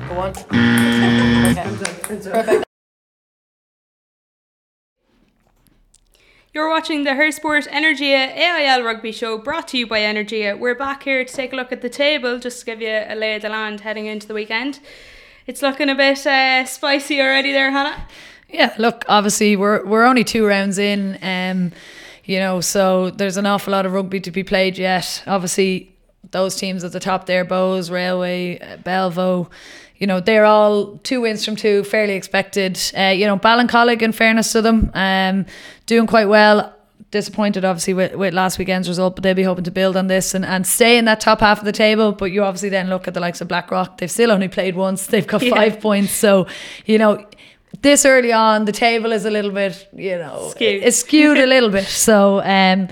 Go 0.09 0.19
on. 0.21 0.33
Okay. 2.13 2.31
Perfect. 2.31 2.65
You're 6.55 6.69
watching 6.69 7.05
the 7.05 7.15
Her 7.15 7.33
Sport 7.33 7.65
Energia 7.65 8.37
AIL 8.37 8.83
rugby 8.83 9.11
show 9.11 9.39
brought 9.39 9.69
to 9.69 9.79
you 9.79 9.87
by 9.87 10.01
Energia. 10.01 10.59
We're 10.59 10.75
back 10.75 11.03
here 11.05 11.25
to 11.25 11.33
take 11.33 11.55
a 11.55 11.57
look 11.57 11.73
at 11.73 11.81
the 11.81 11.89
table 11.89 12.39
just 12.39 12.61
to 12.61 12.67
give 12.67 12.83
you 12.83 12.91
a 12.91 13.15
lay 13.15 13.37
of 13.37 13.43
the 13.43 13.49
land 13.49 13.81
heading 13.81 14.05
into 14.05 14.29
the 14.29 14.35
weekend. 14.35 14.79
It's 15.47 15.63
looking 15.63 15.89
a 15.89 15.95
bit 15.95 16.27
uh, 16.27 16.67
spicy 16.67 17.23
already 17.23 17.53
there, 17.53 17.71
Hannah. 17.71 18.07
Yeah, 18.51 18.75
look, 18.79 19.07
obviously 19.09 19.57
we're 19.57 19.83
we're 19.87 20.05
only 20.05 20.25
two 20.25 20.47
rounds 20.47 20.77
in, 20.77 21.19
um, 21.23 21.73
you 22.25 22.39
know, 22.39 22.61
so 22.61 23.11
there's 23.11 23.37
an 23.37 23.47
awful 23.47 23.73
lot 23.73 23.87
of 23.87 23.93
rugby 23.93 24.21
to 24.21 24.31
be 24.31 24.43
played 24.45 24.79
yet. 24.79 25.23
Obviously, 25.27 25.95
those 26.31 26.57
teams 26.57 26.85
at 26.85 26.93
the 26.93 27.01
top 27.01 27.27
there, 27.27 27.45
Bowes, 27.45 27.91
Railway, 27.91 28.59
uh, 28.61 28.77
Belvo, 28.79 29.51
you 29.99 30.07
know, 30.07 30.21
they're 30.21 30.45
all 30.45 30.99
two 30.99 31.21
wins 31.21 31.45
from 31.45 31.57
two, 31.57 31.85
fairly 31.85 32.15
expected. 32.15 32.79
Uh, 32.97 33.13
you 33.15 33.27
know, 33.27 33.37
Ballincollig, 33.39 34.03
in 34.03 34.13
fairness 34.13 34.53
to 34.53 34.63
them, 34.63 34.91
um, 34.95 35.47
doing 35.87 36.07
quite 36.07 36.27
well. 36.29 36.75
Disappointed, 37.11 37.65
obviously, 37.65 37.93
with, 37.93 38.15
with 38.15 38.33
last 38.33 38.59
weekend's 38.59 38.89
result, 38.89 39.17
but 39.17 39.23
they'll 39.23 39.35
be 39.35 39.43
hoping 39.43 39.65
to 39.65 39.71
build 39.71 39.97
on 39.99 40.07
this 40.07 40.33
and, 40.33 40.47
and 40.47 40.67
stay 40.67 40.97
in 40.97 41.05
that 41.05 41.21
top 41.21 41.41
half 41.41 41.59
of 41.59 41.67
the 41.67 41.73
table. 41.73 42.13
But 42.13 42.27
you 42.33 42.43
obviously 42.43 42.71
then 42.71 42.89
look 42.89 43.07
at 43.07 43.13
the 43.15 43.21
likes 43.21 43.41
of 43.43 43.49
Blackrock, 43.49 43.99
they've 43.99 44.11
still 44.11 44.33
only 44.33 44.49
played 44.49 44.75
once, 44.77 45.07
they've 45.09 45.27
got 45.27 45.43
Yeah. 45.43 45.55
five 45.55 45.81
points. 45.81 46.13
So, 46.13 46.47
you 46.87 46.97
know, 46.99 47.27
this 47.83 48.07
early 48.07 48.33
on, 48.33 48.65
the 48.65 48.73
table 48.73 49.13
is 49.13 49.25
a 49.25 49.31
little 49.31 49.51
bit, 49.51 49.89
you 49.95 50.17
know, 50.17 50.49
Skewed. 50.51 50.83
it's 50.83 50.99
skewed 50.99 51.39
a 51.39 51.47
little 51.47 51.69
bit. 51.71 51.85
So, 51.87 52.41
um, 52.41 52.89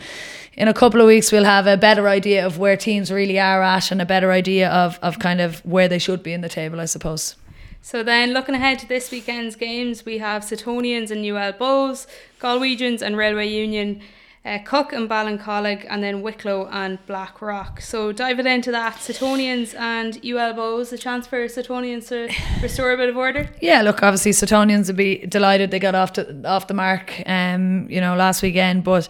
in 0.55 0.69
a 0.69 0.75
couple 0.75 1.01
of 1.01 1.07
weeks, 1.07 1.33
we'll 1.33 1.45
have 1.45 1.67
a 1.67 1.77
better 1.77 2.09
idea 2.09 2.45
of 2.45 2.59
where 2.59 2.77
teams 2.77 3.11
really 3.11 3.39
are 3.39 3.63
at 3.63 3.91
and 3.91 4.03
a 4.03 4.05
better 4.05 4.31
idea 4.31 4.69
of, 4.69 4.99
of 5.01 5.19
kind 5.19 5.41
of 5.41 5.65
where 5.65 5.89
they 5.89 5.99
should 5.99 6.23
be 6.23 6.33
in 6.33 6.43
the 6.43 6.49
table, 6.49 6.81
I 6.81 6.85
suppose. 6.85 7.37
So 7.83 8.03
then, 8.03 8.33
looking 8.33 8.55
ahead 8.55 8.79
to 8.81 8.89
this 8.89 9.11
weekend's 9.11 9.57
games, 9.57 10.05
we 10.05 10.19
have 10.19 10.43
Suttonians 10.43 11.11
and 11.11 11.25
UL 11.25 11.53
Bowes, 11.53 12.07
Galwegians 12.39 13.01
and 13.01 13.17
Railway 13.17 13.49
Union, 13.49 14.03
uh, 14.43 14.59
Cooke 14.65 14.95
and 14.95 15.09
Ballincollig, 15.09 15.87
and 15.89 16.03
then 16.03 16.23
Wicklow 16.23 16.67
and 16.73 17.05
Blackrock. 17.07 17.81
So 17.83 18.11
diving 18.11 18.47
into 18.47 18.71
that, 18.71 18.95
Suttonians 18.95 19.75
and 19.79 20.19
UL 20.25 20.81
a 20.81 20.99
chance 20.99 21.27
for 21.27 21.45
Suttonians 21.47 22.09
to 22.09 22.33
restore 22.63 22.93
a 22.93 22.97
bit 22.97 23.11
of 23.11 23.17
order. 23.17 23.51
Yeah, 23.61 23.83
look, 23.83 24.03
obviously 24.03 24.33
Suttonians 24.33 24.87
would 24.87 24.97
be 24.97 25.19
delighted 25.27 25.71
they 25.71 25.79
got 25.79 25.95
off 25.95 26.15
to, 26.15 26.49
off 26.49 26.69
the 26.69 26.75
mark, 26.75 27.23
um, 27.27 27.87
you 27.91 28.01
know, 28.01 28.17
last 28.17 28.43
weekend, 28.43 28.83
but 28.83 29.09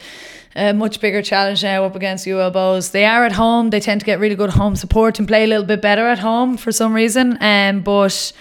a 0.56 0.72
much 0.72 1.00
bigger 1.00 1.22
challenge 1.22 1.62
now 1.62 1.84
up 1.84 1.94
against 1.94 2.26
UL 2.26 2.50
Bowes. 2.50 2.90
They 2.90 3.04
are 3.04 3.24
at 3.24 3.32
home. 3.32 3.70
They 3.70 3.78
tend 3.78 4.00
to 4.00 4.06
get 4.06 4.18
really 4.18 4.34
good 4.34 4.50
home 4.50 4.74
support 4.74 5.20
and 5.20 5.28
play 5.28 5.44
a 5.44 5.46
little 5.46 5.64
bit 5.64 5.80
better 5.80 6.08
at 6.08 6.18
home 6.18 6.56
for 6.56 6.72
some 6.72 6.92
reason. 6.92 7.38
Um, 7.40 7.82
but 7.82 8.32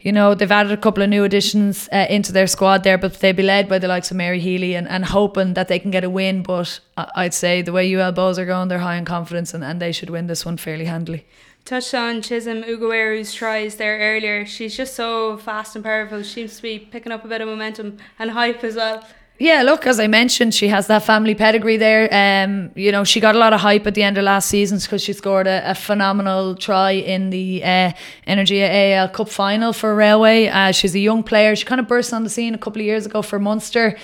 you 0.00 0.12
know 0.12 0.34
they've 0.34 0.50
added 0.50 0.72
a 0.72 0.76
couple 0.76 1.02
of 1.02 1.08
new 1.08 1.24
additions 1.24 1.88
uh, 1.92 2.06
into 2.08 2.32
their 2.32 2.46
squad 2.46 2.84
there, 2.84 2.98
but 2.98 3.14
they'll 3.14 3.34
be 3.34 3.42
led 3.42 3.68
by 3.68 3.78
the 3.78 3.88
likes 3.88 4.10
of 4.10 4.16
Mary 4.16 4.40
Healy 4.40 4.74
and, 4.74 4.88
and 4.88 5.04
hoping 5.04 5.54
that 5.54 5.68
they 5.68 5.78
can 5.78 5.90
get 5.90 6.04
a 6.04 6.10
win. 6.10 6.42
But 6.42 6.80
I'd 6.96 7.34
say 7.34 7.62
the 7.62 7.72
way 7.72 7.94
UL 7.94 8.12
Bowes 8.12 8.38
are 8.38 8.46
going, 8.46 8.68
they're 8.68 8.78
high 8.78 8.96
in 8.96 9.04
confidence 9.04 9.54
and, 9.54 9.64
and 9.64 9.80
they 9.80 9.92
should 9.92 10.10
win 10.10 10.26
this 10.26 10.44
one 10.44 10.56
fairly 10.56 10.86
handily. 10.86 11.26
Touched 11.64 11.94
on 11.94 12.22
Chisom 12.22 12.64
Ugwueru's 12.64 13.34
tries 13.34 13.74
there 13.74 13.98
earlier. 13.98 14.46
She's 14.46 14.76
just 14.76 14.94
so 14.94 15.36
fast 15.36 15.74
and 15.74 15.84
powerful. 15.84 16.22
She 16.22 16.34
seems 16.34 16.56
to 16.56 16.62
be 16.62 16.78
picking 16.78 17.10
up 17.10 17.24
a 17.24 17.28
bit 17.28 17.40
of 17.40 17.48
momentum 17.48 17.98
and 18.20 18.30
hype 18.30 18.62
as 18.62 18.76
well. 18.76 19.04
Yeah, 19.38 19.62
look, 19.62 19.86
as 19.86 20.00
I 20.00 20.06
mentioned, 20.06 20.54
she 20.54 20.68
has 20.68 20.86
that 20.86 21.02
family 21.02 21.34
pedigree 21.34 21.76
there. 21.76 22.08
Um, 22.10 22.70
you 22.74 22.90
know, 22.90 23.04
she 23.04 23.20
got 23.20 23.34
a 23.34 23.38
lot 23.38 23.52
of 23.52 23.60
hype 23.60 23.86
at 23.86 23.94
the 23.94 24.02
end 24.02 24.16
of 24.16 24.24
last 24.24 24.48
season 24.48 24.78
because 24.78 25.02
she 25.02 25.12
scored 25.12 25.46
a, 25.46 25.70
a 25.70 25.74
phenomenal 25.74 26.54
try 26.54 26.92
in 26.92 27.28
the 27.28 27.62
uh, 27.62 27.92
Energia 28.26 28.66
AIL 28.66 29.08
Cup 29.08 29.28
final 29.28 29.74
for 29.74 29.94
Railway. 29.94 30.46
Uh, 30.46 30.72
she's 30.72 30.94
a 30.94 30.98
young 30.98 31.22
player. 31.22 31.54
She 31.54 31.66
kind 31.66 31.80
of 31.80 31.86
burst 31.86 32.14
on 32.14 32.24
the 32.24 32.30
scene 32.30 32.54
a 32.54 32.58
couple 32.58 32.80
of 32.80 32.86
years 32.86 33.04
ago 33.04 33.20
for 33.20 33.38
Munster. 33.38 33.98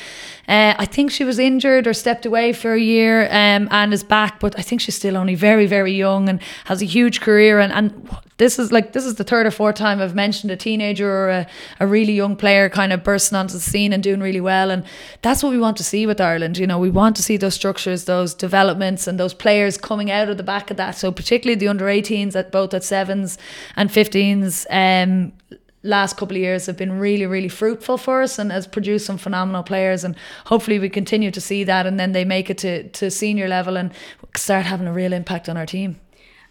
Uh, 0.48 0.74
I 0.76 0.86
think 0.86 1.10
she 1.10 1.24
was 1.24 1.38
injured 1.38 1.86
or 1.86 1.94
stepped 1.94 2.26
away 2.26 2.52
for 2.52 2.74
a 2.74 2.80
year 2.80 3.24
um, 3.26 3.68
and 3.70 3.92
is 3.92 4.02
back, 4.02 4.40
but 4.40 4.58
I 4.58 4.62
think 4.62 4.80
she's 4.80 4.96
still 4.96 5.16
only 5.16 5.34
very, 5.34 5.66
very 5.66 5.92
young 5.92 6.28
and 6.28 6.42
has 6.64 6.82
a 6.82 6.84
huge 6.84 7.20
career. 7.20 7.60
And, 7.60 7.72
and 7.72 8.08
this 8.38 8.58
is 8.58 8.72
like 8.72 8.92
this 8.92 9.04
is 9.04 9.14
the 9.14 9.24
third 9.24 9.46
or 9.46 9.52
fourth 9.52 9.76
time 9.76 10.00
I've 10.00 10.16
mentioned 10.16 10.50
a 10.50 10.56
teenager 10.56 11.08
or 11.08 11.30
a, 11.30 11.46
a 11.78 11.86
really 11.86 12.12
young 12.12 12.34
player 12.34 12.68
kind 12.68 12.92
of 12.92 13.04
bursting 13.04 13.38
onto 13.38 13.54
the 13.54 13.60
scene 13.60 13.92
and 13.92 14.02
doing 14.02 14.20
really 14.20 14.40
well. 14.40 14.70
And 14.70 14.84
that's 15.22 15.44
what 15.44 15.50
we 15.50 15.58
want 15.58 15.76
to 15.76 15.84
see 15.84 16.06
with 16.06 16.20
Ireland. 16.20 16.58
You 16.58 16.66
know, 16.66 16.78
we 16.78 16.90
want 16.90 17.14
to 17.16 17.22
see 17.22 17.36
those 17.36 17.54
structures, 17.54 18.06
those 18.06 18.34
developments, 18.34 19.06
and 19.06 19.20
those 19.20 19.34
players 19.34 19.78
coming 19.78 20.10
out 20.10 20.28
of 20.28 20.38
the 20.38 20.42
back 20.42 20.72
of 20.72 20.76
that. 20.76 20.96
So 20.96 21.12
particularly 21.12 21.58
the 21.58 21.68
under 21.68 21.84
18s 21.84 22.34
at 22.34 22.50
both 22.50 22.74
at 22.74 22.82
sevens 22.82 23.38
and 23.76 23.90
15s. 23.90 24.66
Um, 24.70 25.32
last 25.82 26.16
couple 26.16 26.36
of 26.36 26.40
years 26.42 26.66
have 26.66 26.76
been 26.76 26.98
really 26.98 27.26
really 27.26 27.48
fruitful 27.48 27.98
for 27.98 28.22
us 28.22 28.38
and 28.38 28.52
has 28.52 28.66
produced 28.66 29.06
some 29.06 29.18
phenomenal 29.18 29.62
players 29.62 30.04
and 30.04 30.16
hopefully 30.46 30.78
we 30.78 30.88
continue 30.88 31.30
to 31.30 31.40
see 31.40 31.64
that 31.64 31.86
and 31.86 31.98
then 31.98 32.12
they 32.12 32.24
make 32.24 32.48
it 32.48 32.58
to, 32.58 32.88
to 32.90 33.10
senior 33.10 33.48
level 33.48 33.76
and 33.76 33.92
start 34.36 34.64
having 34.64 34.86
a 34.86 34.92
real 34.92 35.12
impact 35.12 35.48
on 35.48 35.56
our 35.56 35.66
team 35.66 35.96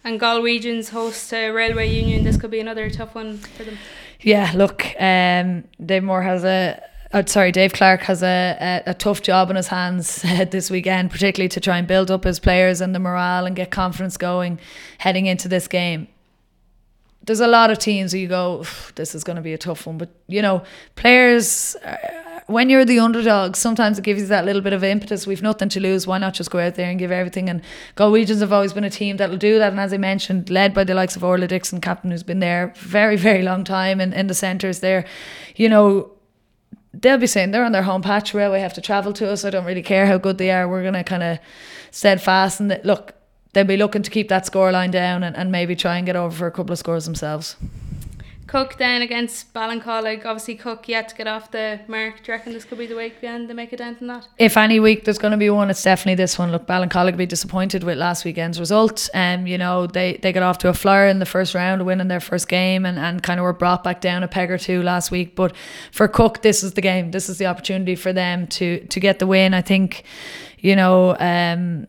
And 0.04 0.20
Galwegians 0.20 0.90
host 0.90 1.32
uh, 1.32 1.52
Railway 1.52 1.88
Union. 1.88 2.24
This 2.24 2.36
could 2.36 2.50
be 2.50 2.60
another 2.60 2.90
tough 2.90 3.14
one 3.14 3.38
for 3.38 3.64
them. 3.64 3.78
yeah 4.20 4.52
look 4.54 4.86
um 4.98 5.64
Dave 5.84 6.04
Moore 6.04 6.22
has 6.22 6.44
a 6.44 6.82
Oh, 7.14 7.22
sorry, 7.26 7.52
Dave 7.52 7.74
Clark 7.74 8.00
has 8.02 8.22
a, 8.22 8.82
a, 8.86 8.92
a 8.92 8.94
tough 8.94 9.20
job 9.20 9.50
in 9.50 9.56
his 9.56 9.68
hands 9.68 10.22
this 10.50 10.70
weekend, 10.70 11.10
particularly 11.10 11.50
to 11.50 11.60
try 11.60 11.76
and 11.76 11.86
build 11.86 12.10
up 12.10 12.24
his 12.24 12.40
players 12.40 12.80
and 12.80 12.94
the 12.94 12.98
morale 12.98 13.44
and 13.44 13.54
get 13.54 13.70
confidence 13.70 14.16
going 14.16 14.58
heading 14.96 15.26
into 15.26 15.46
this 15.46 15.68
game. 15.68 16.08
There's 17.24 17.40
a 17.40 17.46
lot 17.46 17.70
of 17.70 17.78
teams 17.78 18.12
where 18.12 18.20
you 18.20 18.28
go, 18.28 18.64
this 18.96 19.14
is 19.14 19.22
going 19.22 19.36
to 19.36 19.42
be 19.42 19.52
a 19.52 19.58
tough 19.58 19.86
one. 19.86 19.96
But, 19.96 20.10
you 20.26 20.42
know, 20.42 20.64
players, 20.96 21.76
uh, 21.76 21.96
when 22.48 22.68
you're 22.68 22.84
the 22.84 22.98
underdog, 22.98 23.54
sometimes 23.54 23.98
it 23.98 24.02
gives 24.02 24.22
you 24.22 24.26
that 24.26 24.44
little 24.44 24.60
bit 24.60 24.72
of 24.72 24.82
impetus. 24.82 25.24
We've 25.24 25.40
nothing 25.40 25.68
to 25.70 25.80
lose. 25.80 26.04
Why 26.04 26.18
not 26.18 26.34
just 26.34 26.50
go 26.50 26.58
out 26.58 26.74
there 26.74 26.90
and 26.90 26.98
give 26.98 27.12
everything? 27.12 27.48
And 27.48 27.62
Galwegians 27.96 28.40
have 28.40 28.52
always 28.52 28.72
been 28.72 28.82
a 28.82 28.90
team 28.90 29.18
that'll 29.18 29.36
do 29.36 29.58
that. 29.60 29.70
And 29.70 29.80
as 29.80 29.92
I 29.92 29.98
mentioned, 29.98 30.50
led 30.50 30.74
by 30.74 30.82
the 30.82 30.94
likes 30.94 31.14
of 31.14 31.22
Orla 31.22 31.46
Dixon, 31.46 31.80
captain, 31.80 32.10
who's 32.10 32.24
been 32.24 32.40
there 32.40 32.74
very, 32.76 33.16
very 33.16 33.42
long 33.42 33.62
time 33.62 34.00
in, 34.00 34.12
in 34.12 34.26
the 34.26 34.34
centres 34.34 34.80
there. 34.80 35.04
You 35.54 35.68
know, 35.68 36.10
they'll 36.92 37.18
be 37.18 37.28
saying 37.28 37.52
they're 37.52 37.64
on 37.64 37.72
their 37.72 37.84
home 37.84 38.02
patch. 38.02 38.34
Railway 38.34 38.58
have 38.60 38.74
to 38.74 38.80
travel 38.80 39.12
to 39.12 39.30
us. 39.30 39.44
I 39.44 39.50
don't 39.50 39.64
really 39.64 39.82
care 39.82 40.06
how 40.06 40.18
good 40.18 40.38
they 40.38 40.50
are. 40.50 40.68
We're 40.68 40.82
going 40.82 40.94
to 40.94 41.04
kind 41.04 41.22
of 41.22 41.38
steadfast 41.92 42.58
and 42.58 42.80
look. 42.82 43.14
They'll 43.52 43.64
be 43.64 43.76
looking 43.76 44.02
to 44.02 44.10
keep 44.10 44.28
that 44.28 44.46
scoreline 44.46 44.90
down 44.90 45.22
and, 45.22 45.36
and 45.36 45.52
maybe 45.52 45.76
try 45.76 45.96
and 45.98 46.06
get 46.06 46.16
over 46.16 46.34
for 46.34 46.46
a 46.46 46.50
couple 46.50 46.72
of 46.72 46.78
scores 46.78 47.04
themselves. 47.04 47.56
Cooke 48.52 48.76
then 48.76 49.00
against 49.00 49.54
Ballincollig. 49.54 50.26
Obviously, 50.26 50.56
Cooke 50.56 50.86
yet 50.86 51.08
to 51.08 51.14
get 51.14 51.26
off 51.26 51.50
the 51.52 51.80
mark. 51.88 52.22
Do 52.22 52.30
you 52.30 52.36
reckon 52.36 52.52
this 52.52 52.66
could 52.66 52.76
be 52.76 52.86
the 52.86 52.94
week 52.94 53.18
to 53.22 53.54
make 53.54 53.72
a 53.72 53.78
dent 53.78 54.02
in 54.02 54.08
that? 54.08 54.28
If 54.36 54.58
any 54.58 54.78
week 54.78 55.06
there's 55.06 55.16
going 55.16 55.30
to 55.30 55.38
be 55.38 55.48
one, 55.48 55.70
it's 55.70 55.82
definitely 55.82 56.16
this 56.16 56.38
one. 56.38 56.52
Look, 56.52 56.66
Ballincollig 56.66 57.16
be 57.16 57.24
disappointed 57.24 57.82
with 57.82 57.96
last 57.96 58.26
weekend's 58.26 58.60
result. 58.60 59.08
Um, 59.14 59.46
you 59.46 59.56
know, 59.56 59.86
they, 59.86 60.18
they 60.20 60.32
got 60.32 60.42
off 60.42 60.58
to 60.58 60.68
a 60.68 60.74
flyer 60.74 61.06
in 61.06 61.18
the 61.18 61.24
first 61.24 61.54
round, 61.54 61.86
winning 61.86 62.08
their 62.08 62.20
first 62.20 62.46
game, 62.46 62.84
and, 62.84 62.98
and 62.98 63.22
kind 63.22 63.40
of 63.40 63.44
were 63.44 63.54
brought 63.54 63.82
back 63.84 64.02
down 64.02 64.22
a 64.22 64.28
peg 64.28 64.50
or 64.50 64.58
two 64.58 64.82
last 64.82 65.10
week. 65.10 65.34
But 65.34 65.56
for 65.90 66.06
Cooke, 66.06 66.42
this 66.42 66.62
is 66.62 66.74
the 66.74 66.82
game. 66.82 67.10
This 67.10 67.30
is 67.30 67.38
the 67.38 67.46
opportunity 67.46 67.96
for 67.96 68.12
them 68.12 68.46
to 68.48 68.80
to 68.86 69.00
get 69.00 69.18
the 69.18 69.26
win. 69.26 69.54
I 69.54 69.62
think, 69.62 70.04
you 70.58 70.76
know, 70.76 71.16
um, 71.18 71.86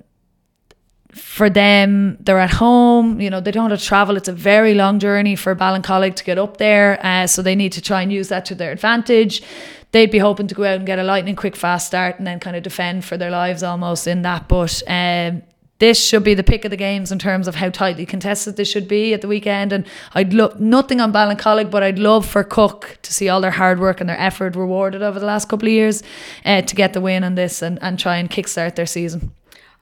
for 1.14 1.49
them, 1.49 2.18
they're 2.20 2.39
at 2.39 2.51
home. 2.51 3.22
You 3.22 3.30
know, 3.30 3.39
they 3.39 3.51
don't 3.51 3.70
have 3.70 3.80
to 3.80 3.86
travel. 3.86 4.18
It's 4.18 4.28
a 4.28 4.34
very 4.34 4.74
long 4.74 4.99
journey 4.99 5.36
for 5.36 5.55
Ballincollig 5.55 6.16
to 6.16 6.24
get 6.24 6.38
up 6.38 6.57
there. 6.57 6.99
Uh, 7.05 7.28
so 7.28 7.41
they 7.41 7.55
need 7.55 7.72
to 7.74 7.82
try 7.82 8.01
and 8.01 8.11
use 8.11 8.30
that 8.30 8.45
to 8.45 8.55
their 8.55 8.72
advantage. 8.72 9.43
They'd 9.91 10.11
be 10.11 10.18
hoping 10.18 10.47
to 10.47 10.55
go 10.55 10.64
out 10.64 10.78
and 10.78 10.86
get 10.88 10.97
a 10.97 11.03
lightning 11.03 11.36
quick, 11.36 11.55
fast 11.55 11.86
start 11.86 12.18
and 12.18 12.26
then 12.26 12.39
kind 12.39 12.55
of 12.55 12.64
defend 12.64 13.05
for 13.05 13.16
their 13.16 13.30
lives 13.30 13.61
almost 13.61 14.07
in 14.07 14.24
that. 14.24 14.47
But 14.47 14.82
um, 14.88 15.43
this 15.78 16.03
should 16.03 16.24
be 16.24 16.34
the 16.34 16.43
pick 16.43 16.66
of 16.66 16.72
the 16.72 16.78
games 16.78 17.11
in 17.11 17.20
terms 17.20 17.47
of 17.47 17.55
how 17.55 17.70
tightly 17.70 18.07
contested 18.07 18.55
this 18.55 18.68
should 18.68 18.88
be 18.88 19.14
at 19.14 19.22
the 19.22 19.28
weekend. 19.28 19.72
And 19.72 19.86
I'd 20.16 20.34
love 20.34 20.59
nothing 20.59 20.99
on 20.99 21.14
Ballincollig, 21.14 21.70
but 21.70 21.84
I'd 21.84 21.99
love 21.99 22.26
for 22.26 22.43
Cooke 22.43 22.97
to 23.03 23.14
see 23.14 23.30
all 23.30 23.39
their 23.39 23.51
hard 23.51 23.80
work 23.80 23.99
and 23.99 24.09
their 24.09 24.20
effort 24.20 24.55
rewarded 24.55 25.03
over 25.03 25.20
the 25.20 25.28
last 25.28 25.47
couple 25.47 25.68
of 25.68 25.74
years 25.74 26.01
uh, 26.43 26.64
to 26.64 26.74
get 26.74 26.93
the 26.93 27.01
win 27.01 27.24
on 27.24 27.36
this 27.36 27.61
and, 27.61 27.78
and 27.84 27.99
try 27.99 28.18
and 28.18 28.32
kickstart 28.32 28.76
their 28.76 28.88
season 28.88 29.32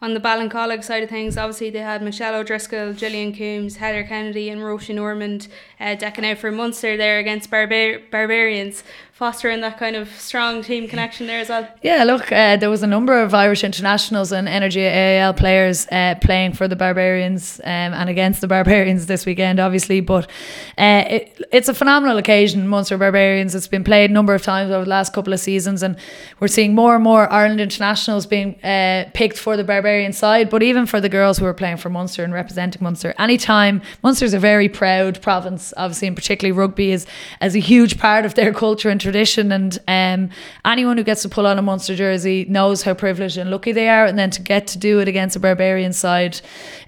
on 0.01 0.15
the 0.15 0.19
Ballincollig 0.19 0.83
side 0.83 1.03
of 1.03 1.09
things, 1.09 1.37
obviously 1.37 1.69
they 1.69 1.79
had 1.79 2.01
Michelle 2.01 2.33
O'Driscoll, 2.33 2.93
Gillian 2.93 3.35
Coombs, 3.35 3.77
Heather 3.77 4.03
Kennedy, 4.03 4.49
and 4.49 4.61
Roisin 4.61 4.99
Ormond 4.99 5.47
uh, 5.79 5.93
decking 5.95 6.25
out 6.25 6.39
for 6.39 6.51
Munster 6.51 6.97
there 6.97 7.19
against 7.19 7.51
Barbar- 7.51 7.99
Barbarians 8.09 8.83
fostering 9.21 9.61
that 9.61 9.77
kind 9.77 9.95
of 9.95 10.09
strong 10.19 10.63
team 10.63 10.87
connection 10.87 11.27
there 11.27 11.41
as 11.41 11.49
well. 11.49 11.67
Yeah, 11.83 12.03
look, 12.05 12.31
uh, 12.31 12.57
there 12.57 12.71
was 12.71 12.81
a 12.81 12.87
number 12.87 13.21
of 13.21 13.35
Irish 13.35 13.63
internationals 13.63 14.31
and 14.31 14.47
Energia 14.47 14.89
AIL 14.91 15.35
players 15.35 15.87
uh, 15.91 16.15
playing 16.19 16.53
for 16.53 16.67
the 16.67 16.75
Barbarians 16.75 17.59
um, 17.63 17.93
and 17.93 18.09
against 18.09 18.41
the 18.41 18.47
Barbarians 18.47 19.05
this 19.05 19.27
weekend, 19.27 19.59
obviously. 19.59 20.01
But 20.01 20.23
uh, 20.75 21.03
it, 21.07 21.45
it's 21.51 21.69
a 21.69 21.75
phenomenal 21.75 22.17
occasion, 22.17 22.67
Munster 22.67 22.97
Barbarians. 22.97 23.53
It's 23.53 23.67
been 23.67 23.83
played 23.83 24.09
a 24.09 24.13
number 24.13 24.33
of 24.33 24.41
times 24.41 24.71
over 24.71 24.85
the 24.85 24.89
last 24.89 25.13
couple 25.13 25.33
of 25.33 25.39
seasons, 25.39 25.83
and 25.83 25.97
we're 26.39 26.47
seeing 26.47 26.73
more 26.73 26.95
and 26.95 27.03
more 27.03 27.31
Ireland 27.31 27.61
internationals 27.61 28.25
being 28.25 28.59
uh, 28.63 29.07
picked 29.13 29.37
for 29.37 29.55
the 29.55 29.63
Barbarian 29.63 30.13
side, 30.13 30.49
but 30.49 30.63
even 30.63 30.87
for 30.87 30.99
the 30.99 31.09
girls 31.09 31.37
who 31.37 31.45
are 31.45 31.53
playing 31.53 31.77
for 31.77 31.91
Munster 31.91 32.23
and 32.23 32.33
representing 32.33 32.81
Munster. 32.83 33.13
Anytime, 33.19 33.83
Munster's 34.01 34.33
a 34.33 34.39
very 34.39 34.67
proud 34.67 35.21
province, 35.21 35.75
obviously, 35.77 36.07
and 36.07 36.17
particularly 36.17 36.57
rugby 36.57 36.91
is 36.91 37.05
as 37.39 37.55
a 37.55 37.59
huge 37.59 37.99
part 37.99 38.25
of 38.25 38.33
their 38.33 38.51
culture 38.51 38.89
and 38.89 38.99
tradition. 39.11 39.51
And 39.51 39.77
um, 39.87 40.29
anyone 40.65 40.97
who 40.97 41.03
gets 41.03 41.21
to 41.23 41.29
pull 41.29 41.45
on 41.45 41.59
a 41.59 41.61
Munster 41.61 41.95
jersey 41.95 42.45
knows 42.45 42.83
how 42.83 42.93
privileged 42.93 43.37
and 43.37 43.51
lucky 43.51 43.71
they 43.71 43.89
are. 43.89 44.05
And 44.05 44.17
then 44.17 44.29
to 44.31 44.41
get 44.41 44.67
to 44.67 44.77
do 44.77 44.99
it 44.99 45.07
against 45.07 45.35
a 45.35 45.39
barbarian 45.39 45.93
side, 45.93 46.39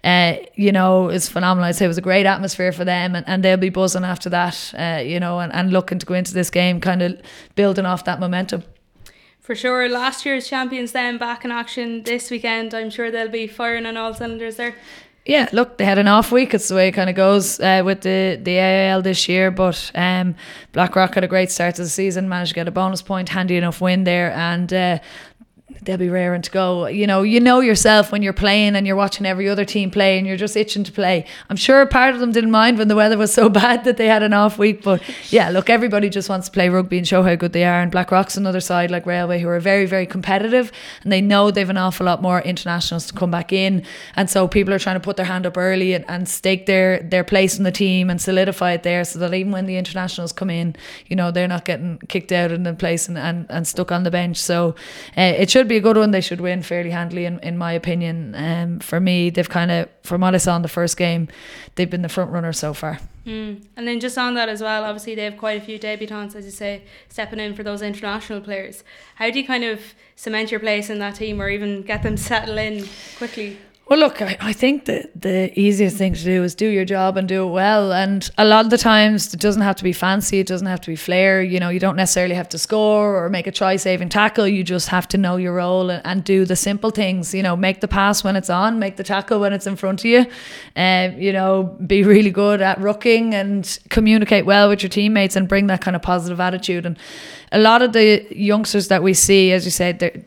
uh, 0.03 0.35
you 0.55 0.71
know, 0.71 1.09
is 1.09 1.29
phenomenal. 1.29 1.67
I'd 1.67 1.75
say 1.75 1.85
it 1.85 1.89
was 1.89 1.97
a 1.97 2.01
great 2.01 2.25
atmosphere 2.25 2.71
for 2.71 2.85
them, 2.85 3.15
and, 3.15 3.27
and 3.27 3.43
they'll 3.43 3.57
be 3.57 3.69
buzzing 3.69 4.03
after 4.03 4.29
that, 4.29 4.73
uh, 4.77 5.01
you 5.03 5.19
know, 5.19 5.39
and, 5.39 5.53
and 5.53 5.71
looking 5.71 5.99
to 5.99 6.05
go 6.05 6.13
into 6.13 6.33
this 6.33 6.49
game 6.49 6.79
kind 6.79 7.01
of 7.01 7.21
building 7.55 7.85
off 7.85 8.05
that 8.05 8.19
momentum. 8.19 8.63
For 9.39 9.55
sure, 9.55 9.89
last 9.89 10.25
year's 10.25 10.47
champions 10.47 10.93
then 10.93 11.17
back 11.17 11.43
in 11.43 11.51
action 11.51 12.03
this 12.03 12.31
weekend. 12.31 12.73
I'm 12.73 12.89
sure 12.89 13.11
they'll 13.11 13.27
be 13.27 13.47
firing 13.47 13.85
on 13.85 13.97
all 13.97 14.13
cylinders 14.13 14.55
there. 14.55 14.75
Yeah, 15.25 15.47
look, 15.53 15.77
they 15.77 15.85
had 15.85 15.97
an 15.97 16.09
off 16.09 16.33
week. 16.33 16.53
It's 16.53 16.67
the 16.67 16.75
way 16.75 16.89
it 16.89 16.91
kind 16.91 17.09
of 17.09 17.15
goes 17.15 17.59
uh, 17.59 17.81
with 17.85 18.01
the 18.01 18.37
the 18.41 18.57
AIL 18.57 19.01
this 19.01 19.29
year. 19.29 19.51
But 19.51 19.91
um, 19.95 20.35
Blackrock 20.73 21.15
had 21.15 21.23
a 21.23 21.29
great 21.29 21.49
start 21.49 21.75
to 21.75 21.83
the 21.83 21.89
season, 21.89 22.27
managed 22.27 22.49
to 22.49 22.55
get 22.55 22.67
a 22.67 22.71
bonus 22.71 23.01
point, 23.01 23.29
handy 23.29 23.55
enough 23.55 23.79
win 23.79 24.03
there, 24.03 24.33
and 24.33 24.73
uh, 24.73 24.99
they'll 25.85 25.97
be 25.97 26.09
raring 26.09 26.41
to 26.41 26.51
go. 26.51 26.87
You 26.87 27.07
know, 27.07 27.23
you 27.23 27.39
know 27.39 27.59
yourself 27.59 28.11
when 28.11 28.21
you're 28.21 28.33
playing 28.33 28.75
and 28.75 28.87
you're 28.87 28.95
watching 28.95 29.25
every 29.25 29.49
other 29.49 29.65
team 29.65 29.91
play 29.91 30.17
and 30.17 30.25
you're 30.25 30.37
just 30.37 30.55
itching 30.55 30.83
to 30.83 30.91
play. 30.91 31.25
I'm 31.49 31.55
sure 31.55 31.85
part 31.85 32.13
of 32.13 32.19
them 32.19 32.31
didn't 32.31 32.51
mind 32.51 32.77
when 32.77 32.87
the 32.87 32.95
weather 32.95 33.17
was 33.17 33.33
so 33.33 33.49
bad 33.63 33.83
that 33.83 33.97
they 33.97 34.07
had 34.07 34.23
an 34.23 34.33
off 34.33 34.57
week. 34.57 34.83
But 34.83 35.01
yeah, 35.31 35.49
look, 35.49 35.69
everybody 35.69 36.09
just 36.09 36.29
wants 36.29 36.47
to 36.47 36.51
play 36.51 36.69
rugby 36.69 36.97
and 36.97 37.07
show 37.07 37.23
how 37.23 37.35
good 37.35 37.53
they 37.53 37.65
are. 37.65 37.81
And 37.81 37.91
Blackrock's 37.91 38.37
another 38.37 38.59
side 38.59 38.91
like 38.91 39.05
Railway 39.05 39.39
who 39.39 39.47
are 39.49 39.59
very, 39.59 39.85
very 39.85 40.05
competitive 40.05 40.71
and 41.03 41.11
they 41.11 41.21
know 41.21 41.51
they've 41.51 41.69
an 41.69 41.77
awful 41.77 42.05
lot 42.05 42.21
more 42.21 42.41
internationals 42.41 43.07
to 43.07 43.13
come 43.13 43.31
back 43.31 43.51
in. 43.51 43.83
And 44.15 44.29
so 44.29 44.47
people 44.47 44.73
are 44.73 44.79
trying 44.79 44.95
to 44.95 44.99
put 44.99 45.17
their 45.17 45.25
hand 45.25 45.45
up 45.45 45.57
early 45.57 45.93
and, 45.93 46.05
and 46.07 46.27
stake 46.27 46.65
their, 46.65 46.99
their 46.99 47.23
place 47.23 47.57
in 47.57 47.63
the 47.63 47.71
team 47.71 48.09
and 48.09 48.21
solidify 48.21 48.73
it 48.73 48.83
there 48.83 49.03
so 49.03 49.19
that 49.19 49.33
even 49.33 49.51
when 49.51 49.65
the 49.65 49.77
internationals 49.77 50.31
come 50.31 50.49
in, 50.49 50.75
you 51.07 51.15
know, 51.15 51.31
they're 51.31 51.47
not 51.47 51.65
getting 51.65 51.97
kicked 52.07 52.31
out 52.31 52.51
in 52.51 52.63
the 52.63 52.73
place 52.73 53.07
and, 53.07 53.17
and, 53.17 53.45
and 53.49 53.67
stuck 53.67 53.91
on 53.91 54.03
the 54.03 54.11
bench. 54.11 54.37
So 54.37 54.75
uh, 55.17 55.21
it 55.21 55.49
should 55.49 55.67
be 55.67 55.72
a 55.77 55.81
good 55.81 55.97
one. 55.97 56.11
They 56.11 56.21
should 56.21 56.41
win 56.41 56.63
fairly 56.63 56.89
handily, 56.89 57.25
in, 57.25 57.39
in 57.39 57.57
my 57.57 57.73
opinion. 57.73 58.33
Um, 58.35 58.79
for 58.79 58.99
me, 58.99 59.29
they've 59.29 59.49
kind 59.49 59.71
of, 59.71 59.89
from 60.03 60.21
what 60.21 60.35
I 60.35 60.37
saw 60.37 60.55
in 60.55 60.61
the 60.61 60.67
first 60.67 60.97
game, 60.97 61.27
they've 61.75 61.89
been 61.89 62.01
the 62.01 62.09
front 62.09 62.31
runner 62.31 62.53
so 62.53 62.73
far. 62.73 62.99
Mm. 63.25 63.65
And 63.77 63.87
then 63.87 63.99
just 63.99 64.17
on 64.17 64.33
that 64.35 64.49
as 64.49 64.61
well, 64.61 64.83
obviously 64.83 65.15
they 65.15 65.23
have 65.23 65.37
quite 65.37 65.61
a 65.61 65.65
few 65.65 65.79
debutants, 65.79 66.35
as 66.35 66.45
you 66.45 66.51
say, 66.51 66.83
stepping 67.09 67.39
in 67.39 67.55
for 67.55 67.63
those 67.63 67.81
international 67.81 68.41
players. 68.41 68.83
How 69.15 69.29
do 69.29 69.39
you 69.39 69.47
kind 69.47 69.63
of 69.63 69.81
cement 70.15 70.51
your 70.51 70.59
place 70.59 70.89
in 70.89 70.99
that 70.99 71.15
team 71.15 71.41
or 71.41 71.49
even 71.49 71.83
get 71.83 72.03
them 72.03 72.17
settle 72.29 72.57
in 72.57 72.87
quickly? 73.17 73.57
Well, 73.85 73.99
look, 73.99 74.21
I, 74.21 74.37
I 74.39 74.53
think 74.53 74.85
that 74.85 75.21
the 75.21 75.51
easiest 75.59 75.97
thing 75.97 76.13
to 76.13 76.23
do 76.23 76.41
is 76.41 76.55
do 76.55 76.67
your 76.67 76.85
job 76.85 77.17
and 77.17 77.27
do 77.27 77.45
it 77.45 77.51
well. 77.51 77.91
And 77.91 78.29
a 78.37 78.45
lot 78.45 78.63
of 78.63 78.71
the 78.71 78.77
times, 78.77 79.33
it 79.33 79.41
doesn't 79.41 79.61
have 79.61 79.75
to 79.75 79.83
be 79.83 79.91
fancy, 79.91 80.39
it 80.39 80.47
doesn't 80.47 80.67
have 80.67 80.79
to 80.81 80.89
be 80.89 80.95
flair. 80.95 81.43
You 81.43 81.59
know, 81.59 81.67
you 81.67 81.81
don't 81.81 81.97
necessarily 81.97 82.33
have 82.35 82.47
to 82.49 82.57
score 82.57 83.21
or 83.21 83.29
make 83.29 83.45
a 83.45 83.51
try 83.51 83.75
saving 83.75 84.07
tackle. 84.07 84.47
You 84.47 84.63
just 84.63 84.87
have 84.87 85.09
to 85.09 85.17
know 85.17 85.35
your 85.35 85.55
role 85.55 85.89
and, 85.89 86.01
and, 86.05 86.23
do 86.23 86.45
the 86.45 86.55
simple 86.55 86.91
things. 86.91 87.33
You 87.33 87.43
know, 87.43 87.57
make 87.57 87.81
the 87.81 87.89
pass 87.89 88.23
when 88.23 88.37
it's 88.37 88.49
on, 88.49 88.79
make 88.79 88.95
the 88.95 89.03
tackle 89.03 89.41
when 89.41 89.51
it's 89.51 89.67
in 89.67 89.75
front 89.75 89.99
of 89.99 90.05
you. 90.05 90.27
And, 90.75 91.15
um, 91.15 91.21
you 91.21 91.33
know, 91.33 91.77
be 91.85 92.03
really 92.03 92.31
good 92.31 92.61
at 92.61 92.79
rucking 92.79 93.33
and 93.33 93.79
communicate 93.89 94.45
well 94.45 94.69
with 94.69 94.81
your 94.81 94.89
teammates 94.89 95.35
and 95.35 95.45
bring 95.45 95.67
that 95.67 95.81
kind 95.81 95.97
of 95.97 96.01
positive 96.01 96.39
attitude. 96.39 96.85
And 96.85 96.97
a 97.51 97.59
lot 97.59 97.81
of 97.81 97.91
the 97.91 98.25
youngsters 98.31 98.87
that 98.87 99.03
we 99.03 99.13
see, 99.13 99.51
as 99.51 99.65
you 99.65 99.71
said, 99.71 100.25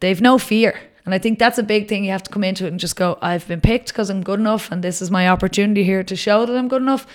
they've 0.00 0.20
no 0.22 0.38
fear 0.38 0.80
and 1.04 1.14
I 1.14 1.18
think 1.18 1.38
that's 1.38 1.58
a 1.58 1.62
big 1.62 1.88
thing. 1.88 2.04
You 2.04 2.10
have 2.12 2.22
to 2.22 2.30
come 2.30 2.44
into 2.44 2.64
it 2.64 2.68
and 2.68 2.80
just 2.80 2.96
go, 2.96 3.18
I've 3.20 3.46
been 3.46 3.60
picked 3.60 3.88
because 3.88 4.10
I'm 4.10 4.22
good 4.22 4.40
enough, 4.40 4.70
and 4.70 4.82
this 4.82 5.02
is 5.02 5.10
my 5.10 5.28
opportunity 5.28 5.84
here 5.84 6.02
to 6.02 6.16
show 6.16 6.46
that 6.46 6.56
I'm 6.56 6.68
good 6.68 6.82
enough. 6.82 7.06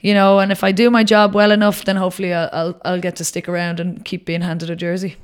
You 0.00 0.14
know, 0.14 0.38
and 0.38 0.50
if 0.50 0.64
I 0.64 0.72
do 0.72 0.90
my 0.90 1.04
job 1.04 1.34
well 1.34 1.50
enough, 1.50 1.84
then 1.84 1.96
hopefully 1.96 2.32
I'll, 2.32 2.50
I'll, 2.52 2.80
I'll 2.84 3.00
get 3.00 3.16
to 3.16 3.24
stick 3.24 3.48
around 3.48 3.80
and 3.80 4.04
keep 4.04 4.24
being 4.24 4.40
handed 4.40 4.70
a 4.70 4.76
jersey. 4.76 5.16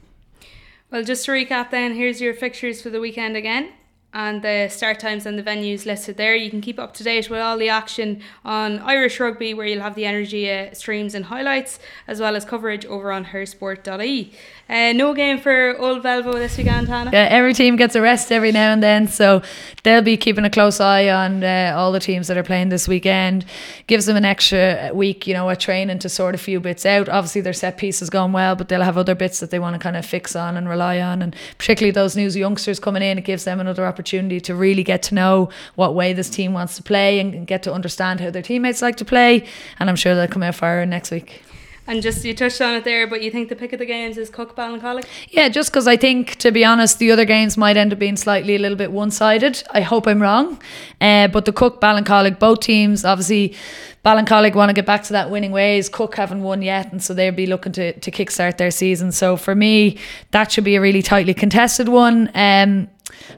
Well, 0.91 1.05
just 1.05 1.25
to 1.27 1.33
recap 1.33 1.71
then, 1.71 1.95
here's 1.95 2.21
your 2.21 2.35
fixtures 2.35 2.83
for 2.83 2.91
the 2.91 3.01
weekend 3.01 3.37
again 3.37 3.73
and 4.13 4.43
the 4.43 4.69
start 4.69 4.99
times 4.99 5.25
and 5.25 5.39
the 5.39 5.43
venues 5.43 5.87
listed 5.87 6.17
there. 6.17 6.35
You 6.35 6.51
can 6.51 6.61
keep 6.61 6.81
up 6.81 6.95
to 6.95 7.05
date 7.05 7.31
with 7.31 7.41
all 7.41 7.57
the 7.57 7.69
action 7.69 8.21
on 8.45 8.81
Irish 8.81 9.21
Rugby, 9.21 9.55
where 9.55 9.67
you'll 9.67 9.83
have 9.83 9.95
the 9.95 10.05
energy 10.05 10.51
uh, 10.51 10.75
streams 10.75 11.15
and 11.15 11.27
highlights, 11.27 11.79
as 12.09 12.21
well 12.21 12.35
as 12.35 12.45
coverage 12.45 12.85
over 12.87 13.13
on 13.13 13.27
hersport.ie. 13.27 14.33
Uh, 14.69 14.93
no 14.93 15.15
game 15.15 15.39
for 15.39 15.77
Old 15.79 16.03
Belvo 16.03 16.35
this 16.35 16.57
weekend, 16.57 16.89
Hannah. 16.89 17.11
Yeah, 17.13 17.29
every 17.31 17.55
team 17.55 17.77
gets 17.77 17.95
a 17.95 18.01
rest 18.01 18.33
every 18.33 18.53
now 18.53 18.73
and 18.73 18.83
then, 18.83 19.07
so 19.07 19.43
they'll 19.85 20.03
be 20.03 20.17
keeping 20.17 20.45
a 20.45 20.51
close 20.51 20.81
eye 20.81 21.09
on 21.09 21.45
uh, 21.45 21.75
all 21.77 21.93
the 21.93 22.01
teams 22.01 22.27
that 22.29 22.37
are 22.37 22.45
playing 22.45 22.69
this 22.69 22.89
weekend. 22.89 23.45
Gives 23.87 24.07
them 24.07 24.17
an 24.17 24.25
extra 24.25 24.91
week, 24.93 25.27
you 25.27 25.35
know, 25.35 25.49
a 25.49 25.57
training 25.57 26.01
to 26.01 26.09
sort 26.09 26.35
a 26.35 26.39
few 26.39 26.59
bits 26.59 26.85
out. 26.85 27.09
Obviously, 27.09 27.41
their 27.41 27.53
set 27.53 27.79
piece 27.79 28.01
has 28.01 28.11
gone 28.11 28.33
well, 28.33 28.57
but 28.57 28.69
they'll 28.69 28.83
have 28.83 28.99
other 28.99 29.15
bits 29.15 29.41
that 29.41 29.51
they 29.51 29.59
want 29.59 29.75
to 29.75 29.79
kind 29.79 29.97
of 29.97 30.05
fix 30.05 30.35
on 30.35 30.57
and 30.57 30.69
rely 30.69 31.01
on, 31.01 31.23
and 31.23 31.35
particularly 31.59 31.93
those 31.93 32.17
new 32.17 32.29
youngsters 32.29 32.81
coming 32.81 33.03
in, 33.03 33.19
it 33.19 33.25
gives 33.25 33.45
them 33.45 33.61
another 33.61 33.87
opportunity 33.87 34.00
to 34.03 34.55
really 34.55 34.83
get 34.83 35.03
to 35.05 35.15
know 35.15 35.51
what 35.75 35.95
way 35.95 36.13
this 36.13 36.31
team 36.31 36.53
wants 36.53 36.77
to 36.77 36.83
play 36.83 37.21
and 37.21 37.47
get 37.47 37.63
to 37.65 37.73
understand 37.73 38.21
how 38.21 38.31
their 38.31 38.43
teammates 38.43 38.83
like 38.83 38.97
to 38.97 39.05
play. 39.05 39.47
And 39.79 39.89
I'm 39.89 39.97
sure 39.97 40.15
they'll 40.15 40.29
come 40.29 40.43
out 40.43 40.55
fire 40.55 40.85
next 40.87 41.11
week. 41.11 41.43
And 41.87 42.03
just 42.03 42.25
you 42.25 42.35
touched 42.35 42.61
on 42.61 42.75
it 42.75 42.85
there, 42.85 43.09
but 43.09 43.21
you 43.21 43.33
think 43.33 43.49
the 43.49 43.57
pick 43.57 43.73
of 43.73 43.81
the 43.81 43.87
games 43.87 44.17
is 44.17 44.31
Cooke 44.31 44.55
Ballincollig? 44.55 45.05
Yeah, 45.31 45.49
just 45.49 45.73
because 45.73 45.89
I 45.89 45.97
think, 45.97 46.37
to 46.37 46.53
be 46.53 46.65
honest, 46.65 47.01
the 47.01 47.11
other 47.11 47.25
games 47.25 47.57
might 47.57 47.77
end 47.77 47.93
up 47.93 47.99
being 47.99 48.17
slightly 48.17 48.55
a 48.55 48.61
little 48.61 48.77
bit 48.77 48.93
one 48.93 49.11
sided. 49.11 49.61
I 49.73 49.81
hope 49.81 50.07
I'm 50.07 50.23
wrong. 50.23 50.61
Uh, 51.01 51.27
but 51.27 51.47
the 51.47 51.53
Cooke 51.53 51.81
Ballincollig, 51.81 52.39
both 52.39 52.61
teams, 52.61 53.05
obviously, 53.05 53.57
Ballincollig 54.05 54.55
want 54.55 54.71
to 54.71 54.73
get 54.73 54.87
back 54.87 55.03
to 55.05 55.13
that 55.13 55.31
winning 55.31 55.53
ways. 55.53 55.89
Cooke 55.89 56.17
haven't 56.17 56.43
won 56.43 56.63
yet, 56.63 56.91
and 56.91 57.03
so 57.03 57.13
they'll 57.13 57.33
be 57.33 57.47
looking 57.47 57.73
to, 57.73 57.93
to 57.99 58.11
kickstart 58.11 58.57
their 58.57 58.71
season. 58.71 59.13
So 59.13 59.37
for 59.37 59.55
me, 59.55 59.99
that 60.31 60.51
should 60.51 60.65
be 60.65 60.77
a 60.77 60.81
really 60.81 61.03
tightly 61.03 61.35
contested 61.35 61.89
one. 61.89 62.31
Um, 62.35 62.89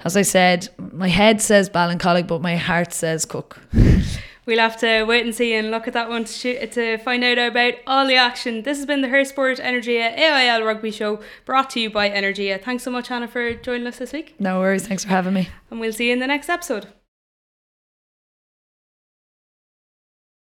as 0.05 0.17
I 0.17 0.23
said, 0.23 0.69
my 0.79 1.09
head 1.09 1.41
says 1.41 1.69
Ballincollig, 1.69 2.27
but 2.27 2.43
my 2.43 2.57
heart 2.57 2.93
says 2.93 3.25
Cooke. 3.25 3.59
we'll 4.47 4.59
have 4.59 4.77
to 4.81 5.05
wait 5.05 5.25
and 5.25 5.35
see 5.35 5.55
and 5.55 5.71
look 5.71 5.87
at 5.87 5.95
that 5.95 6.09
one 6.09 6.25
to, 6.25 6.67
to 6.67 6.99
find 6.99 7.25
out 7.25 7.39
about 7.39 7.75
all 7.87 8.07
the 8.07 8.17
action. 8.17 8.63
This 8.63 8.79
has 8.79 8.87
been 8.87 9.01
the 9.01 9.09
Her 9.09 9.25
Sport 9.25 9.59
Energia 9.59 10.17
AIL 10.17 10.65
Rugby 10.65 10.91
Show 10.91 11.21
brought 11.45 11.71
to 11.71 11.81
you 11.81 11.91
by 11.91 12.11
Energia. 12.11 12.63
Thanks 12.63 12.83
so 12.83 12.91
much, 12.91 13.09
Hannah, 13.09 13.29
for 13.29 13.55
joining 13.55 13.87
us 13.87 13.99
this 13.99 14.13
week. 14.13 14.35
No 14.39 14.61
worries. 14.61 14.87
Thanks 14.87 15.05
for 15.05 15.11
having 15.11 15.35
me. 15.35 15.49
And 15.71 15.81
we'll 15.81 15.93
see 15.93 16.07
you 16.07 16.13
in 16.13 16.19
the 16.19 16.27
next 16.27 16.49
episode. 16.49 16.87